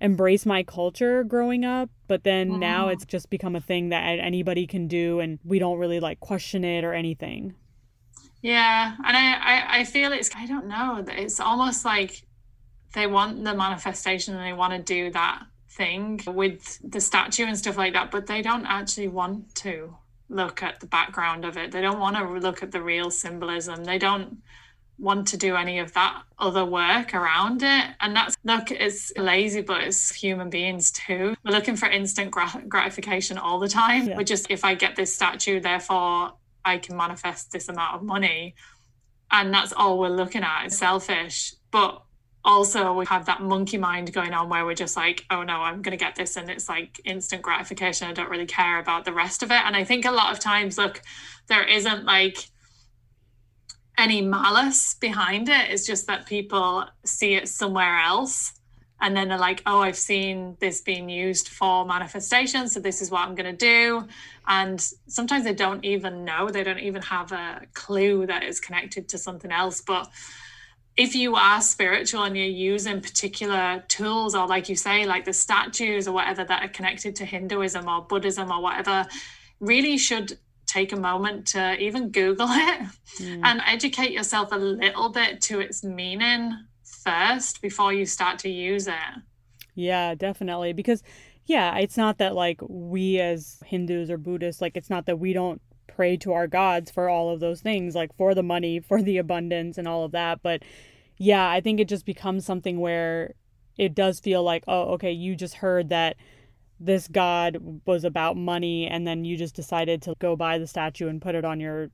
embrace 0.00 0.46
my 0.46 0.62
culture 0.62 1.22
growing 1.24 1.64
up. 1.64 1.90
But 2.08 2.24
then 2.24 2.58
now 2.58 2.88
it's 2.88 3.04
just 3.04 3.28
become 3.28 3.54
a 3.54 3.60
thing 3.60 3.90
that 3.90 4.18
anybody 4.18 4.66
can 4.66 4.88
do 4.88 5.20
and 5.20 5.38
we 5.44 5.58
don't 5.58 5.78
really 5.78 6.00
like 6.00 6.20
question 6.20 6.64
it 6.64 6.84
or 6.84 6.94
anything. 6.94 7.54
Yeah. 8.42 8.94
And 9.04 9.16
I, 9.16 9.32
I 9.32 9.78
i 9.80 9.84
feel 9.84 10.12
it's 10.12 10.30
i 10.34 10.46
don't 10.46 10.66
know. 10.66 11.04
It's 11.08 11.40
almost 11.40 11.84
like 11.84 12.25
they 12.94 13.06
want 13.06 13.44
the 13.44 13.54
manifestation 13.54 14.34
and 14.34 14.44
they 14.44 14.52
want 14.52 14.72
to 14.72 14.78
do 14.78 15.10
that 15.12 15.42
thing 15.70 16.20
with 16.26 16.78
the 16.82 17.00
statue 17.00 17.44
and 17.44 17.56
stuff 17.56 17.76
like 17.76 17.92
that, 17.92 18.10
but 18.10 18.26
they 18.26 18.42
don't 18.42 18.66
actually 18.66 19.08
want 19.08 19.54
to 19.56 19.96
look 20.28 20.62
at 20.62 20.80
the 20.80 20.86
background 20.86 21.44
of 21.44 21.56
it. 21.56 21.70
They 21.70 21.80
don't 21.80 22.00
want 22.00 22.16
to 22.16 22.24
look 22.24 22.62
at 22.62 22.72
the 22.72 22.82
real 22.82 23.10
symbolism. 23.10 23.84
They 23.84 23.98
don't 23.98 24.38
want 24.98 25.28
to 25.28 25.36
do 25.36 25.56
any 25.56 25.78
of 25.78 25.92
that 25.92 26.22
other 26.38 26.64
work 26.64 27.14
around 27.14 27.62
it. 27.62 27.84
And 28.00 28.16
that's 28.16 28.36
look, 28.44 28.70
it's 28.70 29.12
lazy, 29.16 29.60
but 29.60 29.82
it's 29.82 30.14
human 30.14 30.48
beings 30.48 30.90
too. 30.90 31.36
We're 31.44 31.52
looking 31.52 31.76
for 31.76 31.86
instant 31.86 32.30
gratification 32.30 33.36
all 33.36 33.58
the 33.58 33.68
time. 33.68 34.08
Yeah. 34.08 34.16
We're 34.16 34.24
just, 34.24 34.50
if 34.50 34.64
I 34.64 34.74
get 34.74 34.96
this 34.96 35.14
statue, 35.14 35.60
therefore 35.60 36.32
I 36.64 36.78
can 36.78 36.96
manifest 36.96 37.52
this 37.52 37.68
amount 37.68 37.96
of 37.96 38.02
money. 38.02 38.54
And 39.30 39.52
that's 39.52 39.72
all 39.72 39.98
we're 39.98 40.08
looking 40.08 40.42
at. 40.42 40.64
It's 40.64 40.78
selfish. 40.78 41.54
But 41.70 42.02
also 42.46 42.92
we 42.94 43.04
have 43.06 43.26
that 43.26 43.42
monkey 43.42 43.76
mind 43.76 44.12
going 44.12 44.32
on 44.32 44.48
where 44.48 44.64
we're 44.64 44.74
just 44.74 44.96
like 44.96 45.26
oh 45.30 45.42
no 45.42 45.54
i'm 45.54 45.82
going 45.82 45.96
to 45.98 46.02
get 46.02 46.14
this 46.14 46.36
and 46.36 46.48
it's 46.48 46.68
like 46.68 47.00
instant 47.04 47.42
gratification. 47.42 48.08
I 48.08 48.12
don't 48.12 48.30
really 48.30 48.46
care 48.46 48.78
about 48.78 49.04
the 49.04 49.12
rest 49.12 49.42
of 49.42 49.50
it. 49.50 49.60
And 49.64 49.76
i 49.76 49.84
think 49.84 50.04
a 50.04 50.12
lot 50.12 50.32
of 50.32 50.38
times 50.38 50.78
look 50.78 51.02
there 51.48 51.64
isn't 51.64 52.04
like 52.04 52.48
any 53.98 54.20
malice 54.20 54.94
behind 54.94 55.48
it. 55.48 55.70
It's 55.70 55.86
just 55.86 56.06
that 56.06 56.26
people 56.26 56.84
see 57.04 57.34
it 57.34 57.48
somewhere 57.48 57.98
else 57.98 58.52
and 59.00 59.16
then 59.16 59.28
they're 59.28 59.38
like 59.38 59.62
oh 59.66 59.80
i've 59.80 59.96
seen 59.96 60.56
this 60.60 60.80
being 60.80 61.08
used 61.08 61.48
for 61.48 61.84
manifestation 61.84 62.66
so 62.66 62.80
this 62.80 63.02
is 63.02 63.10
what 63.10 63.22
i'm 63.26 63.34
going 63.34 63.56
to 63.56 63.66
do. 63.74 64.06
And 64.48 64.80
sometimes 65.08 65.44
they 65.44 65.54
don't 65.54 65.84
even 65.84 66.24
know. 66.24 66.48
They 66.48 66.62
don't 66.62 66.78
even 66.78 67.02
have 67.02 67.32
a 67.32 67.62
clue 67.74 68.26
that 68.26 68.44
it's 68.44 68.60
connected 68.60 69.08
to 69.08 69.18
something 69.18 69.50
else. 69.50 69.80
But 69.80 70.08
if 70.96 71.14
you 71.14 71.36
are 71.36 71.60
spiritual 71.60 72.22
and 72.22 72.36
you're 72.36 72.46
using 72.46 73.00
particular 73.00 73.84
tools 73.88 74.34
or 74.34 74.46
like 74.46 74.68
you 74.68 74.76
say 74.76 75.04
like 75.04 75.24
the 75.24 75.32
statues 75.32 76.08
or 76.08 76.12
whatever 76.12 76.44
that 76.44 76.62
are 76.62 76.68
connected 76.68 77.14
to 77.16 77.24
hinduism 77.24 77.88
or 77.88 78.02
buddhism 78.02 78.50
or 78.50 78.62
whatever 78.62 79.06
really 79.60 79.98
should 79.98 80.38
take 80.66 80.92
a 80.92 80.96
moment 80.96 81.46
to 81.46 81.76
even 81.78 82.10
google 82.10 82.48
it 82.50 82.80
mm. 83.18 83.40
and 83.44 83.60
educate 83.66 84.12
yourself 84.12 84.52
a 84.52 84.56
little 84.56 85.10
bit 85.10 85.40
to 85.40 85.60
its 85.60 85.84
meaning 85.84 86.52
first 86.82 87.60
before 87.60 87.92
you 87.92 88.06
start 88.06 88.38
to 88.38 88.48
use 88.48 88.88
it 88.88 88.94
yeah 89.74 90.14
definitely 90.14 90.72
because 90.72 91.02
yeah 91.44 91.76
it's 91.76 91.96
not 91.96 92.18
that 92.18 92.34
like 92.34 92.58
we 92.68 93.20
as 93.20 93.58
hindus 93.66 94.10
or 94.10 94.16
buddhists 94.16 94.60
like 94.62 94.76
it's 94.76 94.90
not 94.90 95.06
that 95.06 95.18
we 95.18 95.32
don't 95.32 95.60
pray 95.96 96.16
to 96.18 96.32
our 96.32 96.46
gods 96.46 96.90
for 96.90 97.08
all 97.08 97.30
of 97.30 97.40
those 97.40 97.60
things, 97.60 97.94
like 97.94 98.14
for 98.14 98.34
the 98.34 98.42
money, 98.42 98.78
for 98.80 99.02
the 99.02 99.18
abundance, 99.18 99.78
and 99.78 99.88
all 99.88 100.04
of 100.04 100.12
that. 100.12 100.42
But 100.42 100.62
yeah, 101.16 101.48
I 101.48 101.60
think 101.60 101.80
it 101.80 101.88
just 101.88 102.04
becomes 102.04 102.44
something 102.44 102.78
where 102.78 103.34
it 103.78 103.94
does 103.94 104.20
feel 104.20 104.42
like, 104.42 104.64
oh, 104.68 104.92
okay, 104.94 105.12
you 105.12 105.34
just 105.34 105.54
heard 105.54 105.88
that 105.88 106.16
this 106.78 107.08
god 107.08 107.80
was 107.86 108.04
about 108.04 108.36
money, 108.36 108.86
and 108.86 109.06
then 109.06 109.24
you 109.24 109.36
just 109.36 109.56
decided 109.56 110.02
to 110.02 110.14
go 110.18 110.36
buy 110.36 110.58
the 110.58 110.66
statue 110.66 111.08
and 111.08 111.22
put 111.22 111.34
it 111.34 111.44
on 111.44 111.58
your 111.58 111.90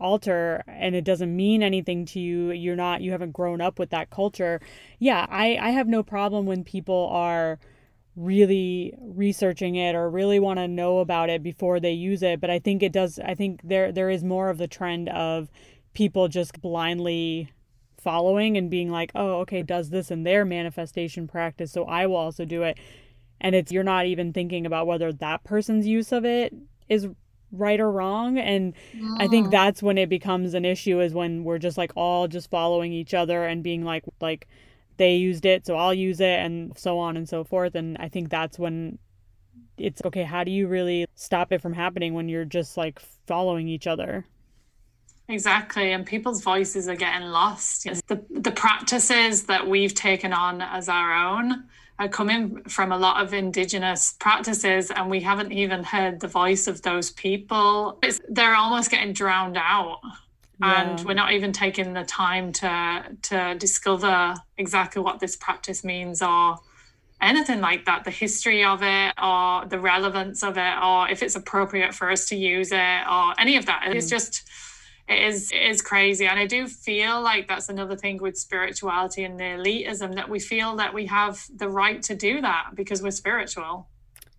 altar 0.00 0.64
and 0.66 0.94
it 0.94 1.04
doesn't 1.04 1.34
mean 1.36 1.62
anything 1.62 2.04
to 2.04 2.18
you 2.18 2.50
you're 2.50 2.74
not 2.74 3.02
you 3.02 3.12
haven't 3.12 3.30
grown 3.30 3.60
up 3.60 3.78
with 3.78 3.90
that 3.90 4.10
culture 4.10 4.60
yeah 4.98 5.26
i 5.28 5.56
i 5.60 5.70
have 5.70 5.86
no 5.86 6.02
problem 6.02 6.44
when 6.44 6.64
people 6.64 7.08
are 7.12 7.58
really 8.14 8.94
researching 9.00 9.74
it 9.76 9.94
or 9.94 10.10
really 10.10 10.38
want 10.38 10.58
to 10.58 10.68
know 10.68 10.98
about 10.98 11.30
it 11.30 11.42
before 11.42 11.80
they 11.80 11.92
use 11.92 12.22
it. 12.22 12.40
But 12.40 12.50
i 12.50 12.58
think 12.58 12.82
it 12.82 12.92
does 12.92 13.18
i 13.24 13.34
think 13.34 13.60
there 13.64 13.90
there 13.90 14.10
is 14.10 14.22
more 14.22 14.50
of 14.50 14.58
the 14.58 14.68
trend 14.68 15.08
of 15.08 15.50
people 15.94 16.28
just 16.28 16.60
blindly 16.60 17.50
following 17.98 18.56
and 18.56 18.68
being 18.68 18.90
like 18.90 19.12
oh 19.14 19.40
okay 19.40 19.62
does 19.62 19.90
this 19.90 20.10
in 20.10 20.24
their 20.24 20.44
manifestation 20.44 21.28
practice 21.28 21.70
so 21.70 21.84
i 21.84 22.06
will 22.06 22.16
also 22.16 22.44
do 22.44 22.62
it. 22.62 22.78
And 23.40 23.56
it's 23.56 23.72
you're 23.72 23.82
not 23.82 24.06
even 24.06 24.32
thinking 24.32 24.66
about 24.66 24.86
whether 24.86 25.12
that 25.12 25.42
person's 25.42 25.86
use 25.86 26.12
of 26.12 26.24
it 26.24 26.54
is 26.88 27.08
right 27.50 27.80
or 27.80 27.90
wrong. 27.90 28.38
And 28.38 28.74
yeah. 28.94 29.16
i 29.18 29.26
think 29.28 29.50
that's 29.50 29.82
when 29.82 29.98
it 29.98 30.08
becomes 30.08 30.54
an 30.54 30.64
issue 30.64 31.00
is 31.00 31.14
when 31.14 31.44
we're 31.44 31.58
just 31.58 31.78
like 31.78 31.92
all 31.96 32.28
just 32.28 32.50
following 32.50 32.92
each 32.92 33.14
other 33.14 33.44
and 33.44 33.62
being 33.62 33.84
like 33.84 34.04
like 34.20 34.48
they 34.96 35.16
used 35.16 35.46
it, 35.46 35.66
so 35.66 35.76
I'll 35.76 35.94
use 35.94 36.20
it, 36.20 36.38
and 36.38 36.76
so 36.76 36.98
on 36.98 37.16
and 37.16 37.28
so 37.28 37.44
forth. 37.44 37.74
And 37.74 37.96
I 37.98 38.08
think 38.08 38.30
that's 38.30 38.58
when 38.58 38.98
it's 39.78 40.02
okay, 40.04 40.22
how 40.22 40.44
do 40.44 40.50
you 40.50 40.68
really 40.68 41.06
stop 41.14 41.52
it 41.52 41.60
from 41.60 41.72
happening 41.72 42.14
when 42.14 42.28
you're 42.28 42.44
just 42.44 42.76
like 42.76 43.00
following 43.26 43.68
each 43.68 43.86
other? 43.86 44.26
Exactly, 45.28 45.92
and 45.92 46.04
people's 46.04 46.42
voices 46.42 46.88
are 46.88 46.96
getting 46.96 47.28
lost. 47.28 47.84
The 48.08 48.24
the 48.30 48.50
practices 48.50 49.44
that 49.44 49.66
we've 49.66 49.94
taken 49.94 50.32
on 50.32 50.60
as 50.60 50.88
our 50.88 51.14
own 51.14 51.64
are 51.98 52.08
coming 52.08 52.62
from 52.64 52.90
a 52.90 52.98
lot 52.98 53.22
of 53.22 53.32
indigenous 53.32 54.14
practices, 54.18 54.90
and 54.90 55.08
we 55.08 55.20
haven't 55.20 55.52
even 55.52 55.84
heard 55.84 56.20
the 56.20 56.28
voice 56.28 56.66
of 56.66 56.82
those 56.82 57.10
people. 57.10 57.98
It's, 58.02 58.20
they're 58.28 58.56
almost 58.56 58.90
getting 58.90 59.12
drowned 59.12 59.56
out 59.56 60.00
yeah. 60.60 60.82
and 60.82 61.04
we're 61.04 61.14
not 61.14 61.32
even 61.32 61.52
taking 61.52 61.92
the 61.92 62.04
time 62.04 62.52
to 62.52 63.04
to 63.22 63.54
discover 63.58 64.34
exactly 64.56 65.02
what 65.02 65.20
this 65.20 65.36
practice 65.36 65.84
means 65.84 66.22
or 66.22 66.58
anything 67.20 67.60
like 67.60 67.84
that 67.84 68.04
the 68.04 68.10
history 68.10 68.64
of 68.64 68.82
it 68.82 69.14
or 69.22 69.64
the 69.66 69.78
relevance 69.78 70.42
of 70.42 70.58
it 70.58 70.74
or 70.82 71.08
if 71.08 71.22
it's 71.22 71.36
appropriate 71.36 71.94
for 71.94 72.10
us 72.10 72.28
to 72.28 72.36
use 72.36 72.72
it 72.72 73.00
or 73.10 73.32
any 73.38 73.56
of 73.56 73.66
that 73.66 73.84
mm. 73.86 73.94
it's 73.94 74.10
just 74.10 74.42
it 75.08 75.22
is 75.22 75.50
it 75.52 75.62
is 75.62 75.80
crazy 75.80 76.26
and 76.26 76.38
i 76.38 76.46
do 76.46 76.66
feel 76.66 77.20
like 77.20 77.46
that's 77.46 77.68
another 77.68 77.96
thing 77.96 78.18
with 78.18 78.36
spirituality 78.36 79.22
and 79.24 79.38
the 79.38 79.44
elitism 79.44 80.14
that 80.16 80.28
we 80.28 80.40
feel 80.40 80.76
that 80.76 80.92
we 80.92 81.06
have 81.06 81.44
the 81.56 81.68
right 81.68 82.02
to 82.02 82.14
do 82.14 82.40
that 82.40 82.70
because 82.74 83.02
we're 83.02 83.10
spiritual 83.10 83.88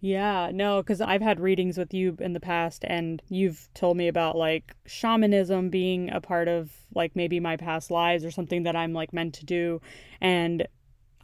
yeah, 0.03 0.51
no, 0.53 0.81
because 0.81 0.99
I've 0.99 1.21
had 1.21 1.39
readings 1.39 1.77
with 1.77 1.93
you 1.93 2.17
in 2.19 2.33
the 2.33 2.41
past, 2.41 2.83
and 2.85 3.21
you've 3.29 3.69
told 3.73 3.95
me 3.95 4.09
about 4.09 4.35
like 4.35 4.75
shamanism 4.85 5.69
being 5.69 6.11
a 6.11 6.19
part 6.19 6.49
of 6.49 6.73
like 6.93 7.15
maybe 7.15 7.39
my 7.39 7.55
past 7.55 7.89
lives 7.89 8.25
or 8.25 8.29
something 8.29 8.63
that 8.63 8.75
I'm 8.75 8.91
like 8.91 9.13
meant 9.13 9.33
to 9.35 9.45
do. 9.45 9.79
And 10.19 10.67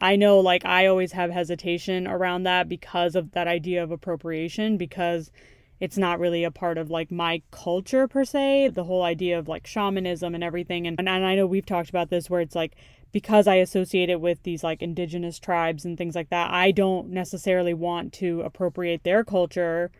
I 0.00 0.16
know 0.16 0.40
like 0.40 0.64
I 0.64 0.86
always 0.86 1.12
have 1.12 1.30
hesitation 1.30 2.08
around 2.08 2.44
that 2.44 2.70
because 2.70 3.14
of 3.14 3.32
that 3.32 3.46
idea 3.46 3.82
of 3.82 3.90
appropriation, 3.90 4.78
because 4.78 5.30
it's 5.78 5.98
not 5.98 6.18
really 6.18 6.42
a 6.42 6.50
part 6.50 6.78
of 6.78 6.90
like 6.90 7.10
my 7.10 7.42
culture 7.50 8.08
per 8.08 8.24
se, 8.24 8.68
the 8.68 8.84
whole 8.84 9.02
idea 9.02 9.38
of 9.38 9.46
like 9.46 9.66
shamanism 9.66 10.34
and 10.34 10.42
everything. 10.42 10.86
And, 10.86 10.98
and 10.98 11.08
I 11.10 11.34
know 11.34 11.46
we've 11.46 11.66
talked 11.66 11.90
about 11.90 12.08
this 12.08 12.30
where 12.30 12.40
it's 12.40 12.54
like, 12.54 12.76
because 13.12 13.46
I 13.46 13.56
associate 13.56 14.08
it 14.08 14.20
with 14.20 14.42
these 14.42 14.62
like 14.62 14.82
indigenous 14.82 15.38
tribes 15.38 15.84
and 15.84 15.98
things 15.98 16.14
like 16.14 16.30
that, 16.30 16.50
I 16.50 16.70
don't 16.70 17.10
necessarily 17.10 17.74
want 17.74 18.12
to 18.14 18.42
appropriate 18.42 19.04
their 19.04 19.24
culture 19.24 19.90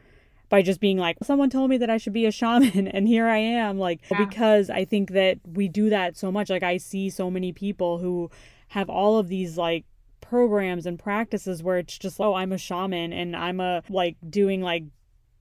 by 0.48 0.62
just 0.62 0.80
being 0.80 0.98
like, 0.98 1.16
someone 1.22 1.48
told 1.48 1.70
me 1.70 1.78
that 1.78 1.90
I 1.90 1.96
should 1.96 2.12
be 2.12 2.26
a 2.26 2.32
shaman 2.32 2.88
and 2.94 3.08
here 3.08 3.26
I 3.26 3.38
am. 3.38 3.78
Like, 3.78 4.00
yeah. 4.10 4.24
because 4.24 4.68
I 4.68 4.84
think 4.84 5.12
that 5.12 5.38
we 5.46 5.68
do 5.68 5.90
that 5.90 6.16
so 6.16 6.30
much. 6.30 6.50
Like, 6.50 6.62
I 6.62 6.76
see 6.76 7.08
so 7.08 7.30
many 7.30 7.52
people 7.52 7.98
who 7.98 8.30
have 8.68 8.90
all 8.90 9.18
of 9.18 9.28
these 9.28 9.56
like 9.56 9.84
programs 10.20 10.86
and 10.86 10.98
practices 10.98 11.62
where 11.62 11.78
it's 11.78 11.96
just, 11.96 12.20
oh, 12.20 12.34
I'm 12.34 12.52
a 12.52 12.58
shaman 12.58 13.12
and 13.12 13.34
I'm 13.34 13.60
a 13.60 13.82
like 13.88 14.16
doing 14.28 14.60
like 14.60 14.84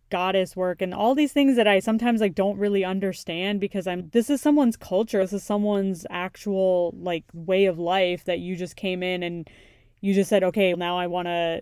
goddess 0.09 0.55
work 0.55 0.81
and 0.81 0.93
all 0.93 1.15
these 1.15 1.31
things 1.31 1.55
that 1.55 1.67
I 1.67 1.79
sometimes 1.79 2.21
like 2.21 2.35
don't 2.35 2.57
really 2.57 2.83
understand 2.83 3.59
because 3.59 3.87
I'm 3.87 4.09
this 4.09 4.29
is 4.29 4.41
someone's 4.41 4.77
culture. 4.77 5.19
This 5.19 5.33
is 5.33 5.43
someone's 5.43 6.05
actual 6.09 6.93
like 6.97 7.25
way 7.33 7.65
of 7.65 7.79
life 7.79 8.25
that 8.25 8.39
you 8.39 8.55
just 8.55 8.75
came 8.75 9.03
in 9.03 9.23
and 9.23 9.49
you 10.01 10.13
just 10.13 10.29
said, 10.29 10.43
"Okay, 10.43 10.73
now 10.73 10.97
I 10.97 11.07
want 11.07 11.27
to 11.27 11.61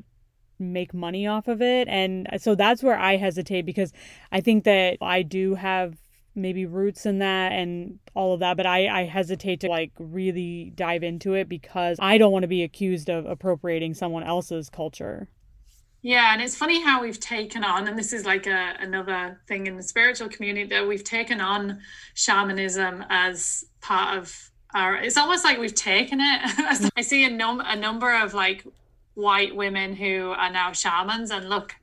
make 0.59 0.93
money 0.93 1.27
off 1.27 1.47
of 1.47 1.61
it." 1.61 1.87
And 1.87 2.27
so 2.37 2.55
that's 2.55 2.83
where 2.83 2.97
I 2.97 3.17
hesitate 3.17 3.63
because 3.63 3.93
I 4.31 4.41
think 4.41 4.63
that 4.65 4.97
I 5.01 5.23
do 5.23 5.55
have 5.55 5.97
maybe 6.37 6.65
roots 6.65 7.05
in 7.05 7.19
that 7.19 7.51
and 7.51 7.99
all 8.13 8.33
of 8.33 8.39
that 8.39 8.55
but 8.55 8.65
I, 8.65 8.87
I 8.87 9.03
hesitate 9.05 9.59
to 9.61 9.69
like 9.69 9.91
really 9.97 10.71
dive 10.75 11.03
into 11.03 11.33
it 11.33 11.49
because 11.49 11.97
i 11.99 12.17
don't 12.19 12.31
want 12.31 12.43
to 12.43 12.47
be 12.47 12.61
accused 12.63 13.09
of 13.09 13.25
appropriating 13.25 13.95
someone 13.95 14.23
else's 14.23 14.69
culture 14.69 15.27
yeah, 16.07 16.31
and 16.31 16.41
it's 16.41 16.55
funny 16.55 16.81
how 16.81 17.01
we've 17.01 17.19
taken 17.19 17.65
on, 17.65 17.85
and 17.89 17.99
this 17.99 18.13
is 18.13 18.23
like 18.23 18.47
a, 18.47 18.75
another 18.79 19.41
thing 19.45 19.67
in 19.67 19.75
the 19.75 19.83
spiritual 19.83 20.29
community 20.29 20.69
that 20.69 20.87
we've 20.87 21.03
taken 21.03 21.41
on 21.41 21.81
shamanism 22.13 23.03
as 23.09 23.65
part 23.81 24.17
of 24.17 24.51
our. 24.73 24.95
It's 24.95 25.17
almost 25.17 25.43
like 25.43 25.57
we've 25.57 25.75
taken 25.75 26.21
it. 26.21 26.91
I 26.95 27.01
see 27.01 27.25
a 27.25 27.29
num 27.29 27.59
a 27.59 27.75
number 27.75 28.15
of 28.15 28.33
like 28.33 28.63
white 29.15 29.53
women 29.53 29.93
who 29.97 30.29
are 30.29 30.49
now 30.49 30.71
shamans, 30.71 31.29
and 31.29 31.49
look, 31.49 31.75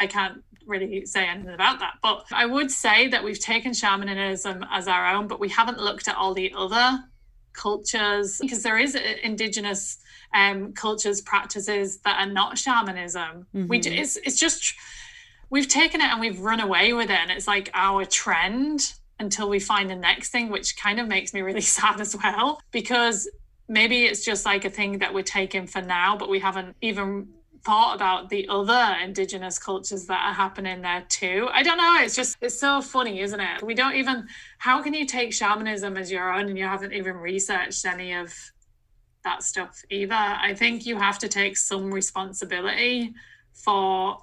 I 0.00 0.08
can't 0.08 0.42
really 0.66 1.06
say 1.06 1.24
anything 1.24 1.54
about 1.54 1.78
that, 1.78 1.98
but 2.02 2.24
I 2.32 2.46
would 2.46 2.72
say 2.72 3.06
that 3.10 3.22
we've 3.22 3.38
taken 3.38 3.74
shamanism 3.74 4.66
as 4.72 4.88
our 4.88 5.14
own, 5.14 5.28
but 5.28 5.38
we 5.38 5.50
haven't 5.50 5.78
looked 5.78 6.08
at 6.08 6.16
all 6.16 6.34
the 6.34 6.52
other 6.56 7.04
cultures 7.52 8.38
because 8.40 8.62
there 8.62 8.78
is 8.78 8.96
indigenous 9.22 9.98
um, 10.34 10.72
cultures, 10.72 11.20
practices 11.20 11.98
that 11.98 12.18
are 12.20 12.30
not 12.30 12.58
shamanism. 12.58 13.46
Mm-hmm. 13.54 13.68
We 13.68 13.78
it's 13.78 14.16
it's 14.16 14.38
just 14.38 14.74
we've 15.50 15.68
taken 15.68 16.00
it 16.00 16.06
and 16.06 16.20
we've 16.20 16.40
run 16.40 16.60
away 16.60 16.92
with 16.92 17.10
it, 17.10 17.18
and 17.18 17.30
it's 17.30 17.46
like 17.46 17.70
our 17.74 18.04
trend 18.04 18.94
until 19.18 19.48
we 19.48 19.60
find 19.60 19.88
the 19.88 19.96
next 19.96 20.30
thing, 20.30 20.50
which 20.50 20.76
kind 20.76 20.98
of 20.98 21.06
makes 21.06 21.32
me 21.32 21.42
really 21.42 21.60
sad 21.78 22.00
as 22.00 22.16
well 22.16 22.60
because 22.70 23.28
maybe 23.68 24.04
it's 24.04 24.24
just 24.24 24.44
like 24.44 24.64
a 24.64 24.70
thing 24.70 24.98
that 24.98 25.14
we're 25.14 25.22
taking 25.22 25.66
for 25.66 25.80
now, 25.80 26.16
but 26.16 26.28
we 26.28 26.38
haven't 26.38 26.76
even 26.80 27.28
thought 27.64 27.94
about 27.94 28.28
the 28.28 28.48
other 28.48 28.96
indigenous 29.02 29.58
cultures 29.58 30.06
that 30.06 30.20
are 30.20 30.34
happening 30.34 30.82
there 30.82 31.04
too. 31.08 31.48
I 31.52 31.62
don't 31.62 31.78
know. 31.78 31.98
It's 32.00 32.16
just, 32.16 32.36
it's 32.40 32.58
so 32.58 32.80
funny, 32.82 33.20
isn't 33.20 33.40
it? 33.40 33.62
We 33.62 33.74
don't 33.74 33.94
even, 33.94 34.26
how 34.58 34.82
can 34.82 34.94
you 34.94 35.06
take 35.06 35.32
shamanism 35.32 35.96
as 35.96 36.10
your 36.10 36.32
own 36.32 36.48
and 36.48 36.58
you 36.58 36.64
haven't 36.64 36.92
even 36.92 37.16
researched 37.16 37.84
any 37.84 38.14
of 38.14 38.34
that 39.24 39.42
stuff 39.42 39.82
either. 39.90 40.14
I 40.14 40.54
think 40.54 40.86
you 40.86 40.96
have 40.96 41.18
to 41.20 41.28
take 41.28 41.56
some 41.56 41.92
responsibility 41.92 43.14
for 43.52 44.18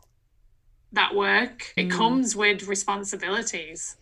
that 0.91 1.15
work. 1.15 1.73
It 1.77 1.87
mm. 1.87 1.91
comes 1.91 2.35
with 2.35 2.67
responsibilities. 2.67 3.97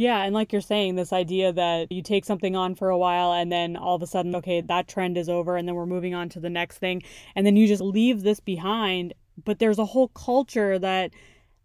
Yeah, 0.00 0.22
and 0.22 0.32
like 0.32 0.50
you're 0.50 0.62
saying, 0.62 0.94
this 0.94 1.12
idea 1.12 1.52
that 1.52 1.92
you 1.92 2.02
take 2.02 2.24
something 2.24 2.56
on 2.56 2.74
for 2.74 2.88
a 2.88 2.96
while 2.96 3.34
and 3.34 3.52
then 3.52 3.76
all 3.76 3.96
of 3.96 4.00
a 4.00 4.06
sudden, 4.06 4.34
okay, 4.36 4.62
that 4.62 4.88
trend 4.88 5.18
is 5.18 5.28
over 5.28 5.58
and 5.58 5.68
then 5.68 5.74
we're 5.74 5.84
moving 5.84 6.14
on 6.14 6.30
to 6.30 6.40
the 6.40 6.48
next 6.48 6.78
thing. 6.78 7.02
And 7.36 7.46
then 7.46 7.54
you 7.54 7.68
just 7.68 7.82
leave 7.82 8.22
this 8.22 8.40
behind. 8.40 9.12
But 9.44 9.58
there's 9.58 9.78
a 9.78 9.84
whole 9.84 10.08
culture 10.08 10.78
that 10.78 11.10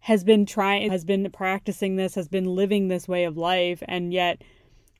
has 0.00 0.22
been 0.22 0.44
trying, 0.44 0.90
has 0.90 1.02
been 1.02 1.30
practicing 1.30 1.96
this, 1.96 2.14
has 2.14 2.28
been 2.28 2.44
living 2.44 2.88
this 2.88 3.08
way 3.08 3.24
of 3.24 3.38
life. 3.38 3.82
And 3.88 4.12
yet 4.12 4.42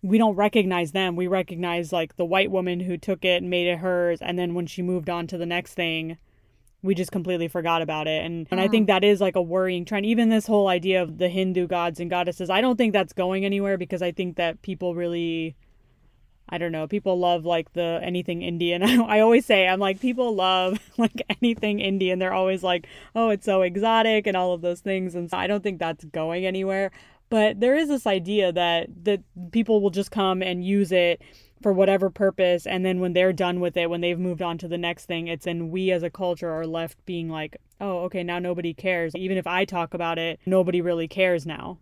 we 0.01 0.16
don't 0.16 0.34
recognize 0.34 0.93
them. 0.93 1.14
We 1.14 1.26
recognize 1.26 1.93
like 1.93 2.16
the 2.16 2.24
white 2.24 2.51
woman 2.51 2.80
who 2.80 2.97
took 2.97 3.22
it 3.22 3.43
and 3.43 3.51
made 3.51 3.66
it 3.66 3.80
hers, 3.80 4.22
and 4.22 4.39
then 4.39 4.55
when 4.55 4.66
she 4.66 4.80
moved 4.80 5.11
on 5.11 5.26
to 5.26 5.37
the 5.37 5.45
next 5.45 5.74
thing, 5.74 6.16
we 6.87 6.95
just 6.95 7.12
completely 7.12 7.49
forgot 7.49 7.82
about 7.82 8.07
it. 8.07 8.24
And 8.24 8.47
and 8.51 8.61
I 8.61 8.68
mm. 8.68 8.70
think 8.70 8.87
that 8.87 9.05
is 9.05 9.20
like 9.20 9.37
a 9.37 9.43
worrying 9.43 9.84
trend. 9.84 10.07
Even 10.07 10.28
this 10.28 10.47
whole 10.47 10.68
idea 10.68 11.03
of 11.03 11.18
the 11.18 11.28
Hindu 11.28 11.66
gods 11.66 12.01
and 12.01 12.09
goddesses, 12.09 12.49
I 12.49 12.61
don't 12.61 12.76
think 12.76 12.93
that's 12.93 13.12
going 13.12 13.45
anywhere 13.45 13.76
because 13.76 14.03
I 14.03 14.12
think 14.12 14.37
that 14.37 14.62
people 14.62 14.95
really 14.95 15.57
I 16.49 16.59
don't 16.59 16.70
know. 16.70 16.87
People 16.87 17.18
love 17.18 17.45
like 17.45 17.72
the 17.72 18.01
anything 18.03 18.43
Indian. 18.43 18.82
I 19.03 19.20
always 19.20 19.45
say 19.45 19.66
I'm 19.66 19.80
like 19.80 20.01
people 20.01 20.34
love 20.34 20.78
like 20.97 21.22
anything 21.43 21.80
Indian. 21.80 22.18
They're 22.18 22.32
always 22.32 22.62
like, 22.62 22.87
"Oh, 23.14 23.30
it's 23.30 23.45
so 23.45 23.62
exotic" 23.62 24.26
and 24.26 24.37
all 24.37 24.53
of 24.53 24.62
those 24.62 24.80
things. 24.80 25.14
And 25.14 25.30
so 25.30 25.37
I 25.37 25.47
don't 25.47 25.62
think 25.62 25.78
that's 25.78 26.05
going 26.05 26.47
anywhere. 26.47 26.91
But 27.28 27.61
there 27.61 27.76
is 27.76 27.89
this 27.89 28.07
idea 28.07 28.53
that 28.53 28.89
that 29.05 29.22
people 29.51 29.80
will 29.80 29.91
just 29.91 30.11
come 30.11 30.43
and 30.43 30.64
use 30.64 30.93
it 30.93 31.20
for 31.62 31.72
whatever 31.72 32.11
purpose 32.11 32.66
and 32.66 32.84
then 32.84 33.00
when 33.00 33.12
they're 33.12 33.32
done 33.32 33.61
with 33.61 33.76
it 33.76 33.88
when 33.88 34.00
they've 34.00 34.18
moved 34.18 34.42
on 34.42 34.59
to 34.59 34.68
the 34.68 34.78
next 34.78 35.07
thing 35.07 35.26
it's 35.28 35.46
and 35.46 35.70
we 35.70 35.90
as 35.90 36.02
a 36.02 36.11
culture 36.11 36.50
are 36.50 36.66
left 36.66 37.04
being 37.07 37.28
like 37.28 37.57
oh 37.80 38.00
okay 38.00 38.22
now 38.22 38.38
nobody 38.38 38.74
cares 38.74 39.14
even 39.14 39.36
if 39.36 39.46
i 39.46 39.64
talk 39.64 39.94
about 39.94 40.18
it 40.18 40.38
nobody 40.46 40.80
really 40.80 41.09
cares 41.09 41.46
now 41.46 41.78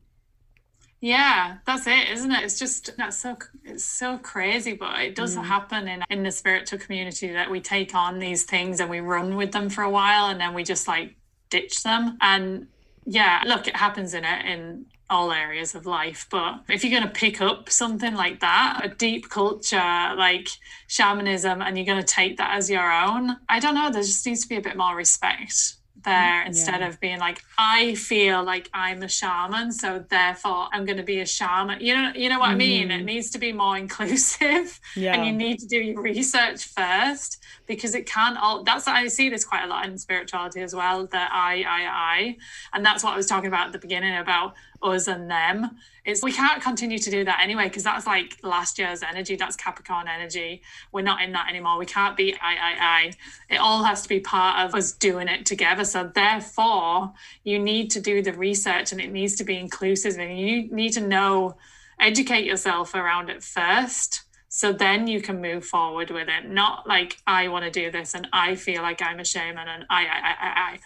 yeah, 1.04 1.58
that's 1.66 1.86
it, 1.86 2.08
isn't 2.08 2.32
it? 2.32 2.44
It's 2.44 2.58
just 2.58 2.96
that's 2.96 3.18
so 3.18 3.36
it's 3.62 3.84
so 3.84 4.16
crazy, 4.16 4.72
but 4.72 5.00
it 5.00 5.14
does 5.14 5.36
mm. 5.36 5.44
happen 5.44 5.86
in 5.86 6.02
in 6.08 6.22
the 6.22 6.30
spiritual 6.30 6.78
community 6.78 7.30
that 7.30 7.50
we 7.50 7.60
take 7.60 7.94
on 7.94 8.18
these 8.18 8.44
things 8.44 8.80
and 8.80 8.88
we 8.88 9.00
run 9.00 9.36
with 9.36 9.52
them 9.52 9.68
for 9.68 9.84
a 9.84 9.90
while 9.90 10.28
and 10.28 10.40
then 10.40 10.54
we 10.54 10.64
just 10.64 10.88
like 10.88 11.14
ditch 11.50 11.82
them. 11.82 12.16
And 12.22 12.68
yeah, 13.04 13.42
look, 13.44 13.68
it 13.68 13.76
happens 13.76 14.14
in 14.14 14.24
it 14.24 14.46
in 14.46 14.86
all 15.10 15.32
areas 15.32 15.74
of 15.74 15.86
life. 15.86 16.26
But 16.30 16.60
if 16.68 16.84
you're 16.84 16.98
going 16.98 17.10
to 17.10 17.20
pick 17.20 17.40
up 17.40 17.70
something 17.70 18.14
like 18.14 18.40
that, 18.40 18.80
a 18.82 18.88
deep 18.88 19.28
culture 19.28 19.76
like 20.16 20.48
shamanism, 20.86 21.62
and 21.62 21.76
you're 21.76 21.86
going 21.86 22.02
to 22.02 22.06
take 22.06 22.36
that 22.38 22.56
as 22.56 22.70
your 22.70 22.90
own, 22.92 23.36
I 23.48 23.60
don't 23.60 23.74
know. 23.74 23.90
There 23.90 24.02
just 24.02 24.26
needs 24.26 24.42
to 24.42 24.48
be 24.48 24.56
a 24.56 24.62
bit 24.62 24.76
more 24.76 24.96
respect 24.96 25.76
there 26.04 26.42
instead 26.44 26.80
yeah. 26.80 26.88
of 26.88 27.00
being 27.00 27.18
like 27.18 27.42
I 27.58 27.94
feel 27.94 28.44
like 28.44 28.68
I'm 28.72 29.02
a 29.02 29.08
shaman 29.08 29.72
so 29.72 30.04
therefore 30.08 30.68
I'm 30.72 30.84
going 30.84 30.98
to 30.98 31.02
be 31.02 31.20
a 31.20 31.26
shaman 31.26 31.80
you 31.80 31.94
know 31.94 32.12
you 32.14 32.28
know 32.28 32.38
what 32.38 32.48
mm-hmm. 32.48 32.54
I 32.54 32.58
mean 32.58 32.90
it 32.90 32.96
mm-hmm. 32.96 33.06
needs 33.06 33.30
to 33.30 33.38
be 33.38 33.52
more 33.52 33.76
inclusive 33.76 34.78
yeah. 34.96 35.14
and 35.14 35.26
you 35.26 35.32
need 35.32 35.58
to 35.60 35.66
do 35.66 35.78
your 35.78 36.00
research 36.00 36.64
first 36.64 37.42
because 37.66 37.94
it 37.94 38.06
can 38.06 38.36
all 38.36 38.62
that's 38.62 38.86
I 38.86 39.08
see 39.08 39.28
this 39.28 39.44
quite 39.44 39.64
a 39.64 39.66
lot 39.66 39.86
in 39.86 39.98
spirituality 39.98 40.60
as 40.60 40.74
well 40.74 41.06
the 41.06 41.18
I 41.18 41.64
I 41.66 41.86
I 41.86 42.36
and 42.74 42.84
that's 42.84 43.02
what 43.02 43.14
I 43.14 43.16
was 43.16 43.26
talking 43.26 43.48
about 43.48 43.66
at 43.68 43.72
the 43.72 43.78
beginning 43.78 44.16
about 44.16 44.54
us 44.84 45.08
and 45.08 45.30
them. 45.30 45.78
It's 46.04 46.22
we 46.22 46.32
can't 46.32 46.62
continue 46.62 46.98
to 46.98 47.10
do 47.10 47.24
that 47.24 47.40
anyway 47.42 47.64
because 47.64 47.82
that's 47.82 48.06
like 48.06 48.38
last 48.42 48.78
year's 48.78 49.02
energy 49.02 49.36
that's 49.36 49.56
capricorn 49.56 50.06
energy. 50.06 50.62
We're 50.92 51.02
not 51.02 51.22
in 51.22 51.32
that 51.32 51.48
anymore. 51.48 51.78
We 51.78 51.86
can't 51.86 52.16
be 52.16 52.34
i 52.34 52.54
i 52.54 52.74
i. 52.80 53.12
It 53.54 53.56
all 53.56 53.84
has 53.84 54.02
to 54.02 54.08
be 54.08 54.20
part 54.20 54.64
of 54.64 54.74
us 54.74 54.92
doing 54.92 55.28
it 55.28 55.46
together. 55.46 55.84
So 55.84 56.10
therefore 56.14 57.12
you 57.42 57.58
need 57.58 57.90
to 57.92 58.00
do 58.00 58.22
the 58.22 58.32
research 58.32 58.92
and 58.92 59.00
it 59.00 59.10
needs 59.10 59.34
to 59.36 59.44
be 59.44 59.58
inclusive 59.58 60.18
and 60.18 60.38
you 60.38 60.70
need 60.70 60.92
to 60.92 61.00
know 61.00 61.56
educate 61.98 62.44
yourself 62.44 62.94
around 62.94 63.30
it 63.30 63.42
first. 63.42 64.22
So 64.48 64.72
then 64.72 65.08
you 65.08 65.20
can 65.20 65.40
move 65.40 65.64
forward 65.64 66.10
with 66.10 66.28
it. 66.28 66.48
Not 66.48 66.86
like 66.86 67.16
i 67.26 67.48
want 67.48 67.64
to 67.64 67.70
do 67.70 67.90
this 67.90 68.14
and 68.14 68.28
i 68.32 68.54
feel 68.54 68.82
like 68.82 69.00
i'm 69.02 69.20
a 69.20 69.24
shaman 69.24 69.68
and 69.68 69.84
i 69.88 70.02
i 70.02 70.06
i 70.06 70.34
i, 70.40 70.72
I 70.72 70.78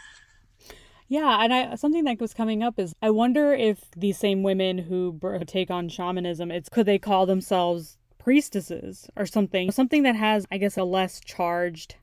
yeah, 1.09 1.43
and 1.43 1.55
I 1.55 1.75
something 1.77 2.05
that 2.05 2.21
was 2.21 2.35
coming 2.35 2.63
up 2.63 2.79
is 2.79 2.95
I 3.01 3.11
wonder 3.11 3.55
if 3.55 3.91
these 3.97 4.19
same 4.19 4.43
women 4.43 4.79
who 4.79 5.19
take 5.47 5.71
on 5.71 5.89
shamanism, 5.89 6.51
it's 6.51 6.69
could 6.69 6.87
they 6.87 6.99
call 6.99 7.25
themselves 7.25 7.97
priestesses 8.19 9.09
or 9.17 9.25
something, 9.25 9.71
something 9.71 10.03
that 10.03 10.17
has 10.17 10.47
I 10.51 10.59
guess 10.59 10.77
a 10.77 10.85
less 10.85 11.21
charged 11.21 11.97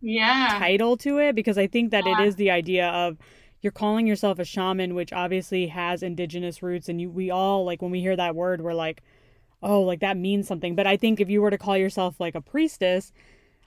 yeah. 0.00 0.56
title 0.58 0.96
to 0.98 1.18
it 1.18 1.34
because 1.34 1.58
I 1.58 1.66
think 1.66 1.90
that 1.90 2.06
yeah. 2.06 2.20
it 2.20 2.26
is 2.26 2.36
the 2.36 2.50
idea 2.50 2.88
of 2.88 3.18
you're 3.60 3.72
calling 3.72 4.06
yourself 4.06 4.38
a 4.38 4.44
shaman 4.44 4.94
which 4.94 5.12
obviously 5.12 5.68
has 5.68 6.02
indigenous 6.02 6.62
roots 6.62 6.88
and 6.88 7.00
you 7.00 7.10
we 7.10 7.30
all 7.30 7.64
like 7.64 7.82
when 7.82 7.90
we 7.90 8.00
hear 8.00 8.16
that 8.16 8.34
word 8.34 8.60
we're 8.60 8.74
like 8.74 9.02
oh 9.62 9.80
like 9.80 10.00
that 10.00 10.16
means 10.16 10.46
something. 10.46 10.74
But 10.74 10.86
I 10.86 10.96
think 10.96 11.20
if 11.20 11.30
you 11.30 11.40
were 11.42 11.50
to 11.50 11.58
call 11.58 11.76
yourself 11.76 12.20
like 12.20 12.34
a 12.34 12.40
priestess 12.40 13.12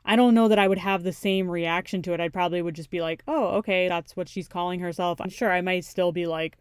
I 0.06 0.16
don't 0.16 0.36
know 0.36 0.48
that 0.48 0.60
I 0.60 0.68
would 0.68 0.78
have 0.78 1.04
the 1.04 1.12
same 1.12 1.50
reaction 1.50 2.02
to 2.04 2.14
it. 2.14 2.20
I 2.20 2.30
probably 2.30 2.62
would 2.62 2.76
just 2.76 2.90
be 2.90 3.02
like, 3.02 3.24
oh, 3.28 3.48
okay, 3.58 3.88
that's 3.88 4.16
what 4.16 4.30
she's 4.30 4.48
calling 4.48 4.80
herself. 4.80 5.20
I'm 5.20 5.30
sure 5.30 5.52
I 5.52 5.62
might 5.62 5.84
still 5.84 6.12
be 6.12 6.28
like, 6.28 6.58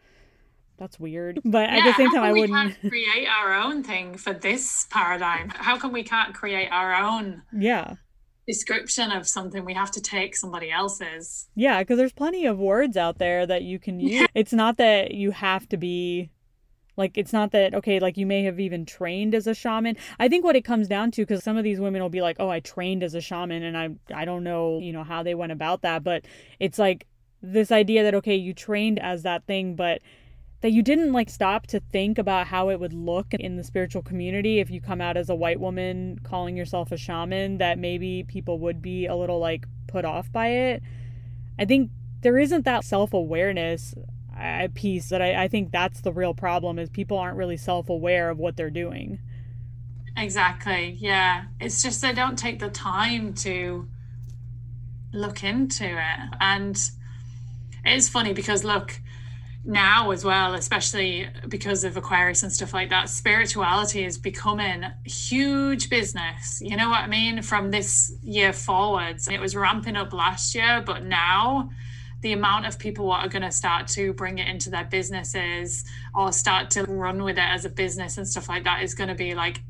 that's 0.79 0.99
weird. 0.99 1.41
But 1.45 1.71
yeah, 1.71 1.79
at 1.79 1.85
the 1.85 1.95
same 1.95 2.11
time, 2.11 2.25
I 2.25 2.33
wouldn't 2.33 2.81
create 2.89 3.29
our 3.29 3.55
own 3.55 3.83
thing 3.83 4.17
for 4.17 4.33
this 4.33 4.87
paradigm. 4.91 5.51
How 5.51 5.77
come 5.77 5.93
we 5.93 6.03
can't 6.03 6.35
create 6.35 6.69
our 6.71 6.95
own? 6.95 7.43
Yeah. 7.53 7.95
Description 8.47 9.11
of 9.11 9.27
something, 9.27 9.65
we 9.65 9.75
have 9.75 9.91
to 9.93 10.01
take 10.01 10.37
somebody 10.37 10.71
else's. 10.71 11.47
Yeah, 11.55 11.81
because 11.81 11.99
there's 11.99 12.13
plenty 12.13 12.47
of 12.47 12.59
words 12.59 12.97
out 12.97 13.19
there 13.19 13.47
that 13.47 13.63
you 13.63 13.79
can 13.79 14.01
use. 14.01 14.27
it's 14.35 14.53
not 14.53 14.79
that 14.79 15.13
you 15.13 15.31
have 15.31 15.69
to 15.69 15.77
be 15.77 16.31
like 16.97 17.17
it's 17.19 17.33
not 17.33 17.53
that 17.53 17.75
okay, 17.75 17.99
like 17.99 18.17
you 18.17 18.27
may 18.27 18.45
have 18.45 18.61
even 18.61 18.87
trained 18.87 19.35
as 19.35 19.47
a 19.47 19.55
shaman. 19.55 19.97
I 20.19 20.29
think 20.29 20.45
what 20.45 20.57
it 20.57 20.65
comes 20.65 20.89
down 20.89 21.11
to 21.13 21.27
cuz 21.27 21.43
some 21.43 21.57
of 21.57 21.65
these 21.65 21.81
women 21.81 22.03
will 22.03 22.11
be 22.11 22.23
like, 22.23 22.37
"Oh, 22.39 22.49
I 22.49 22.61
trained 22.61 23.03
as 23.03 23.15
a 23.15 23.21
shaman 23.21 23.63
and 23.63 23.77
I 23.77 23.91
I 24.15 24.25
don't 24.25 24.45
know, 24.45 24.79
you 24.79 24.93
know, 24.93 25.05
how 25.05 25.23
they 25.23 25.35
went 25.35 25.53
about 25.53 25.83
that." 25.83 26.05
But 26.05 26.25
it's 26.61 26.79
like 26.79 27.07
this 27.43 27.73
idea 27.73 28.03
that 28.03 28.15
okay, 28.15 28.37
you 28.37 28.55
trained 28.55 28.99
as 28.99 29.23
that 29.23 29.45
thing, 29.47 29.75
but 29.75 30.01
that 30.65 30.73
you 30.73 30.83
didn't 30.83 31.13
like 31.13 31.29
stop 31.29 31.67
to 31.67 31.79
think 31.79 32.17
about 32.17 32.47
how 32.47 32.71
it 32.71 32.81
would 32.81 32.95
look 32.95 33.35
in 33.35 33.57
the 33.57 33.63
spiritual 33.65 34.01
community 34.01 34.61
if 34.61 34.71
you 34.71 34.81
come 34.81 34.99
out 34.99 35.15
as 35.15 35.29
a 35.29 35.35
white 35.35 35.61
woman 35.61 36.19
calling 36.23 36.57
yourself 36.57 36.91
a 36.91 36.97
shaman 36.97 37.59
that 37.59 37.79
maybe 37.79 38.25
people 38.25 38.59
would 38.59 38.81
be 38.81 39.05
a 39.05 39.15
little 39.15 39.39
like 39.39 39.67
put 39.89 40.07
off 40.07 40.33
by 40.33 40.49
it. 40.49 40.83
I 41.59 41.67
think 41.67 41.91
there 42.23 42.39
isn't 42.39 42.65
that 42.65 42.83
self-awareness 44.37 44.69
piece 44.69 45.09
that 45.09 45.23
I, 45.23 45.45
I 45.45 45.49
think 45.49 45.71
that's 45.71 46.01
the 46.01 46.13
real 46.13 46.35
problem 46.35 46.79
is 46.79 46.89
people 46.89 47.19
aren't 47.19 47.37
really 47.37 47.57
self-aware 47.57 48.31
of 48.31 48.39
what 48.39 48.57
they're 48.57 48.71
doing. 48.71 49.19
Exactly. 50.17 50.97
Yeah. 51.01 51.45
It's 51.61 51.83
just 51.83 52.01
they 52.01 52.13
don't 52.13 52.39
take 52.39 52.61
the 52.61 52.71
time 52.71 53.35
to 53.35 53.89
look 55.13 55.43
into 55.43 55.85
it. 55.85 56.37
And 56.41 56.77
it 57.85 57.97
is 57.97 58.09
funny 58.09 58.33
because 58.33 58.65
look 58.65 59.01
now 59.67 60.11
as 60.11 60.23
well 60.23 60.53
especially 60.53 61.27
because 61.49 61.85
of 61.85 61.97
aquarius 61.97 62.43
and 62.43 62.53
stuff 62.53 62.75
like 62.75 62.91
that 62.91 63.09
spirituality 63.09 64.05
is 64.05 64.19
becoming 64.19 64.85
huge 65.05 65.89
business. 65.89 66.61
You 66.61 66.77
know 66.77 66.91
what 66.91 67.01
i 67.01 67.07
mean? 67.07 67.41
From 67.41 67.71
this 67.71 68.13
year 68.23 68.53
forwards 68.53 69.27
it 69.27 69.41
was 69.41 69.57
ramping 69.57 69.97
up 69.97 70.13
last 70.13 70.55
year 70.55 70.83
but 70.85 71.05
now 71.05 71.71
the 72.25 72.33
amount 72.33 72.65
of 72.65 72.79
people 72.79 73.13
are 73.13 73.29
going 73.29 73.43
to 73.43 73.53
start 73.53 73.87
to 73.87 74.15
bring 74.15 74.39
it 74.39 74.49
into 74.49 74.71
their 74.71 74.87
businesses 74.87 75.85
or 76.15 76.33
start 76.33 76.71
to 76.71 76.83
run 76.85 77.23
with 77.23 77.37
it 77.37 77.45
as 77.45 77.67
a 77.67 77.69
business 77.69 78.17
and 78.17 78.27
stuff 78.27 78.49
like 78.49 78.65
that 78.65 78.83
is 78.83 78.95
going 78.95 79.11
to 79.11 79.15
be 79.15 79.35
like 79.35 79.61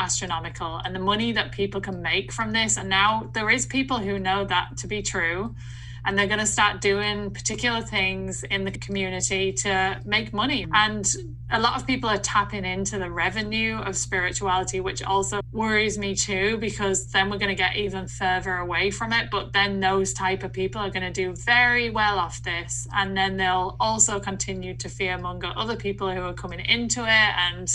astronomical. 0.00 0.78
And 0.84 0.92
the 0.92 0.98
money 0.98 1.30
that 1.30 1.52
people 1.52 1.80
can 1.80 2.02
make 2.02 2.32
from 2.32 2.52
this 2.52 2.76
and 2.76 2.88
now 2.88 3.30
there 3.32 3.48
is 3.48 3.64
people 3.64 3.98
who 3.98 4.18
know 4.18 4.44
that 4.44 4.76
to 4.78 4.88
be 4.88 5.02
true 5.02 5.54
and 6.04 6.18
they're 6.18 6.26
going 6.26 6.40
to 6.40 6.46
start 6.46 6.80
doing 6.80 7.30
particular 7.30 7.80
things 7.80 8.42
in 8.44 8.64
the 8.64 8.70
community 8.70 9.52
to 9.52 10.00
make 10.04 10.32
money. 10.32 10.64
Mm-hmm. 10.64 10.74
And 10.74 11.14
a 11.50 11.58
lot 11.58 11.80
of 11.80 11.86
people 11.86 12.10
are 12.10 12.18
tapping 12.18 12.64
into 12.64 12.98
the 12.98 13.10
revenue 13.10 13.76
of 13.78 13.96
spirituality, 13.96 14.80
which 14.80 15.02
also 15.02 15.40
worries 15.50 15.96
me 15.96 16.14
too, 16.14 16.58
because 16.58 17.06
then 17.06 17.30
we're 17.30 17.38
going 17.38 17.48
to 17.48 17.54
get 17.54 17.76
even 17.76 18.06
further 18.06 18.56
away 18.56 18.90
from 18.90 19.12
it. 19.12 19.30
But 19.30 19.52
then 19.54 19.80
those 19.80 20.12
type 20.12 20.42
of 20.42 20.52
people 20.52 20.80
are 20.80 20.90
going 20.90 21.02
to 21.02 21.12
do 21.12 21.34
very 21.34 21.88
well 21.88 22.18
off 22.18 22.42
this. 22.42 22.86
And 22.94 23.16
then 23.16 23.38
they'll 23.38 23.76
also 23.80 24.20
continue 24.20 24.74
to 24.76 24.88
fearmonger 24.88 25.52
other 25.56 25.76
people 25.76 26.10
who 26.10 26.20
are 26.20 26.34
coming 26.34 26.60
into 26.60 27.02
it 27.02 27.08
and 27.08 27.70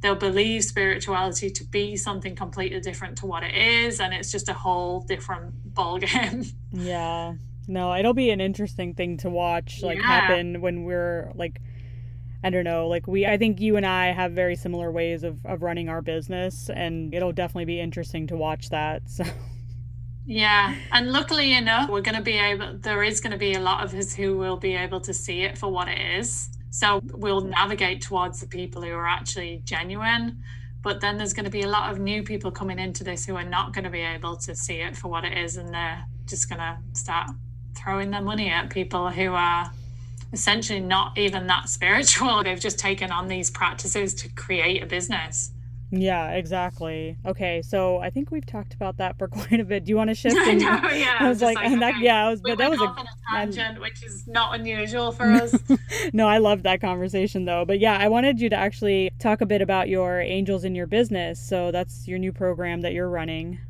they'll 0.00 0.14
believe 0.14 0.62
spirituality 0.62 1.50
to 1.50 1.64
be 1.64 1.96
something 1.96 2.36
completely 2.36 2.78
different 2.78 3.16
to 3.16 3.26
what 3.26 3.42
it 3.42 3.54
is 3.54 4.00
and 4.00 4.12
it's 4.12 4.30
just 4.30 4.50
a 4.50 4.52
whole 4.52 5.00
different 5.00 5.54
ball 5.74 5.96
game 5.96 6.44
yeah 6.72 7.32
no, 7.68 7.94
it'll 7.94 8.14
be 8.14 8.30
an 8.30 8.40
interesting 8.40 8.94
thing 8.94 9.16
to 9.18 9.30
watch 9.30 9.82
like 9.82 9.98
yeah. 9.98 10.04
happen 10.04 10.60
when 10.60 10.84
we're 10.84 11.32
like 11.34 11.60
I 12.42 12.50
don't 12.50 12.64
know, 12.64 12.88
like 12.88 13.06
we 13.06 13.26
I 13.26 13.38
think 13.38 13.60
you 13.60 13.76
and 13.76 13.86
I 13.86 14.12
have 14.12 14.32
very 14.32 14.54
similar 14.54 14.92
ways 14.92 15.24
of, 15.24 15.44
of 15.46 15.62
running 15.62 15.88
our 15.88 16.02
business 16.02 16.68
and 16.68 17.14
it'll 17.14 17.32
definitely 17.32 17.64
be 17.64 17.80
interesting 17.80 18.26
to 18.28 18.36
watch 18.36 18.68
that. 18.70 19.02
So 19.10 19.24
yeah, 20.26 20.74
and 20.92 21.12
luckily 21.12 21.52
enough, 21.52 21.90
we're 21.90 22.00
going 22.00 22.16
to 22.16 22.22
be 22.22 22.38
able. 22.38 22.78
There 22.78 23.02
is 23.02 23.20
going 23.20 23.32
to 23.32 23.38
be 23.38 23.54
a 23.54 23.60
lot 23.60 23.84
of 23.84 23.92
us 23.94 24.14
who 24.14 24.38
will 24.38 24.56
be 24.56 24.74
able 24.74 25.00
to 25.02 25.12
see 25.12 25.42
it 25.42 25.58
for 25.58 25.70
what 25.70 25.86
it 25.86 25.98
is. 26.18 26.48
So 26.70 27.02
we'll 27.12 27.42
navigate 27.42 28.00
towards 28.00 28.40
the 28.40 28.46
people 28.46 28.82
who 28.82 28.90
are 28.92 29.06
actually 29.06 29.60
genuine. 29.64 30.42
But 30.82 31.00
then 31.00 31.18
there's 31.18 31.34
going 31.34 31.44
to 31.44 31.50
be 31.50 31.62
a 31.62 31.68
lot 31.68 31.92
of 31.92 31.98
new 31.98 32.22
people 32.22 32.50
coming 32.50 32.78
into 32.78 33.04
this 33.04 33.24
who 33.26 33.36
are 33.36 33.44
not 33.44 33.74
going 33.74 33.84
to 33.84 33.90
be 33.90 34.00
able 34.00 34.36
to 34.38 34.54
see 34.54 34.76
it 34.76 34.96
for 34.96 35.08
what 35.08 35.24
it 35.24 35.36
is, 35.36 35.56
and 35.56 35.72
they're 35.72 36.04
just 36.26 36.48
going 36.48 36.58
to 36.58 36.78
start 36.92 37.30
throwing 37.74 38.10
their 38.10 38.22
money 38.22 38.48
at 38.48 38.70
people 38.70 39.10
who 39.10 39.32
are 39.32 39.70
essentially 40.32 40.80
not 40.80 41.16
even 41.16 41.46
that 41.46 41.68
spiritual. 41.68 42.42
They've 42.44 42.60
just 42.60 42.78
taken 42.78 43.10
on 43.10 43.28
these 43.28 43.50
practices 43.50 44.14
to 44.14 44.28
create 44.30 44.82
a 44.82 44.86
business. 44.86 45.50
Yeah, 45.90 46.30
exactly. 46.32 47.16
Okay, 47.24 47.62
so 47.62 47.98
I 47.98 48.10
think 48.10 48.32
we've 48.32 48.44
talked 48.44 48.74
about 48.74 48.96
that 48.96 49.16
for 49.16 49.28
quite 49.28 49.60
a 49.60 49.64
bit. 49.64 49.84
Do 49.84 49.90
you 49.90 49.96
want 49.96 50.10
to 50.10 50.14
shift? 50.14 50.36
I 50.38 50.52
know, 50.52 50.80
yeah. 50.90 51.16
I 51.20 51.28
was 51.28 51.40
like, 51.40 51.56
like 51.56 51.78
that, 51.78 51.94
okay. 51.94 52.04
yeah, 52.04 52.26
I 52.26 52.30
was, 52.30 52.42
we 52.42 52.50
but 52.50 52.58
that 52.58 52.70
was 52.70 52.80
a 52.80 52.84
a 52.84 52.86
um, 52.86 53.06
tangent, 53.30 53.80
which 53.80 54.04
is 54.04 54.26
not 54.26 54.58
unusual 54.58 55.12
for 55.12 55.24
us. 55.24 55.54
no, 56.12 56.26
I 56.26 56.38
loved 56.38 56.64
that 56.64 56.80
conversation 56.80 57.44
though. 57.44 57.64
But 57.64 57.78
yeah, 57.78 57.96
I 57.96 58.08
wanted 58.08 58.40
you 58.40 58.50
to 58.50 58.56
actually 58.56 59.10
talk 59.18 59.40
a 59.40 59.46
bit 59.46 59.62
about 59.62 59.88
your 59.88 60.20
Angels 60.20 60.64
in 60.64 60.74
Your 60.74 60.86
Business. 60.86 61.40
So 61.40 61.70
that's 61.70 62.08
your 62.08 62.18
new 62.18 62.32
program 62.32 62.80
that 62.80 62.92
you're 62.92 63.08
running. 63.08 63.60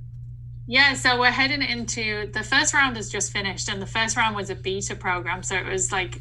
Yeah, 0.67 0.95
so 0.95 1.21
we're 1.21 1.31
heading 1.31 1.63
into 1.63 2.31
the 2.33 2.43
first 2.43 2.73
round 2.73 2.97
has 2.97 3.11
just 3.11 3.33
finished, 3.33 3.69
and 3.69 3.83
the 3.83 3.87
first 3.87 4.17
round 4.17 4.35
was 4.35 4.49
a 4.49 4.55
beta 4.55 4.97
program. 4.97 5.43
So 5.43 5.57
it 5.57 5.67
was 5.67 5.93
like 5.93 6.21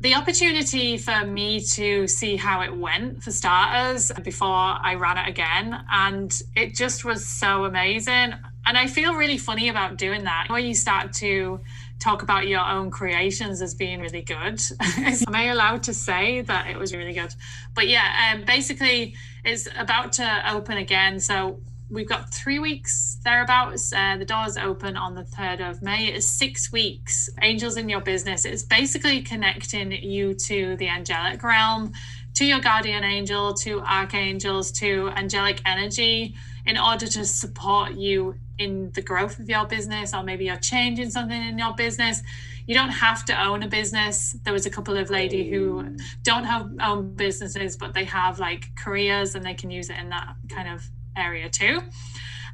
the 0.00 0.14
opportunity 0.14 0.96
for 0.96 1.24
me 1.26 1.60
to 1.60 2.08
see 2.08 2.36
how 2.36 2.62
it 2.62 2.74
went 2.74 3.22
for 3.22 3.30
starters 3.30 4.10
before 4.24 4.48
I 4.48 4.94
ran 4.94 5.18
it 5.18 5.28
again. 5.28 5.84
And 5.92 6.32
it 6.56 6.74
just 6.74 7.04
was 7.04 7.26
so 7.26 7.66
amazing. 7.66 8.34
And 8.64 8.78
I 8.78 8.86
feel 8.86 9.14
really 9.14 9.38
funny 9.38 9.68
about 9.68 9.98
doing 9.98 10.24
that, 10.24 10.46
where 10.48 10.58
you 10.58 10.74
start 10.74 11.12
to 11.14 11.60
talk 12.00 12.22
about 12.22 12.48
your 12.48 12.66
own 12.66 12.90
creations 12.90 13.60
as 13.60 13.74
being 13.74 14.00
really 14.00 14.22
good. 14.22 14.60
Am 14.80 15.34
I 15.34 15.44
allowed 15.44 15.82
to 15.84 15.94
say 15.94 16.40
that 16.40 16.68
it 16.68 16.78
was 16.78 16.94
really 16.94 17.12
good? 17.12 17.34
But 17.74 17.86
yeah, 17.86 18.32
um, 18.32 18.44
basically, 18.44 19.14
it's 19.44 19.68
about 19.78 20.14
to 20.14 20.52
open 20.52 20.78
again. 20.78 21.20
So 21.20 21.60
we've 21.92 22.08
got 22.08 22.32
three 22.32 22.58
weeks 22.58 23.18
thereabouts. 23.22 23.92
Uh, 23.92 24.16
the 24.16 24.24
doors 24.24 24.56
open 24.56 24.96
on 24.96 25.14
the 25.14 25.22
3rd 25.22 25.70
of 25.70 25.82
May. 25.82 26.06
It's 26.06 26.26
six 26.26 26.72
weeks. 26.72 27.28
Angels 27.42 27.76
in 27.76 27.88
your 27.88 28.00
business. 28.00 28.44
It's 28.44 28.62
basically 28.62 29.20
connecting 29.20 29.92
you 29.92 30.34
to 30.34 30.76
the 30.76 30.88
angelic 30.88 31.42
realm, 31.42 31.92
to 32.34 32.44
your 32.46 32.60
guardian 32.60 33.04
angel, 33.04 33.52
to 33.54 33.82
archangels, 33.82 34.72
to 34.72 35.10
angelic 35.14 35.60
energy 35.66 36.34
in 36.64 36.78
order 36.78 37.06
to 37.06 37.24
support 37.24 37.92
you 37.92 38.36
in 38.58 38.90
the 38.92 39.02
growth 39.02 39.38
of 39.38 39.48
your 39.48 39.66
business, 39.66 40.14
or 40.14 40.22
maybe 40.22 40.46
you're 40.46 40.56
changing 40.56 41.10
something 41.10 41.42
in 41.42 41.58
your 41.58 41.74
business. 41.74 42.22
You 42.66 42.74
don't 42.74 42.90
have 42.90 43.24
to 43.26 43.44
own 43.44 43.62
a 43.64 43.68
business. 43.68 44.36
There 44.44 44.52
was 44.52 44.66
a 44.66 44.70
couple 44.70 44.96
of 44.96 45.10
lady 45.10 45.50
who 45.50 45.96
don't 46.22 46.44
have 46.44 46.70
own 46.80 47.14
businesses, 47.14 47.76
but 47.76 47.92
they 47.92 48.04
have 48.04 48.38
like 48.38 48.70
careers 48.76 49.34
and 49.34 49.44
they 49.44 49.54
can 49.54 49.70
use 49.70 49.90
it 49.90 49.98
in 49.98 50.08
that 50.10 50.36
kind 50.48 50.68
of 50.68 50.88
area 51.16 51.48
too. 51.48 51.82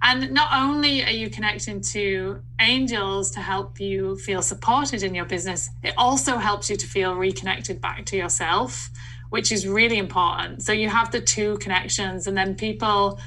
And 0.01 0.31
not 0.33 0.51
only 0.53 1.05
are 1.05 1.11
you 1.11 1.29
connecting 1.29 1.81
to 1.81 2.41
angels 2.61 3.33
to 3.33 3.41
help 3.41 3.81
you 3.81 4.17
feel 4.19 4.43
supported 4.43 5.03
in 5.03 5.15
your 5.15 5.25
business, 5.25 5.71
it 5.83 5.95
also 5.97 6.37
helps 6.37 6.71
you 6.71 6.77
to 6.77 6.87
feel 6.87 7.15
reconnected 7.15 7.81
back 7.81 8.05
to 8.07 8.17
yourself, 8.17 8.91
which 9.31 9.51
is 9.51 9.67
really 9.67 9.99
important. 9.99 10.63
So 10.63 10.73
you 10.73 10.89
have 10.89 11.11
the 11.11 11.21
two 11.21 11.59
connections, 11.59 12.29
and 12.29 12.37
then 12.37 12.55
people 12.55 13.19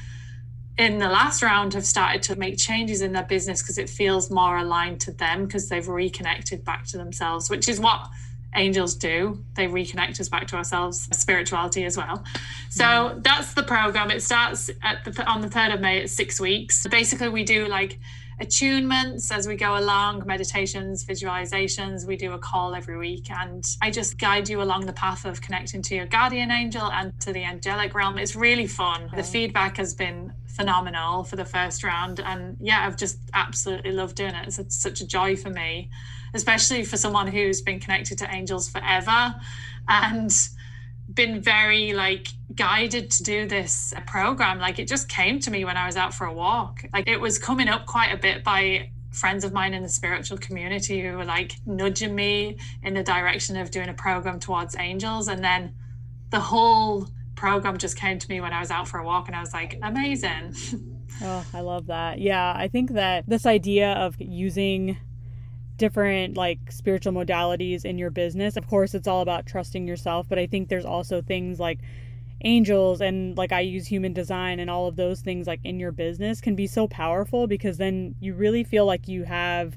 in 0.78 0.98
the 0.98 1.10
last 1.10 1.44
round 1.44 1.74
have 1.74 1.86
started 1.86 2.24
to 2.24 2.36
make 2.38 2.58
changes 2.58 3.02
in 3.02 3.12
their 3.12 3.24
business 3.24 3.62
because 3.62 3.78
it 3.78 3.90
feels 3.90 4.32
more 4.32 4.58
aligned 4.58 5.02
to 5.02 5.12
them 5.12 5.46
because 5.46 5.68
they've 5.68 5.88
reconnected 5.88 6.64
back 6.64 6.86
to 6.88 6.98
themselves, 6.98 7.50
which 7.50 7.68
is 7.68 7.80
what 7.80 8.08
angels 8.56 8.96
do. 8.96 9.44
They 9.56 9.68
reconnect 9.68 10.20
us 10.20 10.30
back 10.30 10.48
to 10.48 10.58
ourselves, 10.58 11.08
spirituality 11.12 11.86
as 11.86 11.98
well. 11.98 12.24
So 12.70 13.20
that's 13.24 13.54
the 13.54 13.64
program. 13.64 14.12
It 14.12 14.22
starts 14.22 14.70
at 14.82 15.06
the 15.06 15.26
on 15.26 15.42
the 15.42 15.50
third 15.50 15.72
of 15.72 15.80
May. 15.80 16.00
It's 16.00 16.14
six 16.14 16.40
weeks. 16.40 16.86
Basically, 16.88 17.30
we 17.30 17.44
do 17.44 17.68
like 17.68 18.00
attunements 18.42 19.32
as 19.32 19.48
we 19.48 19.56
go 19.56 19.78
along, 19.78 20.24
meditations, 20.26 21.06
visualizations. 21.06 22.06
We 22.06 22.18
do 22.18 22.34
a 22.34 22.40
call 22.40 22.74
every 22.74 22.98
week, 22.98 23.30
and 23.30 23.64
I 23.82 23.92
just 23.92 24.18
guide 24.18 24.50
you 24.50 24.62
along 24.62 24.86
the 24.88 24.94
path 24.94 25.26
of 25.26 25.42
connecting 25.42 25.82
to 25.84 25.96
your 25.96 26.08
guardian 26.08 26.52
angel 26.52 26.92
and 26.92 27.18
to 27.22 27.32
the 27.34 27.44
angelic 27.44 27.94
realm. 27.94 28.18
It's 28.18 28.36
really 28.36 28.68
fun. 28.68 29.10
The 29.16 29.24
feedback 29.24 29.78
has 29.78 29.94
been 29.94 30.34
phenomenal 30.48 31.24
for 31.24 31.36
the 31.36 31.46
first 31.46 31.84
round, 31.84 32.20
and 32.20 32.58
yeah, 32.60 32.86
I've 32.86 32.98
just 32.98 33.20
absolutely 33.34 33.92
loved 33.92 34.16
doing 34.16 34.34
it. 34.34 34.60
It's 34.60 34.76
such 34.76 35.02
a 35.02 35.08
joy 35.08 35.36
for 35.36 35.50
me 35.50 35.90
especially 36.34 36.84
for 36.86 36.98
someone 36.98 37.28
who's 37.28 37.62
been 37.62 37.80
connected 37.80 38.18
to 38.20 38.34
angels 38.34 38.70
forever 38.70 39.36
and 39.88 40.32
been 41.14 41.42
very 41.42 41.94
like 41.94 42.28
guided 42.56 43.12
to 43.12 43.24
do 43.24 43.48
this 43.48 43.94
program. 44.08 44.60
Like 44.60 44.80
it 44.80 44.88
just 44.88 45.10
came 45.10 45.40
to 45.42 45.52
me 45.52 45.66
when 45.66 45.78
i 45.78 45.86
was 45.86 45.98
out 45.98 46.14
for 46.14 46.26
a 46.26 46.34
walk. 46.34 46.84
Like 46.94 47.08
it 47.08 47.20
was 47.20 47.38
coming 47.38 47.68
up 47.68 47.86
quite 47.86 48.12
a 48.12 48.18
bit 48.18 48.44
by 48.44 48.90
friends 49.12 49.44
of 49.44 49.52
mine 49.52 49.74
in 49.74 49.84
the 49.84 49.90
spiritual 49.90 50.38
community 50.38 51.02
who 51.02 51.18
were 51.18 51.26
like 51.26 51.58
nudging 51.66 52.16
me 52.16 52.58
in 52.82 52.94
the 52.94 53.04
direction 53.04 53.58
of 53.58 53.70
doing 53.70 53.90
a 53.90 53.94
program 53.94 54.40
towards 54.40 54.76
angels. 54.78 55.28
And 55.28 55.44
then 55.44 55.76
the 56.30 56.40
whole 56.40 57.08
program 57.36 57.78
just 57.78 57.98
came 57.98 58.20
to 58.20 58.30
me 58.30 58.40
when 58.40 58.54
i 58.54 58.60
was 58.60 58.70
out 58.70 58.88
for 58.88 59.00
a 59.00 59.04
walk 59.04 59.28
and 59.28 59.36
i 59.36 59.40
was 59.40 59.54
like 59.54 59.80
amazing. 59.82 60.56
Oh 61.24 61.46
i 61.54 61.60
love 61.60 61.88
that. 61.88 62.20
Yeah 62.20 62.54
i 62.56 62.68
think 62.70 62.94
that 62.94 63.26
this 63.28 63.46
idea 63.46 63.92
of 63.92 64.16
using 64.18 64.98
different 65.82 66.38
like 66.38 66.60
spiritual 66.72 67.12
modalities 67.12 67.84
in 67.84 67.98
your 67.98 68.12
business. 68.12 68.56
Of 68.56 68.68
course, 68.68 68.94
it's 68.94 69.08
all 69.08 69.22
about 69.22 69.48
trusting 69.48 69.88
yourself, 69.88 70.30
but 70.30 70.38
I 70.38 70.46
think 70.46 70.70
there's 70.70 70.86
also 70.86 71.24
things 71.24 71.60
like 71.60 71.80
angels 72.44 73.02
and 73.02 73.36
like 73.36 73.52
I 73.52 73.62
use 73.62 73.88
human 73.88 74.14
design 74.14 74.60
and 74.60 74.70
all 74.70 74.88
of 74.88 74.96
those 74.96 75.22
things 75.22 75.48
like 75.48 75.60
in 75.64 75.80
your 75.80 75.92
business 75.92 76.40
can 76.40 76.56
be 76.56 76.68
so 76.68 76.88
powerful 76.88 77.48
because 77.48 77.78
then 77.78 78.16
you 78.20 78.36
really 78.36 78.64
feel 78.64 78.86
like 78.86 79.08
you 79.08 79.24
have 79.24 79.76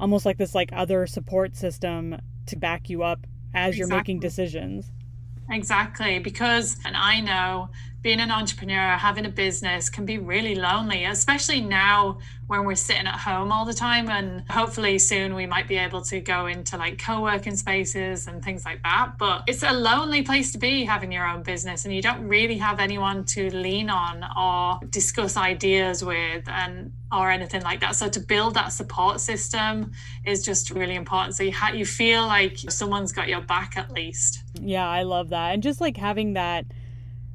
almost 0.00 0.24
like 0.24 0.38
this 0.38 0.54
like 0.54 0.70
other 0.72 1.06
support 1.06 1.56
system 1.56 2.18
to 2.46 2.56
back 2.56 2.88
you 2.88 3.02
up 3.02 3.26
as 3.52 3.74
exactly. 3.74 3.78
you're 3.78 3.88
making 3.88 4.20
decisions. 4.20 4.92
Exactly, 5.50 6.18
because 6.20 6.78
and 6.86 6.96
I 6.96 7.20
know 7.20 7.68
being 8.04 8.20
an 8.20 8.30
entrepreneur, 8.30 8.98
having 8.98 9.24
a 9.24 9.30
business 9.30 9.88
can 9.88 10.04
be 10.04 10.18
really 10.18 10.54
lonely, 10.54 11.06
especially 11.06 11.62
now 11.62 12.18
when 12.48 12.66
we're 12.66 12.74
sitting 12.74 13.06
at 13.06 13.18
home 13.18 13.50
all 13.50 13.64
the 13.64 13.72
time. 13.72 14.10
And 14.10 14.44
hopefully 14.50 14.98
soon 14.98 15.34
we 15.34 15.46
might 15.46 15.66
be 15.66 15.78
able 15.78 16.02
to 16.02 16.20
go 16.20 16.44
into 16.44 16.76
like 16.76 16.98
co 17.02 17.22
working 17.22 17.56
spaces 17.56 18.26
and 18.26 18.44
things 18.44 18.66
like 18.66 18.82
that. 18.82 19.14
But 19.18 19.44
it's 19.46 19.62
a 19.62 19.72
lonely 19.72 20.20
place 20.20 20.52
to 20.52 20.58
be 20.58 20.84
having 20.84 21.10
your 21.10 21.26
own 21.26 21.42
business, 21.42 21.86
and 21.86 21.94
you 21.94 22.02
don't 22.02 22.28
really 22.28 22.58
have 22.58 22.78
anyone 22.78 23.24
to 23.24 23.48
lean 23.56 23.88
on 23.88 24.22
or 24.36 24.86
discuss 24.90 25.38
ideas 25.38 26.04
with 26.04 26.46
and 26.46 26.92
or 27.10 27.30
anything 27.30 27.62
like 27.62 27.80
that. 27.80 27.96
So 27.96 28.10
to 28.10 28.20
build 28.20 28.52
that 28.52 28.68
support 28.72 29.18
system 29.20 29.92
is 30.26 30.44
just 30.44 30.68
really 30.68 30.94
important. 30.94 31.36
So 31.36 31.42
you 31.42 31.52
ha- 31.52 31.72
you 31.72 31.86
feel 31.86 32.26
like 32.26 32.58
someone's 32.68 33.12
got 33.12 33.28
your 33.28 33.40
back 33.40 33.78
at 33.78 33.92
least. 33.92 34.42
Yeah, 34.60 34.86
I 34.86 35.04
love 35.04 35.30
that. 35.30 35.54
And 35.54 35.62
just 35.62 35.80
like 35.80 35.96
having 35.96 36.34
that 36.34 36.66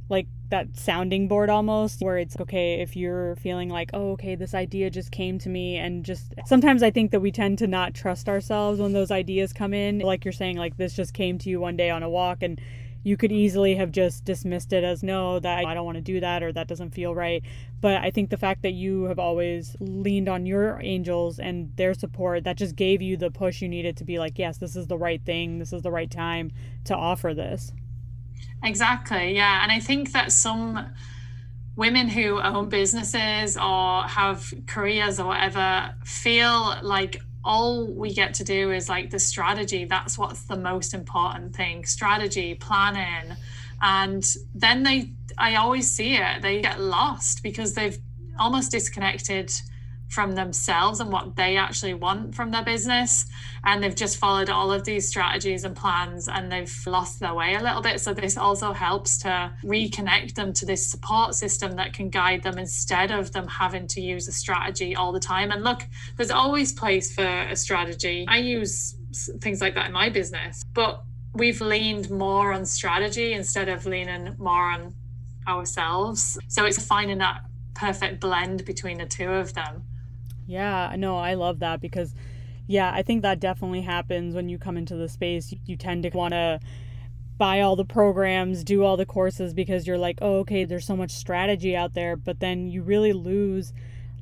like 0.10 0.28
that 0.50 0.78
sounding 0.78 1.28
board 1.28 1.50
almost 1.50 2.02
where 2.02 2.18
it's 2.18 2.36
okay 2.40 2.82
if 2.82 2.96
you're 2.96 3.36
feeling 3.36 3.70
like 3.70 3.90
oh 3.94 4.12
okay 4.12 4.36
this 4.36 4.54
idea 4.54 4.90
just 4.90 5.12
came 5.12 5.38
to 5.38 5.50
me 5.50 5.78
and 5.78 6.04
just 6.04 6.34
sometimes 6.46 6.82
i 6.82 6.90
think 6.90 7.12
that 7.12 7.20
we 7.20 7.32
tend 7.32 7.58
to 7.58 7.68
not 7.68 7.94
trust 7.94 8.28
ourselves 8.28 8.80
when 8.80 8.94
those 8.94 9.12
ideas 9.12 9.54
come 9.54 9.74
in. 9.74 10.00
Like 10.00 10.26
you're 10.26 10.32
saying 10.32 10.58
like 10.58 10.78
this 10.78 10.94
just 10.94 11.14
came 11.14 11.38
to 11.40 11.50
you 11.50 11.60
one 11.60 11.78
day 11.78 11.90
on 11.90 12.04
a 12.04 12.10
walk 12.10 12.42
and 12.42 12.60
you 13.04 13.16
could 13.16 13.32
easily 13.32 13.76
have 13.76 13.92
just 13.92 14.26
dismissed 14.26 14.74
it 14.74 14.84
as 14.84 15.04
no 15.04 15.40
that 15.40 15.66
i 15.66 15.74
don't 15.74 15.86
want 15.86 15.96
to 15.96 16.02
do 16.02 16.20
that 16.20 16.44
or 16.44 16.52
that 16.52 16.68
doesn't 16.68 16.92
feel 16.92 17.16
right. 17.16 17.44
But 17.82 18.02
i 18.02 18.12
think 18.12 18.30
the 18.30 18.38
fact 18.38 18.62
that 18.64 18.72
you 18.72 19.04
have 19.04 19.20
always 19.20 19.76
leaned 19.80 20.28
on 20.28 20.46
your 20.46 20.80
angels 20.82 21.40
and 21.40 21.76
their 21.78 21.94
support 21.94 22.44
that 22.44 22.58
just 22.58 22.76
gave 22.76 23.02
you 23.02 23.16
the 23.16 23.32
push 23.32 23.62
you 23.62 23.70
needed 23.70 23.96
to 23.98 24.04
be 24.04 24.20
like 24.20 24.38
yes 24.38 24.58
this 24.58 24.76
is 24.76 24.88
the 24.88 24.98
right 24.98 25.22
thing 25.24 25.60
this 25.60 25.72
is 25.72 25.82
the 25.82 25.92
right 25.92 26.12
time 26.12 26.52
to 26.86 26.96
offer 26.96 27.34
this 27.34 27.72
Exactly. 28.64 29.36
Yeah. 29.36 29.64
And 29.64 29.72
I 29.72 29.80
think 29.80 30.12
that 30.12 30.32
some 30.32 30.94
women 31.76 32.10
who 32.10 32.42
own 32.42 32.68
businesses 32.68 33.56
or 33.56 34.04
have 34.04 34.54
careers 34.68 35.20
or 35.20 35.28
whatever 35.28 35.96
feel 36.04 36.76
like 36.82 37.22
all 37.44 37.88
we 37.88 38.14
get 38.14 38.34
to 38.34 38.44
do 38.44 38.72
is 38.72 38.90
like 38.90 39.10
the 39.10 39.20
strategy. 39.20 39.86
That's 39.86 40.18
what's 40.18 40.44
the 40.44 40.58
most 40.58 40.94
important 40.94 41.56
thing 41.56 41.86
strategy, 41.86 42.56
planning. 42.56 43.36
And 43.82 44.26
then 44.54 44.84
they, 44.84 45.14
I 45.38 45.56
always 45.56 45.90
see 45.90 46.16
it, 46.16 46.42
they 46.42 46.62
get 46.62 46.82
lost 46.82 47.42
because 47.44 47.74
they've 47.76 47.98
almost 48.38 48.72
disconnected 48.72 49.52
from 50.10 50.34
themselves 50.34 51.00
and 51.00 51.12
what 51.12 51.36
they 51.36 51.56
actually 51.56 51.94
want 51.94 52.34
from 52.34 52.52
their 52.52 52.64
business. 52.64 53.28
And 53.64 53.82
they've 53.82 53.96
just 53.96 54.18
followed 54.18 54.50
all 54.50 54.72
of 54.72 54.84
these 54.84 55.08
strategies 55.08 55.64
and 55.64 55.76
plans 55.76 56.28
and 56.28 56.52
they've 56.52 56.84
lost 56.88 57.20
their 57.20 57.34
way 57.34 57.56
a 57.56 57.62
little 57.62 57.82
bit. 57.82 58.02
So, 58.02 58.14
this 58.14 58.38
also 58.38 58.74
helps 58.74 59.20
to 59.20 59.52
reconnect 59.64 60.34
them 60.34 60.52
to 60.54 60.66
this 60.66 60.86
support 60.86 61.36
system 61.36 61.76
that 61.76 61.94
can 61.94 62.10
guide 62.10 62.44
them 62.44 62.58
instead 62.58 63.12
of 63.12 63.32
them 63.32 63.48
having 63.48 63.88
to 63.88 64.02
use 64.02 64.28
a 64.28 64.32
strategy 64.32 64.96
all 64.96 65.12
the 65.12 65.20
time. 65.20 65.52
And 65.52 65.64
look, 65.64 65.84
there's 66.18 66.32
always 66.32 66.74
place 66.74 67.14
for 67.14 67.26
a 67.26 67.56
strategy. 67.56 68.26
I 68.28 68.38
use 68.38 68.96
things 69.40 69.62
like 69.62 69.76
that 69.76 69.88
in 69.88 69.94
my 69.94 70.10
business, 70.10 70.64
but 70.74 71.04
we've 71.34 71.62
leaned 71.62 72.10
more 72.10 72.52
on 72.52 72.66
strategy 72.66 73.34
instead 73.34 73.70
of 73.70 73.86
leaning 73.86 74.36
more 74.40 74.72
on 74.72 74.96
ourselves. 75.48 76.40
So, 76.48 76.66
it's 76.66 76.84
finding 76.84 77.20
that 77.20 77.42
perfect 77.76 78.20
blend 78.20 78.66
between 78.66 78.98
the 78.98 79.06
two 79.06 79.30
of 79.30 79.54
them. 79.54 79.84
Yeah, 80.50 80.96
no, 80.98 81.16
I 81.18 81.36
love 81.36 81.60
that 81.60 81.80
because, 81.80 82.16
yeah, 82.66 82.92
I 82.92 83.04
think 83.04 83.22
that 83.22 83.40
definitely 83.40 83.82
happens 83.82 84.34
when 84.34 84.50
you 84.50 84.58
come 84.58 84.78
into 84.78 84.96
the 84.96 85.08
space. 85.08 85.52
You, 85.52 85.60
you 85.68 85.76
tend 85.76 86.04
to 86.04 86.10
want 86.10 86.34
to 86.34 86.60
buy 87.38 87.62
all 87.62 87.76
the 87.76 87.86
programs, 87.86 88.64
do 88.64 88.84
all 88.84 88.98
the 88.98 89.06
courses 89.06 89.54
because 89.54 89.86
you're 89.86 90.00
like, 90.00 90.18
oh, 90.24 90.40
okay, 90.40 90.66
there's 90.66 90.88
so 90.88 90.96
much 90.96 91.12
strategy 91.12 91.76
out 91.76 91.94
there. 91.94 92.16
But 92.16 92.40
then 92.40 92.68
you 92.68 92.82
really 92.82 93.14
lose 93.14 93.74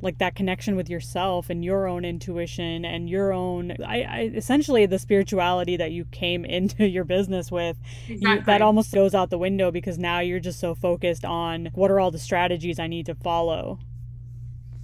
like 0.01 0.17
that 0.17 0.35
connection 0.35 0.75
with 0.75 0.89
yourself 0.89 1.49
and 1.49 1.63
your 1.63 1.87
own 1.87 2.03
intuition 2.03 2.85
and 2.85 3.09
your 3.09 3.33
own 3.33 3.71
I, 3.83 4.03
I 4.03 4.31
essentially 4.35 4.85
the 4.85 4.99
spirituality 4.99 5.75
that 5.77 5.91
you 5.91 6.05
came 6.05 6.45
into 6.57 6.85
your 6.85 7.03
business 7.03 7.51
with 7.51 7.77
exactly. 8.07 8.37
you, 8.37 8.41
that 8.45 8.61
almost 8.61 8.93
goes 8.93 9.15
out 9.15 9.31
the 9.31 9.39
window 9.39 9.71
because 9.71 9.97
now 9.97 10.19
you're 10.19 10.39
just 10.39 10.59
so 10.59 10.75
focused 10.75 11.25
on 11.25 11.71
what 11.73 11.89
are 11.89 11.99
all 11.99 12.11
the 12.11 12.19
strategies 12.19 12.77
I 12.77 12.85
need 12.85 13.07
to 13.07 13.15
follow 13.15 13.79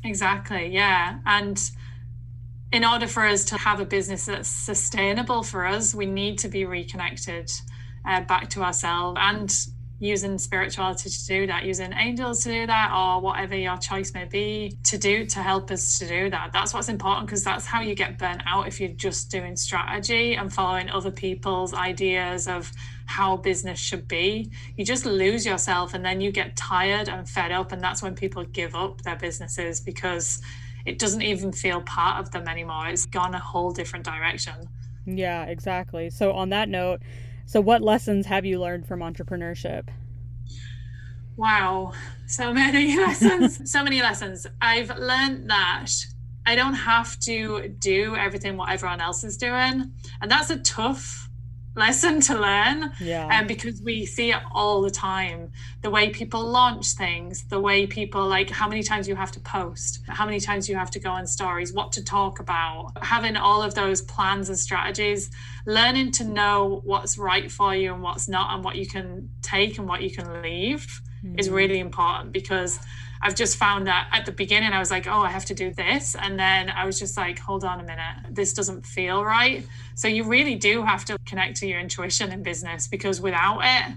exactly 0.03 0.67
yeah 0.67 1.19
and 1.25 1.71
in 2.71 2.83
order 2.83 3.07
for 3.07 3.23
us 3.25 3.45
to 3.45 3.57
have 3.57 3.79
a 3.79 3.85
business 3.85 4.25
that's 4.25 4.47
sustainable 4.47 5.43
for 5.43 5.65
us 5.65 5.93
we 5.93 6.05
need 6.05 6.37
to 6.37 6.47
be 6.47 6.65
reconnected 6.65 7.51
uh, 8.05 8.21
back 8.21 8.49
to 8.49 8.61
ourselves 8.61 9.17
and 9.21 9.67
using 10.03 10.37
spirituality 10.37 11.09
to 11.09 11.25
do 11.25 11.47
that, 11.47 11.63
using 11.63 11.93
angels 11.93 12.43
to 12.43 12.49
do 12.51 12.67
that, 12.67 12.91
or 12.93 13.21
whatever 13.21 13.55
your 13.55 13.77
choice 13.77 14.13
may 14.13 14.25
be 14.25 14.77
to 14.83 14.97
do 14.97 15.25
to 15.25 15.39
help 15.39 15.71
us 15.71 15.97
to 15.97 16.07
do 16.07 16.29
that. 16.29 16.51
That's 16.51 16.73
what's 16.73 16.89
important 16.89 17.27
because 17.27 17.43
that's 17.43 17.65
how 17.65 17.81
you 17.81 17.95
get 17.95 18.17
burnt 18.17 18.41
out 18.45 18.67
if 18.67 18.81
you're 18.81 18.89
just 18.89 19.31
doing 19.31 19.55
strategy 19.55 20.35
and 20.35 20.51
following 20.51 20.89
other 20.89 21.11
people's 21.11 21.73
ideas 21.73 22.47
of 22.47 22.71
how 23.13 23.37
business 23.37 23.79
should 23.79 24.07
be. 24.07 24.49
You 24.75 24.83
just 24.83 25.05
lose 25.05 25.45
yourself 25.45 25.93
and 25.93 26.03
then 26.03 26.19
you 26.19 26.31
get 26.31 26.55
tired 26.55 27.09
and 27.09 27.29
fed 27.29 27.51
up. 27.51 27.71
And 27.71 27.79
that's 27.79 28.01
when 28.01 28.15
people 28.15 28.43
give 28.43 28.73
up 28.73 29.01
their 29.03 29.15
businesses 29.15 29.79
because 29.79 30.41
it 30.87 30.97
doesn't 30.97 31.21
even 31.21 31.51
feel 31.51 31.81
part 31.81 32.19
of 32.19 32.31
them 32.31 32.47
anymore. 32.47 32.87
It's 32.87 33.05
gone 33.05 33.35
a 33.35 33.39
whole 33.39 33.71
different 33.71 34.03
direction. 34.03 34.55
Yeah, 35.05 35.45
exactly. 35.45 36.09
So, 36.09 36.31
on 36.31 36.49
that 36.49 36.69
note, 36.69 37.01
so, 37.45 37.61
what 37.61 37.83
lessons 37.83 38.25
have 38.25 38.45
you 38.45 38.59
learned 38.59 38.87
from 38.87 39.01
entrepreneurship? 39.01 39.89
Wow, 41.37 41.93
so 42.25 42.51
many 42.51 42.97
lessons. 43.05 43.69
so 43.71 43.83
many 43.83 44.01
lessons. 44.01 44.47
I've 44.59 44.97
learned 44.97 45.49
that 45.51 45.87
I 46.45 46.55
don't 46.55 46.73
have 46.73 47.19
to 47.21 47.67
do 47.67 48.15
everything 48.15 48.57
what 48.57 48.69
everyone 48.69 49.01
else 49.01 49.23
is 49.23 49.37
doing. 49.37 49.91
And 50.21 50.31
that's 50.31 50.49
a 50.49 50.57
tough 50.57 51.22
lesson 51.75 52.21
to 52.21 52.37
learn. 52.37 52.91
Yeah. 52.99 53.23
And 53.25 53.41
um, 53.41 53.47
because 53.47 53.81
we 53.81 54.05
see 54.05 54.31
it 54.31 54.41
all 54.51 54.81
the 54.81 54.91
time, 54.91 55.51
the 55.81 55.89
way 55.89 56.09
people 56.09 56.43
launch 56.43 56.91
things, 56.91 57.43
the 57.45 57.59
way 57.59 57.87
people 57.87 58.27
like 58.27 58.49
how 58.49 58.67
many 58.67 58.83
times 58.83 59.07
you 59.07 59.15
have 59.15 59.31
to 59.31 59.39
post, 59.39 60.01
how 60.07 60.25
many 60.25 60.39
times 60.39 60.69
you 60.69 60.75
have 60.75 60.91
to 60.91 60.99
go 60.99 61.09
on 61.09 61.25
stories, 61.25 61.73
what 61.73 61.91
to 61.93 62.03
talk 62.03 62.39
about, 62.39 62.91
having 63.01 63.35
all 63.35 63.61
of 63.61 63.73
those 63.75 64.01
plans 64.01 64.49
and 64.49 64.57
strategies, 64.57 65.31
learning 65.65 66.11
to 66.11 66.23
know 66.23 66.81
what's 66.83 67.17
right 67.17 67.51
for 67.51 67.75
you 67.75 67.93
and 67.93 68.03
what's 68.03 68.27
not, 68.27 68.53
and 68.53 68.63
what 68.63 68.75
you 68.75 68.87
can 68.87 69.29
take 69.41 69.77
and 69.77 69.87
what 69.87 70.01
you 70.01 70.11
can 70.11 70.41
leave 70.41 71.01
mm-hmm. 71.23 71.39
is 71.39 71.49
really 71.49 71.79
important 71.79 72.31
because 72.31 72.79
I've 73.23 73.35
just 73.35 73.55
found 73.55 73.87
that 73.87 74.09
at 74.11 74.25
the 74.25 74.33
beginning 74.33 74.73
I 74.73 74.79
was 74.79 74.91
like, 74.91 75.07
oh, 75.07 75.21
I 75.21 75.29
have 75.29 75.45
to 75.45 75.53
do 75.53 75.71
this. 75.71 76.13
And 76.13 76.37
then 76.37 76.69
I 76.69 76.85
was 76.85 76.99
just 76.99 77.15
like, 77.15 77.39
hold 77.39 77.63
on 77.63 77.79
a 77.79 77.83
minute, 77.83 78.15
this 78.29 78.51
doesn't 78.51 78.85
feel 78.85 79.23
right. 79.23 79.65
So 79.95 80.09
you 80.09 80.25
really 80.25 80.55
do 80.55 80.83
have 80.83 81.05
to 81.05 81.17
connect 81.25 81.55
to 81.57 81.67
your 81.67 81.79
intuition 81.79 82.33
in 82.33 82.43
business 82.43 82.85
because 82.87 83.21
without 83.21 83.61
it, 83.63 83.95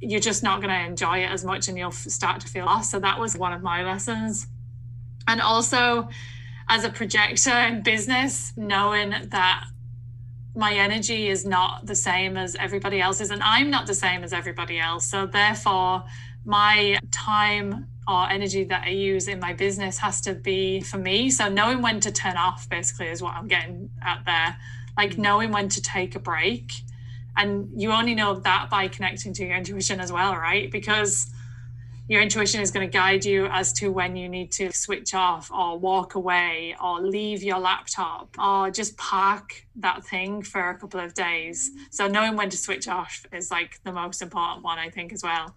you're 0.00 0.20
just 0.20 0.42
not 0.42 0.60
going 0.60 0.74
to 0.74 0.84
enjoy 0.84 1.18
it 1.18 1.30
as 1.30 1.44
much 1.44 1.68
and 1.68 1.78
you'll 1.78 1.92
start 1.92 2.40
to 2.40 2.48
feel 2.48 2.66
lost. 2.66 2.90
So 2.90 2.98
that 2.98 3.20
was 3.20 3.36
one 3.36 3.52
of 3.52 3.62
my 3.62 3.84
lessons. 3.84 4.48
And 5.28 5.40
also, 5.40 6.08
as 6.68 6.84
a 6.84 6.90
projector 6.90 7.56
in 7.56 7.82
business, 7.82 8.52
knowing 8.56 9.14
that 9.30 9.64
my 10.56 10.74
energy 10.74 11.28
is 11.28 11.44
not 11.44 11.86
the 11.86 11.94
same 11.94 12.36
as 12.36 12.56
everybody 12.56 13.00
else's, 13.00 13.30
and 13.30 13.42
I'm 13.42 13.70
not 13.70 13.86
the 13.86 13.94
same 13.94 14.24
as 14.24 14.32
everybody 14.32 14.80
else. 14.80 15.06
So, 15.06 15.26
therefore, 15.26 16.04
my 16.44 16.98
time 17.12 17.86
or 18.08 18.28
energy 18.28 18.64
that 18.64 18.84
I 18.84 18.90
use 18.90 19.28
in 19.28 19.40
my 19.40 19.52
business 19.52 19.98
has 19.98 20.20
to 20.22 20.34
be 20.34 20.80
for 20.80 20.98
me. 20.98 21.30
So 21.30 21.48
knowing 21.48 21.82
when 21.82 22.00
to 22.00 22.12
turn 22.12 22.36
off 22.36 22.68
basically 22.68 23.08
is 23.08 23.22
what 23.22 23.34
I'm 23.34 23.48
getting 23.48 23.90
at 24.02 24.24
there. 24.24 24.56
Like 24.96 25.12
mm. 25.12 25.18
knowing 25.18 25.50
when 25.50 25.68
to 25.70 25.82
take 25.82 26.14
a 26.14 26.20
break. 26.20 26.72
And 27.36 27.70
you 27.76 27.92
only 27.92 28.14
know 28.14 28.34
that 28.34 28.70
by 28.70 28.88
connecting 28.88 29.32
to 29.34 29.44
your 29.44 29.56
intuition 29.56 30.00
as 30.00 30.10
well, 30.10 30.34
right? 30.34 30.70
Because 30.70 31.30
your 32.08 32.22
intuition 32.22 32.60
is 32.60 32.70
going 32.70 32.88
to 32.88 32.92
guide 32.92 33.24
you 33.24 33.46
as 33.46 33.72
to 33.72 33.90
when 33.90 34.14
you 34.14 34.28
need 34.28 34.52
to 34.52 34.72
switch 34.72 35.12
off 35.12 35.50
or 35.50 35.76
walk 35.76 36.14
away 36.14 36.76
or 36.80 37.00
leave 37.00 37.42
your 37.42 37.58
laptop 37.58 38.36
or 38.38 38.70
just 38.70 38.96
park 38.96 39.66
that 39.74 40.04
thing 40.04 40.40
for 40.40 40.70
a 40.70 40.78
couple 40.78 41.00
of 41.00 41.14
days. 41.14 41.72
So 41.90 42.06
knowing 42.06 42.36
when 42.36 42.48
to 42.50 42.56
switch 42.56 42.86
off 42.86 43.26
is 43.32 43.50
like 43.50 43.80
the 43.82 43.92
most 43.92 44.22
important 44.22 44.62
one, 44.62 44.78
I 44.78 44.88
think, 44.88 45.12
as 45.12 45.24
well. 45.24 45.56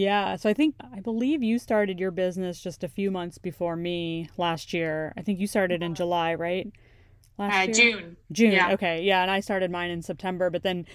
Yeah, 0.00 0.36
so 0.36 0.48
I 0.48 0.54
think 0.54 0.76
I 0.94 1.00
believe 1.00 1.42
you 1.42 1.58
started 1.58 2.00
your 2.00 2.10
business 2.10 2.62
just 2.62 2.82
a 2.82 2.88
few 2.88 3.10
months 3.10 3.36
before 3.36 3.76
me 3.76 4.30
last 4.38 4.72
year. 4.72 5.12
I 5.14 5.20
think 5.20 5.38
you 5.38 5.46
started 5.46 5.82
in 5.82 5.94
July, 5.94 6.34
right? 6.34 6.72
Last 7.36 7.54
uh, 7.54 7.62
year? 7.64 7.74
June. 7.74 8.16
June. 8.32 8.52
Yeah. 8.52 8.72
Okay. 8.72 9.02
Yeah, 9.02 9.20
and 9.20 9.30
I 9.30 9.40
started 9.40 9.70
mine 9.70 9.90
in 9.90 10.00
September, 10.00 10.48
but 10.48 10.62
then 10.62 10.86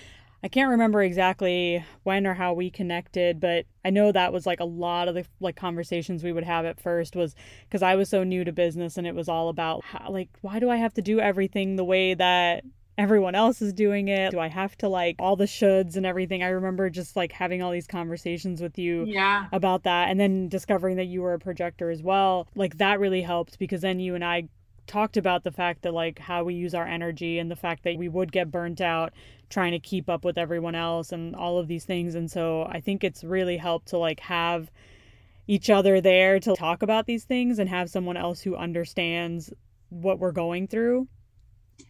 I 0.43 0.47
can't 0.47 0.71
remember 0.71 1.03
exactly 1.03 1.85
when 2.01 2.25
or 2.25 2.33
how 2.33 2.53
we 2.53 2.71
connected, 2.71 3.39
but 3.39 3.67
I 3.83 3.91
know 3.91 4.11
that 4.11 4.33
was 4.33 4.47
like 4.47 4.59
a 4.59 4.65
lot 4.65 5.07
of 5.07 5.13
the 5.13 5.25
like 5.39 5.55
conversations 5.55 6.23
we 6.23 6.33
would 6.33 6.43
have 6.43 6.65
at 6.65 6.79
first 6.79 7.15
was 7.15 7.35
because 7.69 7.83
I 7.83 7.95
was 7.95 8.09
so 8.09 8.23
new 8.23 8.43
to 8.43 8.51
business 8.51 8.97
and 8.97 9.05
it 9.05 9.13
was 9.13 9.29
all 9.29 9.49
about 9.49 9.83
how, 9.83 10.09
like 10.09 10.29
why 10.41 10.57
do 10.57 10.67
I 10.67 10.77
have 10.77 10.95
to 10.95 11.03
do 11.03 11.19
everything 11.19 11.75
the 11.75 11.83
way 11.83 12.15
that 12.15 12.63
everyone 12.97 13.35
else 13.35 13.61
is 13.61 13.73
doing 13.73 14.07
it? 14.07 14.31
Do 14.31 14.39
I 14.39 14.47
have 14.47 14.77
to 14.77 14.89
like 14.89 15.15
all 15.19 15.35
the 15.35 15.45
shoulds 15.45 15.97
and 15.97 16.05
everything? 16.05 16.43
I 16.43 16.49
remember 16.49 16.89
just 16.89 17.15
like 17.15 17.31
having 17.31 17.61
all 17.61 17.71
these 17.71 17.87
conversations 17.87 18.61
with 18.61 18.77
you 18.77 19.05
yeah. 19.05 19.47
about 19.51 19.83
that 19.83 20.09
and 20.09 20.19
then 20.19 20.47
discovering 20.47 20.97
that 20.97 21.05
you 21.05 21.21
were 21.21 21.33
a 21.33 21.39
projector 21.39 21.89
as 21.89 22.01
well. 22.01 22.47
Like 22.55 22.77
that 22.77 22.99
really 22.99 23.21
helped 23.21 23.59
because 23.59 23.81
then 23.81 23.99
you 23.99 24.15
and 24.15 24.23
I 24.23 24.47
talked 24.87 25.17
about 25.17 25.43
the 25.43 25.51
fact 25.51 25.81
that 25.81 25.93
like 25.93 26.19
how 26.19 26.43
we 26.43 26.53
use 26.53 26.73
our 26.73 26.85
energy 26.85 27.39
and 27.39 27.49
the 27.49 27.55
fact 27.55 27.83
that 27.83 27.97
we 27.97 28.07
would 28.07 28.31
get 28.31 28.51
burnt 28.51 28.81
out 28.81 29.13
trying 29.49 29.71
to 29.71 29.79
keep 29.79 30.09
up 30.09 30.23
with 30.23 30.37
everyone 30.37 30.75
else 30.75 31.11
and 31.11 31.35
all 31.35 31.57
of 31.57 31.67
these 31.67 31.85
things 31.85 32.13
and 32.15 32.29
so 32.29 32.63
I 32.69 32.81
think 32.81 33.03
it's 33.03 33.23
really 33.23 33.57
helped 33.57 33.87
to 33.89 33.97
like 33.97 34.19
have 34.21 34.71
each 35.47 35.69
other 35.69 36.01
there 36.01 36.39
to 36.39 36.55
talk 36.55 36.83
about 36.83 37.05
these 37.05 37.23
things 37.23 37.57
and 37.59 37.69
have 37.69 37.89
someone 37.89 38.17
else 38.17 38.41
who 38.41 38.55
understands 38.55 39.51
what 39.89 40.19
we're 40.19 40.31
going 40.31 40.67
through 40.67 41.07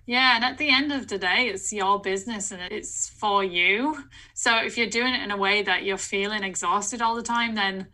yeah, 0.05 0.35
and 0.35 0.45
at 0.45 0.57
the 0.57 0.69
end 0.69 0.91
of 0.91 1.07
the 1.07 1.17
day, 1.17 1.47
it's 1.47 1.73
your 1.73 1.99
business 1.99 2.51
and 2.51 2.61
it's 2.71 3.09
for 3.09 3.43
you. 3.43 4.03
So 4.33 4.55
if 4.57 4.77
you're 4.77 4.89
doing 4.89 5.13
it 5.15 5.23
in 5.23 5.31
a 5.31 5.37
way 5.37 5.63
that 5.63 5.83
you're 5.83 5.97
feeling 5.97 6.43
exhausted 6.43 7.01
all 7.01 7.15
the 7.15 7.23
time, 7.23 7.55
then 7.55 7.87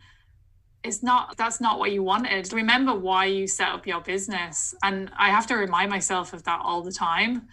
it's 0.84 1.02
not 1.02 1.36
that's 1.36 1.60
not 1.60 1.78
what 1.78 1.92
you 1.92 2.02
wanted. 2.02 2.52
Remember 2.52 2.94
why 2.94 3.26
you 3.26 3.46
set 3.46 3.68
up 3.68 3.86
your 3.86 4.00
business. 4.00 4.74
And 4.82 5.10
I 5.18 5.30
have 5.30 5.46
to 5.46 5.54
remind 5.54 5.90
myself 5.90 6.32
of 6.32 6.44
that 6.44 6.60
all 6.62 6.82
the 6.82 6.92
time 6.92 7.48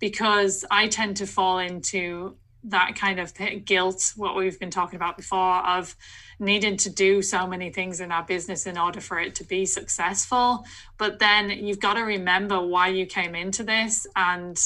because 0.00 0.64
I 0.70 0.88
tend 0.88 1.16
to 1.18 1.26
fall 1.26 1.58
into 1.58 2.36
that 2.64 2.94
kind 2.96 3.20
of 3.20 3.32
guilt, 3.64 4.12
what 4.16 4.36
we've 4.36 4.58
been 4.58 4.70
talking 4.70 4.96
about 4.96 5.16
before, 5.16 5.66
of 5.66 5.94
needing 6.38 6.76
to 6.78 6.90
do 6.90 7.22
so 7.22 7.46
many 7.46 7.70
things 7.70 8.00
in 8.00 8.10
our 8.10 8.24
business 8.24 8.66
in 8.66 8.78
order 8.78 9.00
for 9.00 9.18
it 9.20 9.34
to 9.36 9.44
be 9.44 9.66
successful. 9.66 10.64
But 10.98 11.18
then 11.18 11.50
you've 11.50 11.80
got 11.80 11.94
to 11.94 12.02
remember 12.02 12.60
why 12.60 12.88
you 12.88 13.06
came 13.06 13.34
into 13.34 13.62
this 13.62 14.06
and 14.16 14.58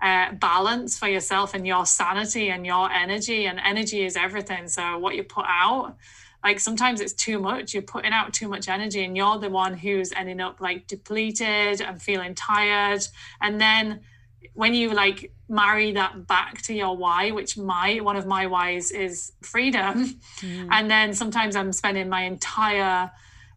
uh, 0.00 0.32
balance 0.32 0.98
for 0.98 1.08
yourself 1.08 1.54
and 1.54 1.66
your 1.66 1.86
sanity 1.86 2.50
and 2.50 2.66
your 2.66 2.90
energy. 2.90 3.46
And 3.46 3.60
energy 3.64 4.04
is 4.04 4.16
everything. 4.16 4.66
So, 4.68 4.98
what 4.98 5.14
you 5.14 5.22
put 5.22 5.44
out, 5.46 5.96
like 6.42 6.58
sometimes 6.58 7.00
it's 7.00 7.12
too 7.12 7.38
much 7.38 7.72
you're 7.72 7.82
putting 7.82 8.12
out 8.12 8.32
too 8.32 8.48
much 8.48 8.68
energy 8.68 9.04
and 9.04 9.16
you're 9.16 9.38
the 9.38 9.48
one 9.48 9.74
who's 9.76 10.12
ending 10.12 10.40
up 10.40 10.60
like 10.60 10.88
depleted 10.88 11.80
and 11.80 12.02
feeling 12.02 12.34
tired 12.34 13.00
and 13.40 13.60
then 13.60 14.00
when 14.54 14.74
you 14.74 14.92
like 14.92 15.32
marry 15.48 15.92
that 15.92 16.26
back 16.26 16.62
to 16.62 16.74
your 16.74 16.96
why 16.96 17.30
which 17.30 17.56
my 17.56 17.96
one 18.00 18.16
of 18.16 18.26
my 18.26 18.46
whys 18.46 18.90
is 18.90 19.32
freedom. 19.42 20.20
Mm. 20.40 20.68
and 20.70 20.90
then 20.90 21.14
sometimes 21.14 21.56
i'm 21.56 21.72
spending 21.72 22.08
my 22.08 22.22
entire 22.22 23.10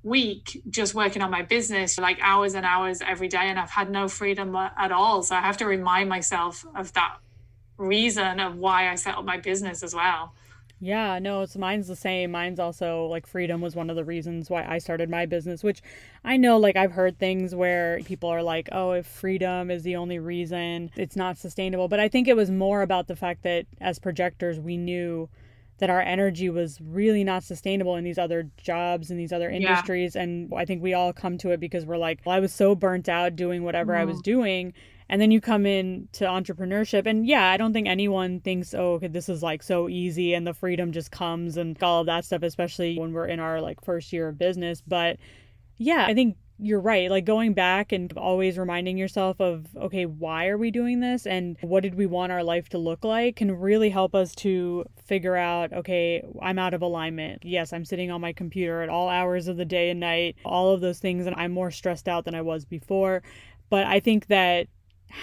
week 0.03 0.61
just 0.69 0.93
working 0.93 1.21
on 1.21 1.31
my 1.31 1.41
business 1.41 1.97
like 1.97 2.19
hours 2.21 2.53
and 2.53 2.65
hours 2.65 3.01
every 3.01 3.27
day 3.27 3.37
and 3.49 3.57
i've 3.57 3.71
had 3.71 3.89
no 3.89 4.07
freedom 4.07 4.55
at 4.55 4.91
all. 4.91 5.23
So 5.23 5.35
i 5.35 5.41
have 5.41 5.57
to 5.57 5.65
remind 5.65 6.09
myself 6.09 6.65
of 6.75 6.93
that 6.93 7.17
reason 7.77 8.39
of 8.39 8.55
why 8.55 8.89
i 8.89 8.95
set 8.95 9.17
up 9.17 9.25
my 9.25 9.37
business 9.37 9.83
as 9.83 9.93
well 9.95 10.33
yeah, 10.85 11.17
no, 11.17 11.41
it's 11.41 11.57
mine's 11.57 11.87
the 11.87 11.95
same. 11.95 12.31
Mine's 12.31 12.59
also 12.59 13.05
like 13.05 13.25
freedom 13.25 13.59
was 13.59 13.75
one 13.75 13.89
of 13.89 13.95
the 13.95 14.05
reasons 14.05 14.49
why 14.49 14.63
I 14.63 14.77
started 14.77 15.09
my 15.09 15.25
business, 15.25 15.63
which 15.63 15.81
I 16.23 16.37
know 16.37 16.57
like 16.57 16.75
I've 16.75 16.91
heard 16.91 17.17
things 17.17 17.55
where 17.55 17.99
people 18.05 18.29
are 18.29 18.43
like, 18.43 18.69
"Oh, 18.71 18.91
if 18.91 19.07
freedom 19.07 19.71
is 19.71 19.81
the 19.81 19.95
only 19.95 20.19
reason, 20.19 20.91
it's 20.95 21.15
not 21.15 21.37
sustainable." 21.37 21.87
But 21.87 21.99
I 21.99 22.07
think 22.07 22.27
it 22.27 22.35
was 22.35 22.51
more 22.51 22.83
about 22.83 23.07
the 23.07 23.15
fact 23.15 23.41
that 23.43 23.65
as 23.81 23.97
projectors, 23.97 24.59
we 24.59 24.77
knew 24.77 25.27
that 25.79 25.89
our 25.89 26.01
energy 26.01 26.49
was 26.49 26.79
really 26.79 27.23
not 27.23 27.43
sustainable 27.43 27.95
in 27.95 28.03
these 28.03 28.19
other 28.19 28.49
jobs 28.57 29.09
and 29.09 29.19
these 29.19 29.33
other 29.33 29.49
industries 29.49 30.15
yeah. 30.15 30.21
and 30.21 30.53
I 30.55 30.63
think 30.63 30.81
we 30.81 30.93
all 30.93 31.11
come 31.11 31.37
to 31.39 31.49
it 31.51 31.59
because 31.59 31.85
we're 31.85 31.97
like, 31.97 32.21
well, 32.25 32.35
I 32.35 32.39
was 32.39 32.53
so 32.53 32.75
burnt 32.75 33.09
out 33.09 33.35
doing 33.35 33.63
whatever 33.63 33.91
mm. 33.91 33.97
I 33.97 34.05
was 34.05 34.17
mm-hmm. 34.17 34.31
doing 34.31 34.73
and 35.09 35.21
then 35.21 35.31
you 35.31 35.39
come 35.39 35.65
in 35.65 36.07
to 36.11 36.25
entrepreneurship 36.25 37.05
and 37.05 37.27
yeah 37.27 37.49
i 37.49 37.57
don't 37.57 37.73
think 37.73 37.87
anyone 37.87 38.39
thinks 38.39 38.73
oh 38.73 38.93
okay, 38.93 39.07
this 39.07 39.29
is 39.29 39.43
like 39.43 39.61
so 39.61 39.87
easy 39.89 40.33
and 40.33 40.45
the 40.45 40.53
freedom 40.53 40.91
just 40.91 41.11
comes 41.11 41.57
and 41.57 41.81
all 41.83 42.01
of 42.01 42.07
that 42.07 42.25
stuff 42.25 42.43
especially 42.43 42.97
when 42.97 43.13
we're 43.13 43.27
in 43.27 43.39
our 43.39 43.61
like 43.61 43.83
first 43.83 44.11
year 44.13 44.27
of 44.27 44.37
business. 44.37 44.81
But 44.85 45.17
yeah 45.77 46.05
i 46.07 46.13
think 46.13 46.37
you're 46.57 46.79
right 46.79 47.09
like 47.09 47.25
going 47.25 47.53
back 47.53 47.91
and 47.91 48.13
always 48.17 48.57
reminding 48.57 48.97
yourself 48.97 49.41
of 49.41 49.65
okay 49.75 50.05
why 50.05 50.47
are 50.47 50.57
we 50.57 50.71
doing 50.71 51.01
this? 51.01 51.27
And 51.27 51.57
what 51.59 51.83
did 51.83 51.95
we 51.95 52.05
want 52.05 52.31
our 52.31 52.43
life 52.43 52.69
to 52.69 52.77
look 52.77 53.03
like? 53.03 53.35
can 53.35 53.51
really 53.51 53.89
help 53.89 54.15
us 54.15 54.33
to 54.35 54.85
figure 55.05 55.35
out 55.35 55.73
okay 55.73 56.23
i'm 56.41 56.57
out 56.57 56.73
of 56.73 56.81
alignment. 56.81 57.43
Yes 57.43 57.73
i'm 57.73 57.83
sitting 57.83 58.09
on 58.09 58.21
my 58.21 58.31
computer 58.31 58.81
at 58.81 58.89
all 58.89 59.09
hours 59.09 59.47
of 59.47 59.57
the 59.57 59.65
day 59.65 59.89
and 59.89 59.99
night 59.99 60.37
all 60.45 60.73
of 60.73 60.81
those 60.81 60.99
things 60.99 61.25
and 61.25 61.35
i'm 61.35 61.51
more 61.51 61.71
stressed 61.71 62.07
out 62.07 62.23
than 62.23 62.35
i 62.35 62.41
was 62.41 62.63
before. 62.63 63.21
But 63.69 63.85
i 63.87 63.99
think 63.99 64.27
that 64.27 64.67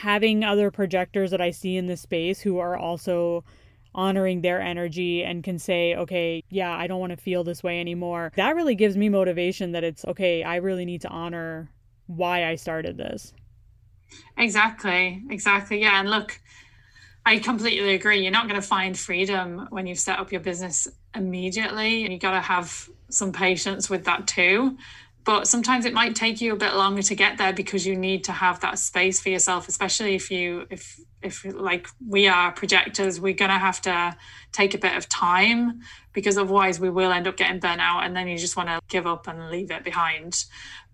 having 0.01 0.43
other 0.45 0.70
projectors 0.70 1.30
that 1.30 1.40
I 1.40 1.51
see 1.51 1.76
in 1.76 1.86
this 1.86 2.01
space 2.01 2.40
who 2.40 2.59
are 2.59 2.76
also 2.76 3.45
honoring 3.95 4.40
their 4.40 4.61
energy 4.61 5.22
and 5.22 5.45
can 5.45 5.59
say, 5.59 5.95
okay, 5.95 6.43
yeah, 6.49 6.74
I 6.74 6.86
don't 6.86 7.01
want 7.01 7.11
to 7.11 7.16
feel 7.16 7.45
this 7.45 7.62
way 7.62 7.78
anymore. 7.78 8.32
That 8.36 8.57
really 8.57 8.74
gives 8.74 8.97
me 8.97 9.09
motivation 9.09 9.72
that 9.72 9.84
it's 9.84 10.05
okay, 10.07 10.43
I 10.43 10.57
really 10.57 10.84
need 10.84 11.03
to 11.03 11.09
honor 11.09 11.70
why 12.07 12.47
I 12.47 12.55
started 12.55 12.97
this. 12.97 13.32
Exactly, 14.36 15.22
exactly. 15.30 15.80
Yeah. 15.80 16.01
And 16.01 16.11
look, 16.11 16.40
I 17.24 17.38
completely 17.38 17.95
agree. 17.95 18.22
You're 18.22 18.32
not 18.32 18.49
going 18.49 18.61
to 18.61 18.66
find 18.66 18.99
freedom 18.99 19.68
when 19.70 19.86
you 19.86 19.95
set 19.95 20.18
up 20.18 20.32
your 20.32 20.40
business 20.40 20.88
immediately. 21.14 22.11
You 22.11 22.18
got 22.18 22.32
to 22.32 22.40
have 22.40 22.88
some 23.11 23.32
patience 23.32 23.88
with 23.90 24.05
that 24.05 24.26
too 24.26 24.76
but 25.24 25.46
sometimes 25.46 25.84
it 25.84 25.92
might 25.92 26.14
take 26.14 26.40
you 26.40 26.52
a 26.52 26.56
bit 26.56 26.74
longer 26.74 27.02
to 27.02 27.14
get 27.14 27.38
there 27.38 27.52
because 27.52 27.86
you 27.86 27.96
need 27.96 28.24
to 28.24 28.32
have 28.32 28.60
that 28.60 28.78
space 28.78 29.20
for 29.20 29.28
yourself 29.28 29.68
especially 29.68 30.14
if 30.14 30.30
you 30.30 30.66
if 30.70 31.00
if 31.22 31.44
like 31.44 31.86
we 32.06 32.26
are 32.28 32.52
projectors 32.52 33.20
we're 33.20 33.32
going 33.32 33.50
to 33.50 33.58
have 33.58 33.80
to 33.80 34.16
take 34.50 34.74
a 34.74 34.78
bit 34.78 34.96
of 34.96 35.08
time 35.08 35.80
because 36.12 36.36
otherwise 36.36 36.80
we 36.80 36.90
will 36.90 37.12
end 37.12 37.26
up 37.26 37.36
getting 37.36 37.60
burnt 37.60 37.80
out 37.80 38.04
and 38.04 38.16
then 38.16 38.28
you 38.28 38.36
just 38.36 38.56
want 38.56 38.68
to 38.68 38.80
give 38.88 39.06
up 39.06 39.26
and 39.28 39.50
leave 39.50 39.70
it 39.70 39.84
behind 39.84 40.44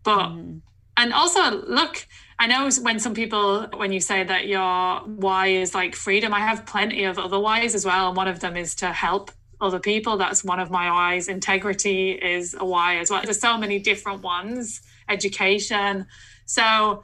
but 0.03 0.29
mm. 0.29 0.61
and 0.97 1.13
also 1.13 1.51
look 1.63 2.07
I 2.41 2.47
know 2.47 2.71
when 2.83 3.01
some 3.01 3.15
people, 3.15 3.67
when 3.77 3.91
you 3.91 4.01
say 4.01 4.23
that 4.23 4.47
your 4.47 5.01
why 5.01 5.49
is 5.49 5.75
like 5.75 5.97
freedom, 5.97 6.33
I 6.33 6.39
have 6.41 6.67
plenty 6.67 7.03
of 7.05 7.19
other 7.19 7.39
whys 7.41 7.75
as 7.75 7.85
well. 7.85 8.09
And 8.09 8.17
one 8.17 8.29
of 8.29 8.39
them 8.39 8.57
is 8.57 8.77
to 8.77 8.93
help 8.93 9.33
other 9.61 9.81
people. 9.81 10.17
That's 10.17 10.45
one 10.45 10.61
of 10.61 10.71
my 10.71 10.91
whys. 10.91 11.29
Integrity 11.29 12.13
is 12.13 12.55
a 12.59 12.65
why 12.65 12.99
as 12.99 13.11
well. 13.11 13.23
There's 13.23 13.41
so 13.41 13.59
many 13.59 13.79
different 13.79 14.23
ones, 14.23 14.81
education. 15.09 16.07
So 16.47 17.03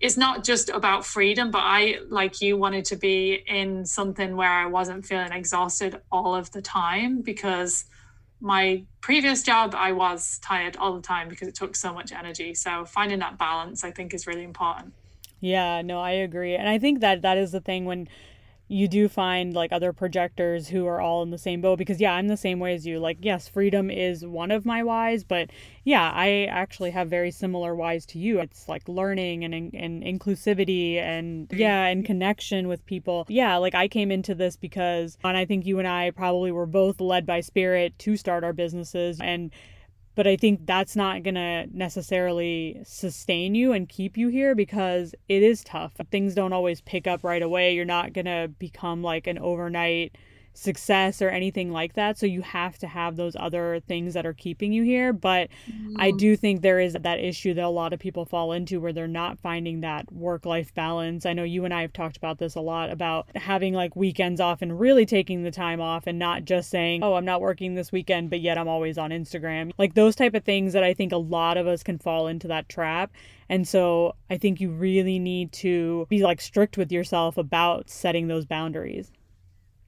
it's 0.00 0.16
not 0.16 0.44
just 0.44 0.70
about 0.70 1.04
freedom, 1.04 1.50
but 1.50 1.62
I, 1.62 1.98
like 2.08 2.40
you, 2.40 2.56
wanted 2.56 2.86
to 2.86 2.96
be 2.96 3.34
in 3.46 3.84
something 3.84 4.34
where 4.34 4.50
I 4.50 4.66
wasn't 4.66 5.04
feeling 5.04 5.32
exhausted 5.32 6.00
all 6.10 6.34
of 6.34 6.50
the 6.52 6.62
time 6.62 7.20
because 7.20 7.84
my 8.40 8.84
previous 9.02 9.42
job, 9.42 9.74
I 9.76 9.92
was 9.92 10.38
tired 10.38 10.76
all 10.78 10.94
the 10.94 11.02
time 11.02 11.28
because 11.28 11.48
it 11.48 11.54
took 11.54 11.76
so 11.76 11.92
much 11.92 12.12
energy. 12.12 12.54
So 12.54 12.86
finding 12.86 13.18
that 13.18 13.36
balance, 13.36 13.84
I 13.84 13.90
think, 13.90 14.14
is 14.14 14.26
really 14.26 14.44
important. 14.44 14.94
Yeah, 15.40 15.82
no, 15.82 16.00
I 16.00 16.12
agree. 16.12 16.54
And 16.54 16.68
I 16.68 16.78
think 16.78 17.00
that 17.00 17.22
that 17.22 17.36
is 17.36 17.52
the 17.52 17.60
thing 17.60 17.84
when 17.84 18.08
you 18.70 18.86
do 18.86 19.08
find 19.08 19.52
like 19.52 19.72
other 19.72 19.92
projectors 19.92 20.68
who 20.68 20.86
are 20.86 21.00
all 21.00 21.24
in 21.24 21.30
the 21.30 21.38
same 21.38 21.60
boat 21.60 21.76
because 21.76 22.00
yeah 22.00 22.12
i'm 22.12 22.28
the 22.28 22.36
same 22.36 22.60
way 22.60 22.72
as 22.72 22.86
you. 22.86 23.00
Like 23.00 23.18
yes 23.20 23.48
freedom 23.48 23.90
is 23.90 24.24
one 24.24 24.52
of 24.52 24.64
my 24.64 24.84
whys 24.84 25.24
but 25.24 25.50
yeah 25.82 26.12
i 26.14 26.44
actually 26.44 26.92
have 26.92 27.10
very 27.10 27.32
similar 27.32 27.74
whys 27.74 28.06
to 28.06 28.18
you. 28.20 28.38
It's 28.38 28.68
like 28.68 28.88
learning 28.88 29.44
and, 29.44 29.74
and 29.74 30.02
inclusivity 30.04 30.96
and 30.98 31.48
yeah 31.52 31.86
and 31.86 32.04
connection 32.04 32.68
with 32.68 32.86
people. 32.86 33.26
Yeah 33.28 33.56
like 33.56 33.74
i 33.74 33.88
came 33.88 34.12
into 34.12 34.36
this 34.36 34.56
because 34.56 35.18
and 35.24 35.36
i 35.36 35.44
think 35.44 35.66
you 35.66 35.80
and 35.80 35.88
i 35.88 36.12
probably 36.12 36.52
were 36.52 36.66
both 36.66 37.00
led 37.00 37.26
by 37.26 37.40
spirit 37.40 37.98
to 37.98 38.16
start 38.16 38.44
our 38.44 38.52
businesses 38.52 39.20
and 39.20 39.50
but 40.14 40.26
I 40.26 40.36
think 40.36 40.66
that's 40.66 40.96
not 40.96 41.22
going 41.22 41.36
to 41.36 41.66
necessarily 41.72 42.80
sustain 42.84 43.54
you 43.54 43.72
and 43.72 43.88
keep 43.88 44.16
you 44.16 44.28
here 44.28 44.54
because 44.54 45.14
it 45.28 45.42
is 45.42 45.62
tough. 45.62 45.94
Things 46.10 46.34
don't 46.34 46.52
always 46.52 46.80
pick 46.80 47.06
up 47.06 47.22
right 47.22 47.42
away. 47.42 47.74
You're 47.74 47.84
not 47.84 48.12
going 48.12 48.24
to 48.26 48.50
become 48.58 49.02
like 49.02 49.26
an 49.26 49.38
overnight 49.38 50.16
success 50.52 51.22
or 51.22 51.28
anything 51.28 51.70
like 51.70 51.94
that. 51.94 52.18
So 52.18 52.26
you 52.26 52.42
have 52.42 52.78
to 52.78 52.86
have 52.86 53.16
those 53.16 53.36
other 53.38 53.80
things 53.86 54.14
that 54.14 54.26
are 54.26 54.32
keeping 54.32 54.72
you 54.72 54.82
here. 54.82 55.12
But 55.12 55.48
mm. 55.70 55.94
I 55.96 56.10
do 56.10 56.36
think 56.36 56.60
there 56.60 56.80
is 56.80 56.94
that 56.94 57.20
issue 57.20 57.54
that 57.54 57.64
a 57.64 57.68
lot 57.68 57.92
of 57.92 58.00
people 58.00 58.24
fall 58.24 58.52
into 58.52 58.80
where 58.80 58.92
they're 58.92 59.06
not 59.06 59.38
finding 59.38 59.80
that 59.80 60.12
work 60.12 60.44
life 60.44 60.74
balance. 60.74 61.24
I 61.24 61.32
know 61.32 61.44
you 61.44 61.64
and 61.64 61.72
I 61.72 61.82
have 61.82 61.92
talked 61.92 62.16
about 62.16 62.38
this 62.38 62.54
a 62.54 62.60
lot 62.60 62.90
about 62.90 63.28
having 63.36 63.74
like 63.74 63.96
weekends 63.96 64.40
off 64.40 64.62
and 64.62 64.78
really 64.78 65.06
taking 65.06 65.42
the 65.42 65.50
time 65.50 65.80
off 65.80 66.06
and 66.06 66.18
not 66.18 66.44
just 66.44 66.70
saying, 66.70 67.02
oh, 67.02 67.14
I'm 67.14 67.24
not 67.24 67.40
working 67.40 67.74
this 67.74 67.92
weekend, 67.92 68.30
but 68.30 68.40
yet 68.40 68.58
I'm 68.58 68.68
always 68.68 68.98
on 68.98 69.10
Instagram. 69.10 69.72
Like 69.78 69.94
those 69.94 70.16
type 70.16 70.34
of 70.34 70.44
things 70.44 70.72
that 70.72 70.84
I 70.84 70.94
think 70.94 71.12
a 71.12 71.16
lot 71.16 71.56
of 71.56 71.66
us 71.66 71.82
can 71.82 71.98
fall 71.98 72.26
into 72.26 72.48
that 72.48 72.68
trap. 72.68 73.12
And 73.48 73.66
so 73.66 74.14
I 74.30 74.38
think 74.38 74.60
you 74.60 74.70
really 74.70 75.18
need 75.18 75.52
to 75.52 76.06
be 76.08 76.22
like 76.22 76.40
strict 76.40 76.76
with 76.76 76.92
yourself 76.92 77.36
about 77.36 77.90
setting 77.90 78.28
those 78.28 78.46
boundaries. 78.46 79.10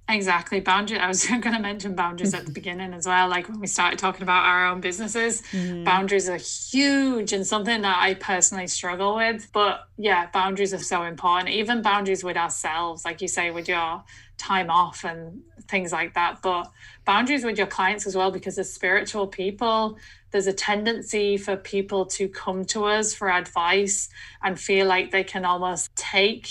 Exactly. 0.09 0.61
Boundary. 0.61 0.99
I 0.99 1.09
was 1.09 1.25
going 1.29 1.43
to 1.43 1.59
mention 1.59 1.95
boundaries 1.95 2.35
at 2.35 2.45
the 2.45 2.53
beginning 2.61 2.93
as 2.93 3.07
well. 3.07 3.29
Like 3.29 3.49
when 3.49 3.61
we 3.61 3.67
started 3.67 3.99
talking 3.99 4.23
about 4.23 4.45
our 4.45 4.67
own 4.67 4.81
businesses, 4.81 5.43
mm-hmm. 5.53 5.85
boundaries 5.85 6.29
are 6.29 6.37
huge 6.37 7.33
and 7.33 7.47
something 7.47 7.83
that 7.83 7.99
I 8.01 8.15
personally 8.15 8.67
struggle 8.67 9.17
with. 9.17 9.49
But 9.53 9.87
yeah, 9.97 10.29
boundaries 10.31 10.75
are 10.75 10.79
so 10.79 11.03
important. 11.03 11.51
Even 11.51 11.83
boundaries 11.83 12.25
with 12.25 12.37
ourselves, 12.37 13.05
like 13.05 13.23
you 13.23 13.29
say, 13.29 13.51
with 13.51 13.69
your 13.69 14.03
time 14.39 14.71
off 14.71 15.05
and 15.05 15.43
things 15.69 15.93
like 15.93 16.15
that. 16.15 16.43
But 16.43 16.71
boundaries 17.05 17.45
with 17.45 17.57
your 17.57 17.67
clients 17.67 18.07
as 18.07 18.17
well, 18.17 18.31
because 18.31 18.59
as 18.59 18.73
spiritual 18.73 19.27
people, 19.29 19.99
there's 20.33 20.47
a 20.47 20.53
tendency 20.53 21.37
for 21.37 21.57
people 21.57 22.07
to 22.07 22.29
come 22.29 22.65
to 22.67 22.85
us 22.85 23.15
for 23.15 23.31
advice 23.31 24.09
and 24.43 24.59
feel 24.59 24.87
like 24.87 25.11
they 25.11 25.25
can 25.25 25.45
almost 25.45 25.95
take 25.95 26.49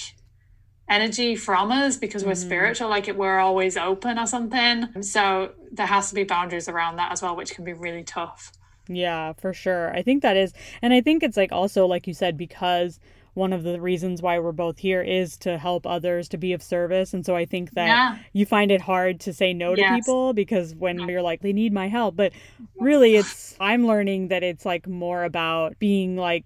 energy 0.92 1.36
from 1.36 1.72
us 1.72 1.96
because 1.96 2.24
we're 2.24 2.34
mm-hmm. 2.34 2.48
spiritual 2.48 2.90
like 2.90 3.08
it 3.08 3.16
we're 3.16 3.40
always 3.40 3.78
open 3.78 4.20
or 4.20 4.28
something. 4.28 5.02
So 5.02 5.54
there 5.72 5.88
has 5.88 6.10
to 6.10 6.16
be 6.16 6.26
boundaries 6.26 6.68
around 6.68 6.98
that 6.98 7.12
as 7.12 7.22
well 7.22 7.36
which 7.36 7.56
can 7.56 7.64
be 7.64 7.74
really 7.74 8.04
tough. 8.04 8.52
Yeah 8.88 9.34
for 9.34 9.54
sure. 9.54 9.96
I 9.96 10.02
think 10.04 10.22
that 10.22 10.36
is 10.38 10.54
and 10.82 10.94
i 10.94 11.02
think 11.02 11.24
it's 11.24 11.38
like 11.38 11.52
also 11.52 11.88
like 11.88 12.08
you 12.08 12.14
said 12.14 12.38
because 12.38 13.00
one 13.34 13.54
of 13.54 13.64
the 13.64 13.80
reasons 13.80 14.22
why 14.22 14.38
we're 14.40 14.52
both 14.52 14.78
here 14.78 15.02
is 15.02 15.38
to 15.38 15.58
help 15.58 15.88
others 15.88 16.28
to 16.28 16.38
be 16.38 16.52
of 16.52 16.62
service. 16.62 17.14
And 17.14 17.26
so 17.26 17.36
i 17.38 17.46
think 17.46 17.72
that 17.72 17.88
yeah. 17.88 18.18
you 18.34 18.46
find 18.46 18.70
it 18.70 18.82
hard 18.82 19.22
to 19.22 19.34
say 19.34 19.54
no 19.54 19.74
to 19.76 19.96
people 19.96 20.34
because 20.34 20.76
when 20.76 21.00
you're 21.08 21.22
like 21.22 21.42
they 21.42 21.54
need 21.54 21.72
my 21.72 21.88
help 21.88 22.18
but 22.18 22.34
really 22.78 23.16
it's 23.16 23.56
i'm 23.62 23.88
learning 23.88 24.28
that 24.28 24.44
it's 24.44 24.66
like 24.66 24.88
more 24.88 25.24
about 25.24 25.80
being 25.80 26.18
like 26.18 26.44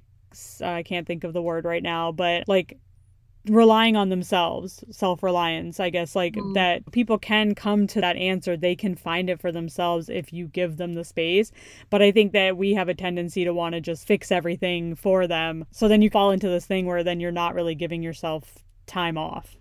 I 0.62 0.84
can't 0.84 1.08
think 1.08 1.24
of 1.24 1.34
the 1.34 1.42
word 1.42 1.66
right 1.66 1.84
now, 1.84 2.12
but 2.12 2.48
like 2.48 2.78
relying 3.48 3.96
on 3.96 4.10
themselves 4.10 4.84
self-reliance 4.90 5.80
i 5.80 5.90
guess 5.90 6.16
like 6.16 6.34
mm. 6.34 6.54
that 6.54 6.90
people 6.92 7.18
can 7.18 7.54
come 7.54 7.86
to 7.88 8.02
that 8.02 8.16
answer 8.16 8.58
they 8.58 8.76
can 8.76 8.96
find 8.96 9.30
it 9.30 9.40
for 9.40 9.52
themselves 9.52 10.10
if 10.10 10.34
you 10.34 10.48
give 10.48 10.78
them 10.78 10.94
the 10.94 11.04
space 11.04 11.52
but 11.90 12.02
i 12.02 12.12
think 12.12 12.32
that 12.32 12.58
we 12.58 12.74
have 12.74 12.90
a 12.90 12.94
tendency 12.94 13.44
to 13.44 13.54
want 13.54 13.74
to 13.74 13.82
just 13.82 14.08
fix 14.08 14.32
everything 14.32 14.96
for 14.96 15.28
them 15.28 15.66
so 15.72 15.88
then 15.88 16.02
you 16.02 16.10
fall 16.10 16.32
into 16.32 16.50
this 16.50 16.66
thing 16.66 16.86
where 16.86 17.04
then 17.04 17.20
you're 17.20 17.32
not 17.32 17.56
really 17.56 17.76
giving 17.76 18.02
yourself 18.02 18.66
time 18.88 19.18
off 19.18 19.58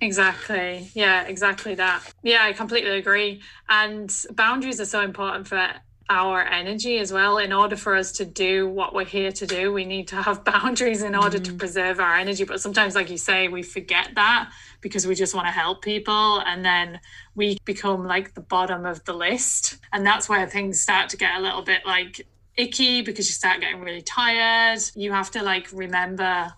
Exactly. 0.00 0.90
Yeah, 0.94 1.24
exactly 1.24 1.74
that. 1.74 2.02
Yeah, 2.22 2.44
I 2.44 2.52
completely 2.52 2.98
agree. 2.98 3.42
And 3.68 4.14
boundaries 4.30 4.80
are 4.80 4.84
so 4.84 5.00
important 5.00 5.48
for 5.48 5.72
our 6.10 6.42
energy 6.42 6.98
as 6.98 7.12
well. 7.12 7.38
In 7.38 7.52
order 7.52 7.76
for 7.76 7.94
us 7.94 8.12
to 8.12 8.24
do 8.24 8.68
what 8.68 8.94
we're 8.94 9.04
here 9.04 9.30
to 9.32 9.46
do, 9.46 9.72
we 9.72 9.84
need 9.84 10.08
to 10.08 10.22
have 10.22 10.44
boundaries 10.52 11.02
in 11.02 11.14
order 11.14 11.38
mm-hmm. 11.38 11.52
to 11.52 11.58
preserve 11.58 12.00
our 12.00 12.16
energy. 12.16 12.44
But 12.44 12.60
sometimes, 12.60 12.94
like 12.94 13.10
you 13.10 13.18
say, 13.18 13.48
we 13.48 13.62
forget 13.62 14.10
that 14.14 14.50
because 14.80 15.06
we 15.06 15.14
just 15.14 15.34
want 15.34 15.46
to 15.46 15.52
help 15.52 15.82
people. 15.82 16.40
And 16.40 16.64
then 16.64 17.00
we 17.34 17.58
become 17.64 18.06
like 18.06 18.34
the 18.34 18.40
bottom 18.40 18.86
of 18.86 19.04
the 19.04 19.12
list. 19.12 19.78
And 19.92 20.06
that's 20.06 20.28
where 20.28 20.46
things 20.46 20.80
start 20.80 21.10
to 21.10 21.16
get 21.16 21.36
a 21.36 21.40
little 21.40 21.62
bit 21.62 21.82
like 21.84 22.26
icky 22.56 23.02
because 23.02 23.28
you 23.28 23.32
start 23.32 23.60
getting 23.60 23.80
really 23.80 24.02
tired. 24.02 24.80
You 24.94 25.12
have 25.12 25.30
to 25.32 25.42
like 25.42 25.68
remember 25.72 26.52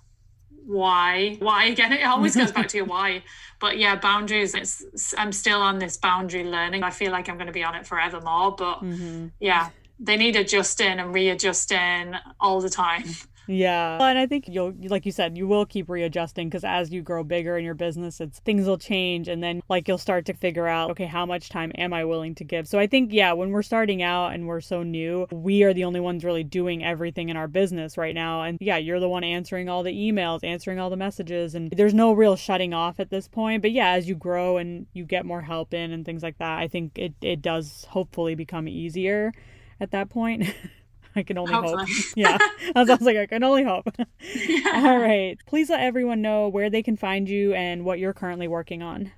why 0.66 1.36
why 1.40 1.64
again 1.64 1.92
it 1.92 2.04
always 2.04 2.36
goes 2.36 2.52
back 2.52 2.68
to 2.68 2.76
your 2.76 2.86
why 2.94 3.22
but 3.60 3.78
yeah 3.78 3.94
boundaries 3.94 4.54
it's 4.54 5.14
i'm 5.16 5.32
still 5.32 5.60
on 5.60 5.78
this 5.78 5.96
boundary 5.96 6.44
learning 6.44 6.82
i 6.82 6.90
feel 6.90 7.12
like 7.12 7.28
i'm 7.28 7.36
going 7.36 7.46
to 7.46 7.52
be 7.52 7.62
on 7.62 7.74
it 7.74 7.86
forever 7.86 8.20
more. 8.20 8.50
but 8.50 8.82
mm-hmm. 8.82 9.28
yeah 9.38 9.70
they 10.00 10.16
need 10.16 10.34
adjusting 10.34 10.98
and 10.98 11.14
readjusting 11.14 12.14
all 12.40 12.60
the 12.60 12.70
time 12.70 13.04
Yeah. 13.50 13.98
And 14.00 14.18
I 14.18 14.26
think 14.26 14.48
you'll, 14.48 14.72
like 14.84 15.04
you 15.04 15.12
said, 15.12 15.36
you 15.36 15.48
will 15.48 15.66
keep 15.66 15.88
readjusting 15.88 16.48
because 16.48 16.62
as 16.62 16.92
you 16.92 17.02
grow 17.02 17.24
bigger 17.24 17.58
in 17.58 17.64
your 17.64 17.74
business, 17.74 18.20
it's 18.20 18.38
things 18.38 18.66
will 18.66 18.78
change. 18.78 19.26
And 19.26 19.42
then, 19.42 19.60
like, 19.68 19.88
you'll 19.88 19.98
start 19.98 20.26
to 20.26 20.34
figure 20.34 20.68
out, 20.68 20.92
okay, 20.92 21.06
how 21.06 21.26
much 21.26 21.48
time 21.48 21.72
am 21.76 21.92
I 21.92 22.04
willing 22.04 22.36
to 22.36 22.44
give? 22.44 22.68
So 22.68 22.78
I 22.78 22.86
think, 22.86 23.12
yeah, 23.12 23.32
when 23.32 23.50
we're 23.50 23.62
starting 23.62 24.02
out 24.02 24.28
and 24.28 24.46
we're 24.46 24.60
so 24.60 24.84
new, 24.84 25.26
we 25.32 25.64
are 25.64 25.74
the 25.74 25.84
only 25.84 25.98
ones 25.98 26.24
really 26.24 26.44
doing 26.44 26.84
everything 26.84 27.28
in 27.28 27.36
our 27.36 27.48
business 27.48 27.98
right 27.98 28.14
now. 28.14 28.42
And 28.42 28.56
yeah, 28.60 28.76
you're 28.76 29.00
the 29.00 29.08
one 29.08 29.24
answering 29.24 29.68
all 29.68 29.82
the 29.82 29.92
emails, 29.92 30.44
answering 30.44 30.78
all 30.78 30.90
the 30.90 30.96
messages. 30.96 31.56
And 31.56 31.72
there's 31.72 31.94
no 31.94 32.12
real 32.12 32.36
shutting 32.36 32.72
off 32.72 33.00
at 33.00 33.10
this 33.10 33.26
point. 33.26 33.62
But 33.62 33.72
yeah, 33.72 33.90
as 33.90 34.08
you 34.08 34.14
grow 34.14 34.58
and 34.58 34.86
you 34.92 35.04
get 35.04 35.26
more 35.26 35.42
help 35.42 35.74
in 35.74 35.90
and 35.90 36.04
things 36.04 36.22
like 36.22 36.38
that, 36.38 36.58
I 36.60 36.68
think 36.68 36.96
it, 36.96 37.14
it 37.20 37.42
does 37.42 37.84
hopefully 37.90 38.36
become 38.36 38.68
easier 38.68 39.32
at 39.80 39.90
that 39.90 40.08
point. 40.08 40.54
I 41.16 41.22
can 41.22 41.38
only 41.38 41.52
hope. 41.52 41.88
yeah. 42.16 42.36
I 42.74 42.82
was 42.82 43.00
like, 43.00 43.16
I 43.16 43.26
can 43.26 43.44
only 43.44 43.64
hope. 43.64 43.88
Yeah. 44.20 44.82
All 44.86 44.98
right. 44.98 45.38
Please 45.46 45.70
let 45.70 45.80
everyone 45.80 46.20
know 46.22 46.48
where 46.48 46.70
they 46.70 46.82
can 46.82 46.96
find 46.96 47.28
you 47.28 47.54
and 47.54 47.84
what 47.84 47.98
you're 47.98 48.12
currently 48.12 48.46
working 48.48 48.82
on. 48.82 49.12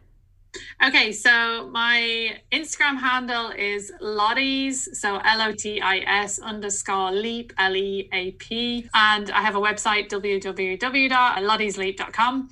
Okay, 0.84 1.12
so 1.12 1.68
my 1.70 2.36
Instagram 2.52 2.98
handle 2.98 3.50
is 3.50 3.92
Lotties, 4.02 4.94
so 4.94 5.18
L 5.18 5.42
O 5.42 5.52
T 5.52 5.80
I 5.80 5.98
S 5.98 6.38
underscore 6.38 7.12
leap, 7.12 7.52
L 7.58 7.76
E 7.76 8.08
A 8.12 8.32
P. 8.32 8.88
And 8.94 9.30
I 9.30 9.40
have 9.40 9.54
a 9.54 9.60
website, 9.60 10.10
www.lottiesleap.com. 10.10 12.50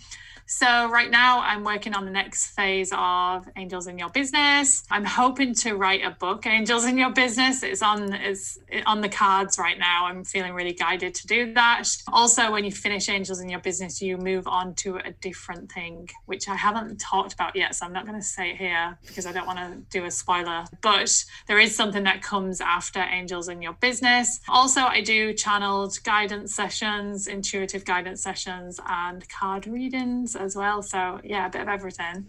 So, 0.53 0.90
right 0.90 1.09
now, 1.09 1.42
I'm 1.42 1.62
working 1.62 1.94
on 1.94 2.05
the 2.05 2.11
next 2.11 2.48
phase 2.48 2.90
of 2.92 3.48
Angels 3.55 3.86
in 3.86 4.01
Your 4.01 4.09
Business. 4.09 4.82
I'm 4.90 5.05
hoping 5.05 5.55
to 5.55 5.76
write 5.76 6.05
a 6.05 6.11
book, 6.11 6.44
Angels 6.44 6.84
in 6.84 6.98
Your 6.98 7.12
Business. 7.12 7.62
It's 7.62 7.82
on 7.82 8.12
it's 8.12 8.59
on 8.84 9.01
the 9.01 9.09
cards 9.09 9.61
right 9.61 9.78
now. 9.78 10.07
I'm 10.07 10.24
feeling 10.24 10.53
really 10.53 10.72
guided 10.72 11.14
to 11.14 11.26
do 11.28 11.55
that. 11.55 11.84
Also, 12.12 12.51
when 12.51 12.64
you 12.64 12.72
finish 12.72 13.09
Angels 13.09 13.38
in 13.38 13.48
Your 13.48 13.61
Business, 13.61 14.03
you 14.03 14.16
move 14.16 14.48
on 14.48 14.74
to 14.74 14.96
a 14.96 15.12
different 15.20 15.70
thing, 15.70 16.11
which 16.26 16.48
I 16.48 16.57
haven't 16.57 16.98
talked 16.98 17.32
about 17.32 17.55
yet. 17.55 17.76
So, 17.76 17.86
I'm 17.86 17.92
not 17.92 18.05
going 18.05 18.18
to 18.18 18.26
say 18.26 18.51
it 18.51 18.57
here 18.57 18.98
because 19.07 19.26
I 19.26 19.32
don't 19.32 19.46
want 19.46 19.61
to 19.61 19.76
do 19.96 20.05
a 20.05 20.11
spoiler. 20.11 20.64
But 20.80 21.24
there 21.46 21.61
is 21.61 21.76
something 21.76 22.03
that 22.03 22.22
comes 22.22 22.61
after 22.61 22.98
Angels 22.98 23.48
in 23.48 23.62
Your 23.62 23.74
Business. 23.74 24.40
Also, 24.48 24.80
I 24.80 25.01
do 25.01 25.32
channeled 25.32 25.96
guidance 26.03 26.57
sessions, 26.57 27.28
intuitive 27.28 27.84
guidance 27.84 28.20
sessions, 28.20 28.80
and 28.84 29.28
card 29.28 29.68
readings 29.68 30.34
as 30.41 30.57
well. 30.57 30.82
So 30.82 31.20
yeah, 31.24 31.47
a 31.47 31.51
bit 31.51 31.62
of 31.62 31.68
everything. 31.68 32.26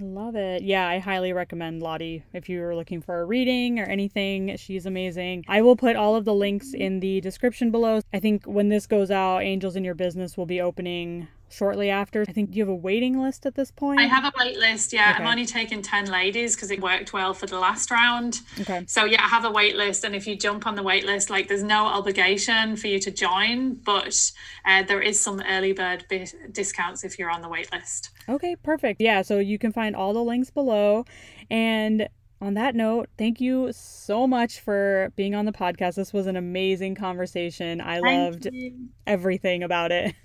I 0.00 0.04
love 0.04 0.36
it. 0.36 0.62
Yeah, 0.62 0.88
I 0.88 0.98
highly 0.98 1.32
recommend 1.32 1.82
Lottie 1.82 2.24
if 2.32 2.48
you're 2.48 2.74
looking 2.74 3.02
for 3.02 3.20
a 3.20 3.24
reading 3.24 3.78
or 3.78 3.84
anything. 3.84 4.56
She's 4.56 4.86
amazing. 4.86 5.44
I 5.48 5.60
will 5.60 5.76
put 5.76 5.96
all 5.96 6.16
of 6.16 6.24
the 6.24 6.34
links 6.34 6.72
in 6.72 7.00
the 7.00 7.20
description 7.20 7.70
below. 7.70 8.00
I 8.12 8.18
think 8.18 8.44
when 8.44 8.68
this 8.68 8.86
goes 8.86 9.10
out, 9.10 9.42
Angels 9.42 9.76
in 9.76 9.84
Your 9.84 9.94
Business 9.94 10.36
will 10.36 10.46
be 10.46 10.60
opening 10.60 11.28
shortly 11.52 11.90
after. 11.90 12.24
I 12.28 12.32
think 12.32 12.54
you 12.54 12.62
have 12.62 12.68
a 12.68 12.74
waiting 12.74 13.20
list 13.20 13.46
at 13.46 13.54
this 13.54 13.70
point. 13.70 14.00
I 14.00 14.04
have 14.04 14.24
a 14.24 14.32
wait 14.38 14.58
list. 14.58 14.92
Yeah, 14.92 15.10
okay. 15.10 15.22
I'm 15.22 15.28
only 15.28 15.46
taking 15.46 15.82
ten 15.82 16.06
ladies 16.06 16.54
because 16.54 16.70
it 16.70 16.80
worked 16.80 17.12
well 17.12 17.34
for 17.34 17.46
the 17.46 17.58
last 17.58 17.90
round. 17.90 18.40
Okay. 18.60 18.84
So 18.86 19.04
yeah, 19.04 19.22
I 19.22 19.28
have 19.28 19.44
a 19.44 19.50
wait 19.50 19.76
list, 19.76 20.04
and 20.04 20.14
if 20.14 20.26
you 20.26 20.36
jump 20.36 20.66
on 20.66 20.74
the 20.74 20.82
wait 20.82 21.04
list, 21.04 21.30
like 21.30 21.48
there's 21.48 21.62
no 21.62 21.86
obligation 21.86 22.76
for 22.76 22.86
you 22.86 22.98
to 23.00 23.10
join, 23.10 23.74
but 23.74 24.32
uh, 24.64 24.82
there 24.82 25.00
is 25.00 25.20
some 25.20 25.42
early 25.48 25.72
bird 25.72 26.04
bi- 26.08 26.26
discounts 26.50 27.04
if 27.04 27.18
you're 27.18 27.30
on 27.30 27.42
the 27.42 27.48
wait 27.48 27.72
list. 27.72 28.10
Okay, 28.28 28.56
perfect. 28.56 29.00
Yeah, 29.00 29.22
so 29.22 29.38
you 29.38 29.58
can 29.58 29.72
find 29.72 29.94
all 29.94 30.12
the 30.12 30.22
links 30.22 30.50
below, 30.50 31.04
and 31.50 32.08
on 32.42 32.54
that 32.54 32.74
note, 32.74 33.08
thank 33.16 33.40
you 33.40 33.70
so 33.72 34.26
much 34.26 34.58
for 34.58 35.12
being 35.14 35.36
on 35.36 35.44
the 35.44 35.52
podcast. 35.52 35.94
This 35.94 36.12
was 36.12 36.26
an 36.26 36.34
amazing 36.36 36.96
conversation. 36.96 37.80
I 37.80 38.00
thank 38.00 38.04
loved 38.04 38.48
you. 38.50 38.88
everything 39.06 39.62
about 39.62 39.92
it. 39.92 40.14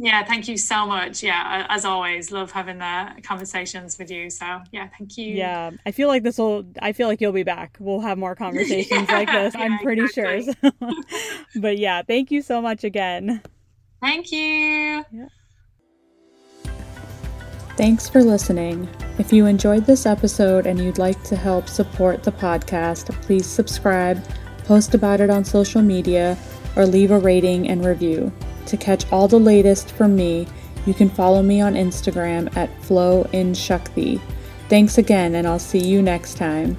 Yeah, 0.00 0.24
thank 0.24 0.46
you 0.46 0.56
so 0.56 0.86
much. 0.86 1.24
Yeah, 1.24 1.66
as 1.68 1.84
always, 1.84 2.30
love 2.30 2.52
having 2.52 2.78
the 2.78 3.20
conversations 3.24 3.98
with 3.98 4.12
you. 4.12 4.30
So, 4.30 4.60
yeah, 4.70 4.88
thank 4.96 5.18
you. 5.18 5.34
Yeah, 5.34 5.72
I 5.84 5.90
feel 5.90 6.06
like 6.06 6.22
this 6.22 6.38
will, 6.38 6.64
I 6.80 6.92
feel 6.92 7.08
like 7.08 7.20
you'll 7.20 7.32
be 7.32 7.42
back. 7.42 7.76
We'll 7.80 8.00
have 8.00 8.16
more 8.16 8.34
conversations 8.46 9.08
yeah, 9.08 9.16
like 9.16 9.28
this. 9.28 9.54
Yeah, 9.54 9.60
I'm 9.60 9.78
pretty 9.80 10.04
exactly. 10.04 10.54
sure. 10.62 10.92
but 11.56 11.78
yeah, 11.78 12.02
thank 12.02 12.30
you 12.30 12.42
so 12.42 12.62
much 12.62 12.84
again. 12.84 13.42
Thank 14.00 14.30
you. 14.30 15.04
Yeah. 15.10 15.28
Thanks 17.76 18.08
for 18.08 18.22
listening. 18.22 18.88
If 19.18 19.32
you 19.32 19.46
enjoyed 19.46 19.84
this 19.84 20.06
episode 20.06 20.66
and 20.66 20.78
you'd 20.78 20.98
like 20.98 21.20
to 21.24 21.34
help 21.34 21.68
support 21.68 22.22
the 22.22 22.32
podcast, 22.32 23.10
please 23.22 23.46
subscribe, 23.46 24.24
post 24.64 24.94
about 24.94 25.20
it 25.20 25.28
on 25.28 25.44
social 25.44 25.82
media, 25.82 26.38
or 26.76 26.86
leave 26.86 27.10
a 27.10 27.18
rating 27.18 27.68
and 27.68 27.84
review. 27.84 28.32
To 28.68 28.76
catch 28.76 29.10
all 29.10 29.28
the 29.28 29.40
latest 29.40 29.92
from 29.92 30.14
me, 30.14 30.46
you 30.84 30.92
can 30.92 31.08
follow 31.08 31.42
me 31.42 31.62
on 31.62 31.72
Instagram 31.72 32.54
at 32.54 32.70
Flow 32.82 33.22
in 33.32 33.54
Shakti. 33.54 34.20
Thanks 34.68 34.98
again, 34.98 35.34
and 35.34 35.46
I'll 35.46 35.58
see 35.58 35.78
you 35.78 36.02
next 36.02 36.36
time. 36.36 36.76